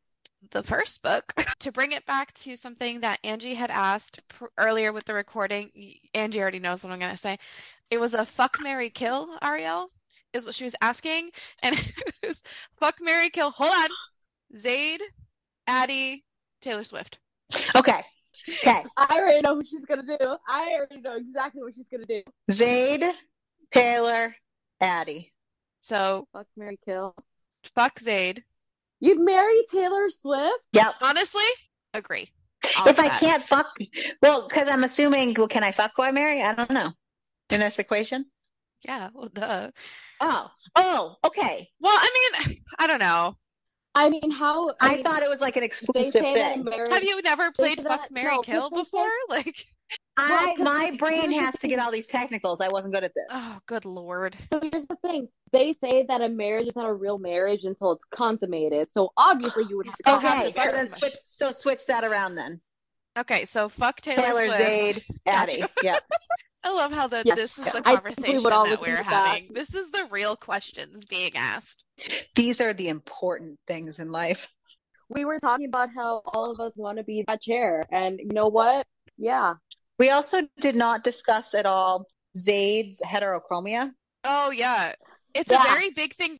[0.52, 1.34] the first book.
[1.60, 5.72] to bring it back to something that Angie had asked pr earlier with the recording,
[6.14, 7.38] Angie already knows what I'm gonna say.
[7.92, 9.90] It was a fuck Mary kill, Ariel,
[10.34, 11.32] is what she was asking,
[11.64, 12.42] and it was
[12.80, 13.52] fuck Mary kill.
[13.52, 13.90] Hold on,
[14.56, 15.02] Zade,
[15.68, 16.24] Addie,
[16.62, 17.20] Taylor Swift.
[17.76, 18.02] okay.
[18.50, 18.84] Okay.
[18.98, 20.36] I already know what she's gonna do.
[20.48, 22.24] I already know exactly what she's gonna do.
[22.52, 23.14] Zade,
[23.72, 24.36] Taylor,
[24.82, 25.32] Addie.
[25.80, 27.16] So Fuck Mary Kill.
[27.76, 28.44] fuck Zade.
[29.00, 30.60] You'd marry Taylor Swift?
[30.74, 30.96] Yep.
[31.02, 31.44] Honestly,
[31.94, 32.30] agree.
[32.80, 33.20] All If I that.
[33.20, 33.78] can't fuck,
[34.22, 36.42] well, because I'm assuming, well, can I fuck who I marry?
[36.42, 36.92] I don't know.
[37.50, 38.26] In this equation?
[38.86, 39.70] yeah, well, duh.
[40.22, 41.70] Oh, oh, okay.
[41.82, 43.36] Well, I mean, I don't know.
[43.96, 44.70] I mean, how?
[44.70, 46.64] I, I mean, thought it was like an they exclusive say that a thing.
[46.64, 46.92] marriage.
[46.94, 49.10] Have you never played Fuck that- Mary no, 'cause Kill they say- before?
[49.30, 49.66] Like,
[50.18, 52.62] I, 'cause my here's brain has to get all these technicals.
[52.62, 53.26] I wasn't good at this.
[53.32, 54.36] oh, good lord.
[54.52, 55.28] So here's the thing.
[55.52, 58.92] They say that a marriage is not a real marriage until it's consummated.
[58.92, 61.86] So obviously you would have to So have Okay, to so then switch, so switch
[61.88, 62.62] that around then.
[63.18, 64.62] Okay, so fuck Taylor, Taylor, Swift.
[64.62, 65.58] Zade, Addie.
[65.62, 65.74] Gotcha.
[65.84, 66.04] Yep.
[66.66, 67.36] I love how the, Yes.
[67.38, 69.28] this is the I think we conversation all that we're with that.
[69.28, 69.50] having.
[69.54, 71.84] This is the real questions being asked.
[72.36, 74.48] These are the important things in life.
[75.10, 77.84] we were talking about how all of us want to be that chair.
[77.92, 78.88] And you know what?
[79.18, 79.56] Yeah.
[80.00, 82.08] We also did not discuss at all
[82.38, 83.92] Zade's heterochromia.
[84.24, 84.94] Oh yeah,
[85.34, 85.64] it's Yeah.
[85.64, 86.40] a very big thing.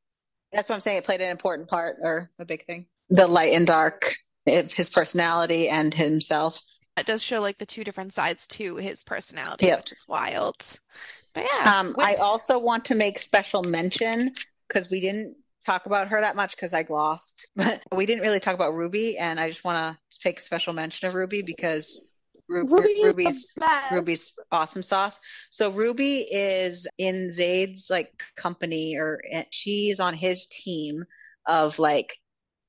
[0.52, 1.00] That's what I'm saying.
[1.00, 2.88] It played an important part or a big thing.
[3.10, 4.14] The light and dark,
[4.46, 6.60] if his personality and himself.
[6.98, 9.78] It does show like the two different sides to his personality, Yeah.
[9.78, 10.56] which is wild.
[11.34, 14.34] But yeah, Um, I also want to make special mention
[14.68, 15.36] because we didn't
[15.66, 17.48] talk about her that much because I glossed.
[17.56, 21.08] But we didn't really talk about Ruby, and I just want to take special mention
[21.08, 22.14] of Ruby because
[22.48, 23.54] Ru- Ruby Ruby's.
[23.92, 25.20] Ruby's awesome sauce.
[25.50, 29.22] So Ruby is in Zade's like company, or
[29.52, 31.06] she is on his team
[31.48, 32.16] of like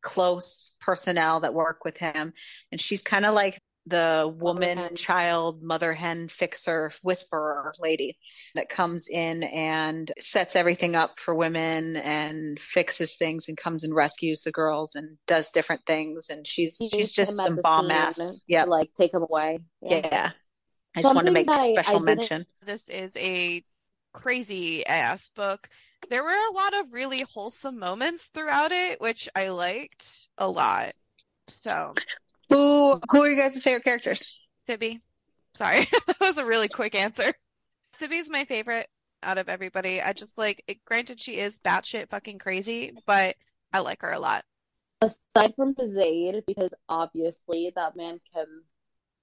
[0.02, 2.32] close personnel that work with him,
[2.70, 4.96] and she's kind of like the woman, hen.
[4.96, 8.16] child, mother hen fixer, whisperer lady
[8.54, 13.94] that comes in and sets everything up for women and fixes things and comes and
[13.94, 16.30] rescues the girls and does different things.
[16.30, 18.42] And she's He she's just some bomb ass.
[18.48, 19.58] Yeah, like take them away.
[19.82, 20.30] yeah.
[20.96, 22.46] I just want to make that I- I special didn't- mention.
[22.64, 23.64] this is a
[24.12, 25.68] crazy ass book.
[26.08, 30.94] There were a lot of really wholesome moments throughout it, which I liked a lot.
[31.48, 31.94] So,
[32.50, 34.40] Who who are you guys' favorite characters?
[34.66, 35.00] Sibby,
[35.54, 37.34] sorry, that was a really quick answer.
[37.94, 38.88] Sibby's my favorite
[39.22, 40.00] out of everybody.
[40.00, 43.36] I just like it, granted she is batshit fucking crazy, but
[43.72, 44.44] I like her a lot.
[45.00, 48.46] Aside from Zade, because obviously that man can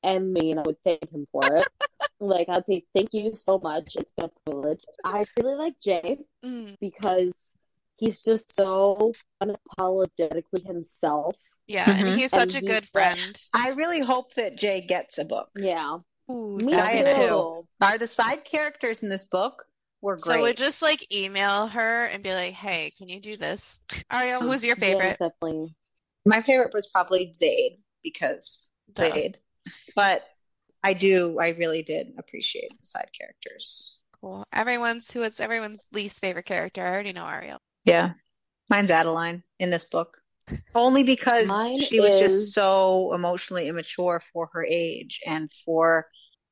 [0.04, 1.68] end me and I would thank him for it.
[2.20, 3.96] like I'd say thank you so much.
[3.96, 4.84] It's been a privilege.
[5.04, 7.32] I really like Jay Mm, because
[7.98, 11.36] he's just so unapologetically himself.
[11.68, 12.18] Yeah, and Mhm.
[12.18, 13.42] he's such a good friend.
[13.54, 15.50] I really hope that Jay gets a book.
[15.56, 16.00] Yeah.
[16.30, 17.14] Ooh, Me that'd be I nice.
[17.30, 17.68] too.
[17.82, 19.66] Are the side characters in this book
[20.02, 20.44] were So great.
[20.44, 23.80] we just like email her and be like, "Hey, can you do this?"
[24.12, 25.18] Ariel, who's your favorite?
[25.20, 25.76] Yes, definitely.
[26.26, 29.12] My favorite was probably Zade because Duh.
[29.12, 29.36] Zade.
[29.96, 30.28] But
[30.84, 34.00] I do, I really did appreciate the side characters.
[34.20, 34.46] Cool.
[34.54, 36.84] Everyone's who it's everyone's least favorite character.
[36.86, 37.60] I already know Ariel.
[37.86, 38.14] Yeah.
[38.70, 40.22] Mine's Adeline in this book.
[40.74, 46.08] Only because Mine she was just so emotionally immature for her age and for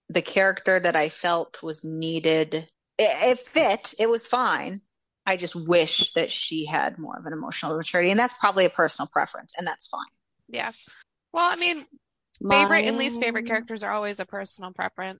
[0.09, 2.53] the character that I felt was needed.
[2.53, 2.67] It,
[2.97, 4.81] it fit, it was fine.
[5.25, 8.09] I just wish that she had more of an emotional maturity.
[8.09, 10.01] And that's probably a personal preference, and that's fine.
[10.47, 10.71] Yeah.
[11.31, 11.85] Well, I mean,
[12.49, 15.19] favorite and least favorite characters are always a personal preference.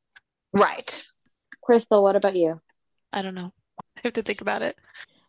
[0.52, 1.04] Right.
[1.62, 2.60] Crystal, what about you?
[3.14, 3.54] I don't know.
[3.98, 4.76] I have to think about it.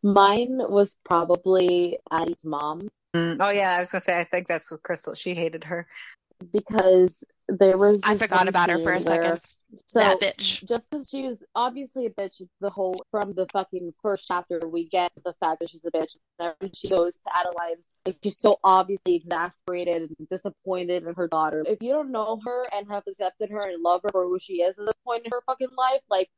[0.03, 4.47] Mine was probably Addie's mom Mm, Oh, yeah, I was going to say, I think
[4.47, 5.87] that's what Crystal, she hated her.
[6.53, 9.41] because there was I forgot about her for a scene where- second.
[9.87, 10.65] So That bitch.
[10.67, 14.89] just as she was obviously a bitch, the whole from the fucking first chapter, we
[14.89, 16.17] get the fact that she's a bitch.
[16.41, 21.63] And she goes to Adeline, like she's so obviously exasperated and disappointed in her daughter.
[21.69, 24.55] If you don't know her and have accepted her and love her for who she
[24.55, 26.29] is at this point in her fucking life, like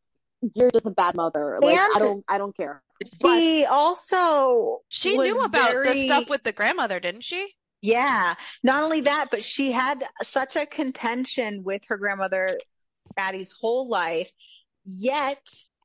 [0.54, 1.58] you're just a bad mother.
[1.62, 2.82] Like I don't I don't care.
[3.20, 7.52] But She also She knew about the stuff with the grandmother, didn't she?
[7.80, 12.58] Yeah, not only that, but she had such a contention with her grandmother
[13.16, 14.30] Addie's whole life.
[14.86, 15.44] Yet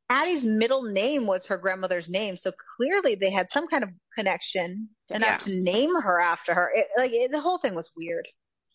[0.09, 4.89] Addie's middle name was her grandmother's name, so clearly they had some kind of connection
[5.09, 5.37] enough Yeah.
[5.37, 6.71] to name her after her.
[6.73, 8.27] It, like it, the whole thing was weird.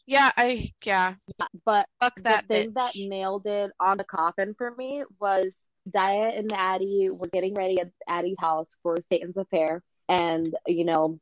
[0.07, 1.15] Yeah, I yeah.
[1.65, 2.75] but Fuck that the thing bitch.
[2.75, 7.81] that nailed it on the coffin for me was Daya and Addie were getting ready
[7.81, 9.83] at Addie's house for Satan's affair.
[10.09, 11.19] And, you know,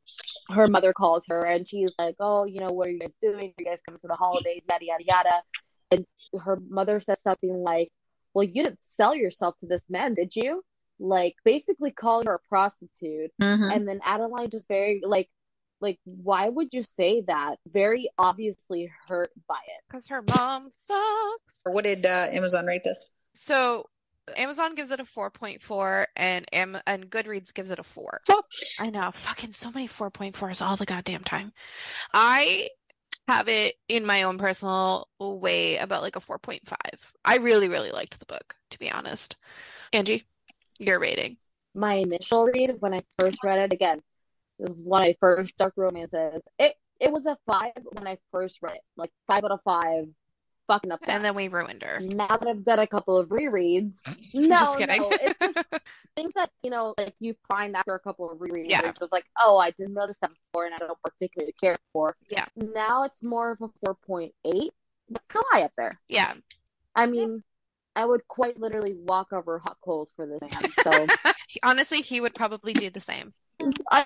[0.49, 3.53] her mother calls her and she's like, Oh, you know, what are you guys doing?
[3.57, 4.63] Are you guys coming for the holidays?
[4.69, 5.43] Yada, yada, yada.
[5.91, 6.05] And
[6.39, 7.89] her mother says something like,
[8.33, 10.63] Well, you didn't sell yourself to this man, did you?
[10.99, 13.31] Like, basically calling her a prostitute.
[13.71, 15.29] And then Adeline just very, like,
[15.79, 17.55] like, why would you say that?
[17.67, 19.83] Very obviously hurt by it.
[19.89, 21.59] Because her mom sucks.
[21.63, 23.13] What did uh, Amazon rate this?
[23.33, 23.87] So
[24.35, 28.21] Amazon gives it a 4.4 and Am and Goodreads gives it a 4.
[28.29, 28.41] Oh.
[28.79, 31.51] I know, fucking so many 4.4s all the goddamn time.
[32.13, 32.69] I
[33.27, 36.59] have it in my own personal way about like a 4.5.
[37.25, 39.37] I really, really liked the book, to be honest.
[39.93, 40.25] Angie,
[40.79, 41.37] your rating.
[41.75, 44.01] my initial read when I first read it again.
[44.59, 46.41] This is one of my first dark romances.
[46.59, 50.05] It it was a five when I first read it, like five out of five.
[50.71, 51.15] Fucking upset.
[51.15, 51.99] And then we ruined her.
[51.99, 53.97] now that I've done a couple of rereads,
[54.33, 55.01] no, Just kidding.
[55.01, 55.65] no, it's just
[56.15, 58.69] things that you know, like you find after a couple of rereads.
[58.69, 58.87] Yeah.
[58.87, 62.15] It's just like, oh, I didn't notice that before, and I don't particularly care for.
[62.29, 62.45] Yeah.
[62.55, 64.71] Now it's more of a four point eight.
[65.09, 65.99] That's kind of high up there.
[66.07, 66.35] Yeah.
[66.95, 67.43] I mean,
[67.93, 70.71] I would quite literally walk over hot coals for this man.
[70.83, 71.07] So
[71.63, 73.33] Honestly, he would probably do the same.
[73.91, 74.05] I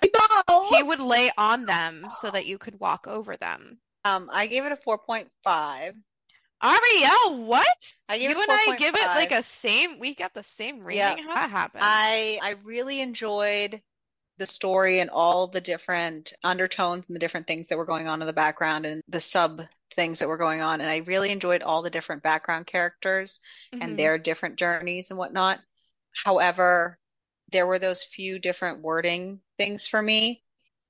[0.50, 0.66] know.
[0.70, 3.78] He would lay on them so that you could walk over them.
[4.04, 5.94] Um, I gave it a 4.5.
[6.66, 7.94] Ariel, what?
[8.10, 10.98] I You and I give it like a same, we got the same rating.
[10.98, 11.16] Yeah.
[11.18, 11.84] How that happened?
[11.84, 13.82] I I really enjoyed
[14.38, 18.22] the story and all the different undertones and the different things that were going on
[18.22, 19.62] in the background and the sub
[19.96, 20.82] things that were going on.
[20.82, 23.40] And I really enjoyed all the different background characters
[23.74, 23.82] Mhm.
[23.82, 25.62] and their different journeys and whatnot.
[26.26, 26.98] However,
[27.52, 30.44] there were those few different wording things for me.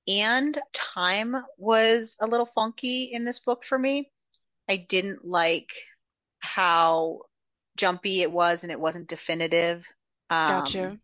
[0.07, 4.11] And time was a little funky in this book for me.
[4.69, 5.69] I didn't like
[6.39, 7.21] how
[7.77, 9.85] jumpy it was and it wasn't definitive.
[10.29, 10.81] Got you.
[10.83, 10.99] Um,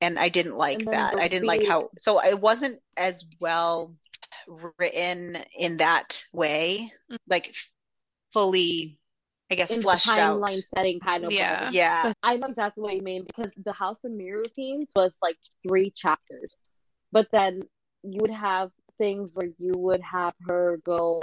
[0.00, 1.14] and I didn't like that.
[1.16, 3.94] I didn't like how, so it wasn't as well
[4.78, 7.18] written in that way, Mm.
[7.28, 7.54] like
[8.32, 8.98] fully,
[9.50, 10.40] I guess, in the fleshed out.
[10.40, 11.66] timeline setting kind of Yeah.
[11.66, 11.70] way.
[11.72, 12.12] Yeah.
[12.22, 15.36] I know exactly what you mean because the House of Mirrors scenes was like
[15.66, 16.56] three chapters,
[17.12, 17.62] but then
[18.02, 21.20] you would have things where you would have her go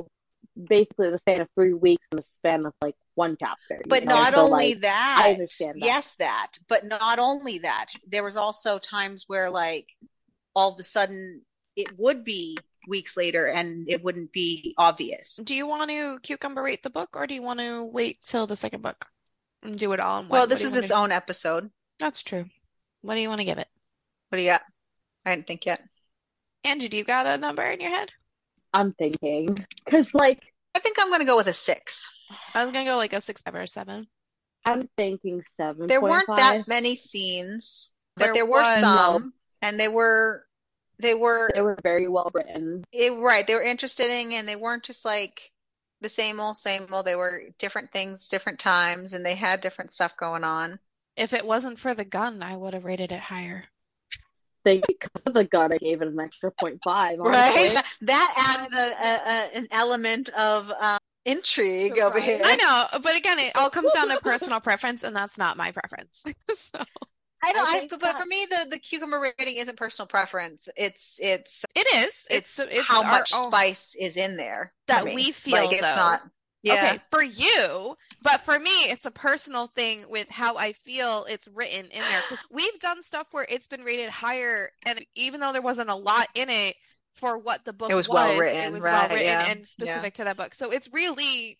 [0.68, 3.81] basically the span of three weeks in the span of like one chapter.
[3.88, 4.15] But know?
[4.15, 5.86] not So, only like, that, I understand that.
[5.86, 9.88] yes, that, but not only that, there was also times where like
[10.56, 11.41] all of a sudden
[11.76, 12.57] it would be
[12.88, 15.40] weeks later and it wouldn't be obvious.
[15.44, 18.48] Do you want to cucumber rate the book or do you want to wait till
[18.48, 19.06] the second book
[19.64, 20.38] and do it all in one?
[20.40, 20.95] Well, this is wanna its do?
[20.98, 21.69] own episode.
[21.99, 22.45] That's true.
[23.02, 23.68] What do you want to give it?
[24.30, 24.64] What do you got?
[25.26, 25.81] I didn't think yet.
[26.64, 28.11] Angie, do you got a number in your head?
[28.73, 32.07] I'm thinking because like I think I'm going to go with a six.
[32.53, 34.07] I was gonna go like a six, five, or a seven.
[34.65, 35.87] I'm thinking seven.
[35.87, 38.79] There weren't that many scenes, but There there were was.
[38.81, 40.45] some, and they were
[40.99, 42.83] they were They were very well written.
[42.91, 43.47] it, right.
[43.47, 45.51] They were interesting, and they weren't just like
[46.01, 47.05] the same old, same old.
[47.05, 50.77] They were different things, different times, and they had different stuff going on.
[51.15, 53.65] If it wasn't for the gun, I would have rated it higher.
[54.64, 57.19] They because of the gun, I gave it an extra point five.
[57.19, 57.57] Right.
[57.57, 57.81] honestly.
[58.02, 62.41] That added a, a, a an element of um, intrigue over here.
[62.44, 65.72] I know, but again, it all comes down to personal preference, and that's not my
[65.72, 66.23] preference.
[66.56, 66.80] So
[67.41, 70.68] I know, I I, but, that- for me, the, the cucumber rating isn't personal preference.
[70.76, 72.27] It's it's it is.
[72.30, 75.81] it's, It's it's how much own- spice is in there that we feel, like it's
[75.81, 76.22] not.
[76.61, 76.73] Yeah.
[76.73, 81.48] Okay, for you, but for me, it's a personal thing with how I feel it's
[81.48, 82.22] written in there.
[82.30, 85.95] Because we've done stuff where it's been rated higher, and even though there wasn't a
[85.95, 86.76] lot in it
[87.15, 89.65] for what the book It was well written, it was right, well written yeah, and
[89.65, 90.53] specific to that book.
[90.53, 91.57] So it's really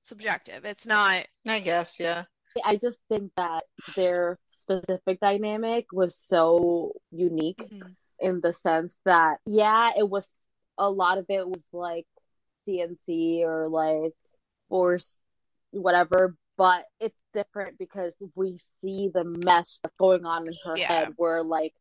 [0.00, 0.64] subjective.
[0.64, 1.26] It's not.
[1.46, 2.24] I guess, yeah.
[2.64, 3.64] I just think that
[3.96, 7.94] their specific dynamic was so unique Mhm.
[8.18, 10.32] in the sense that, yeah, it was
[10.78, 12.06] a lot of it was like
[12.66, 14.14] CNC or like
[14.68, 15.18] force,
[15.70, 20.86] whatever, but it's different because we see the mess that's going on in her Yeah.
[20.86, 21.74] head where like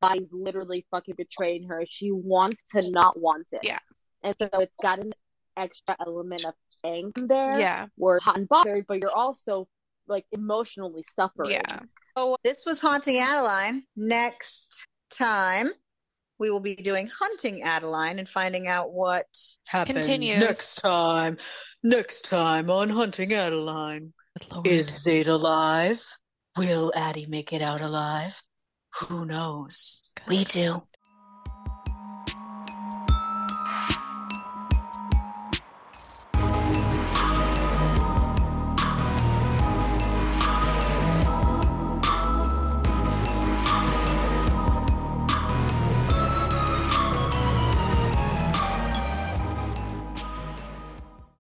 [0.00, 1.84] body's literally fucking betraying her.
[1.88, 3.60] She wants to not want it.
[3.62, 3.78] Yeah.
[4.22, 5.12] And so it's got an
[5.56, 6.54] extra element of
[6.84, 7.86] angst there Yeah.
[7.96, 9.68] were hot and bothered, but you're also
[10.06, 11.52] like emotionally suffering.
[11.52, 11.80] Yeah.
[12.16, 13.84] So this was Haunting Adeline.
[13.96, 15.70] Next time,
[16.40, 19.26] we will be doing Hunting Adeline and finding out what
[19.66, 20.38] happens Continues.
[20.38, 21.36] next time.
[21.82, 24.12] Next time on Hunting Adeline.
[24.64, 26.02] Is Zade alive?
[26.56, 28.40] Will Addie make it out alive?
[29.00, 30.12] Who knows?
[30.26, 30.82] We do.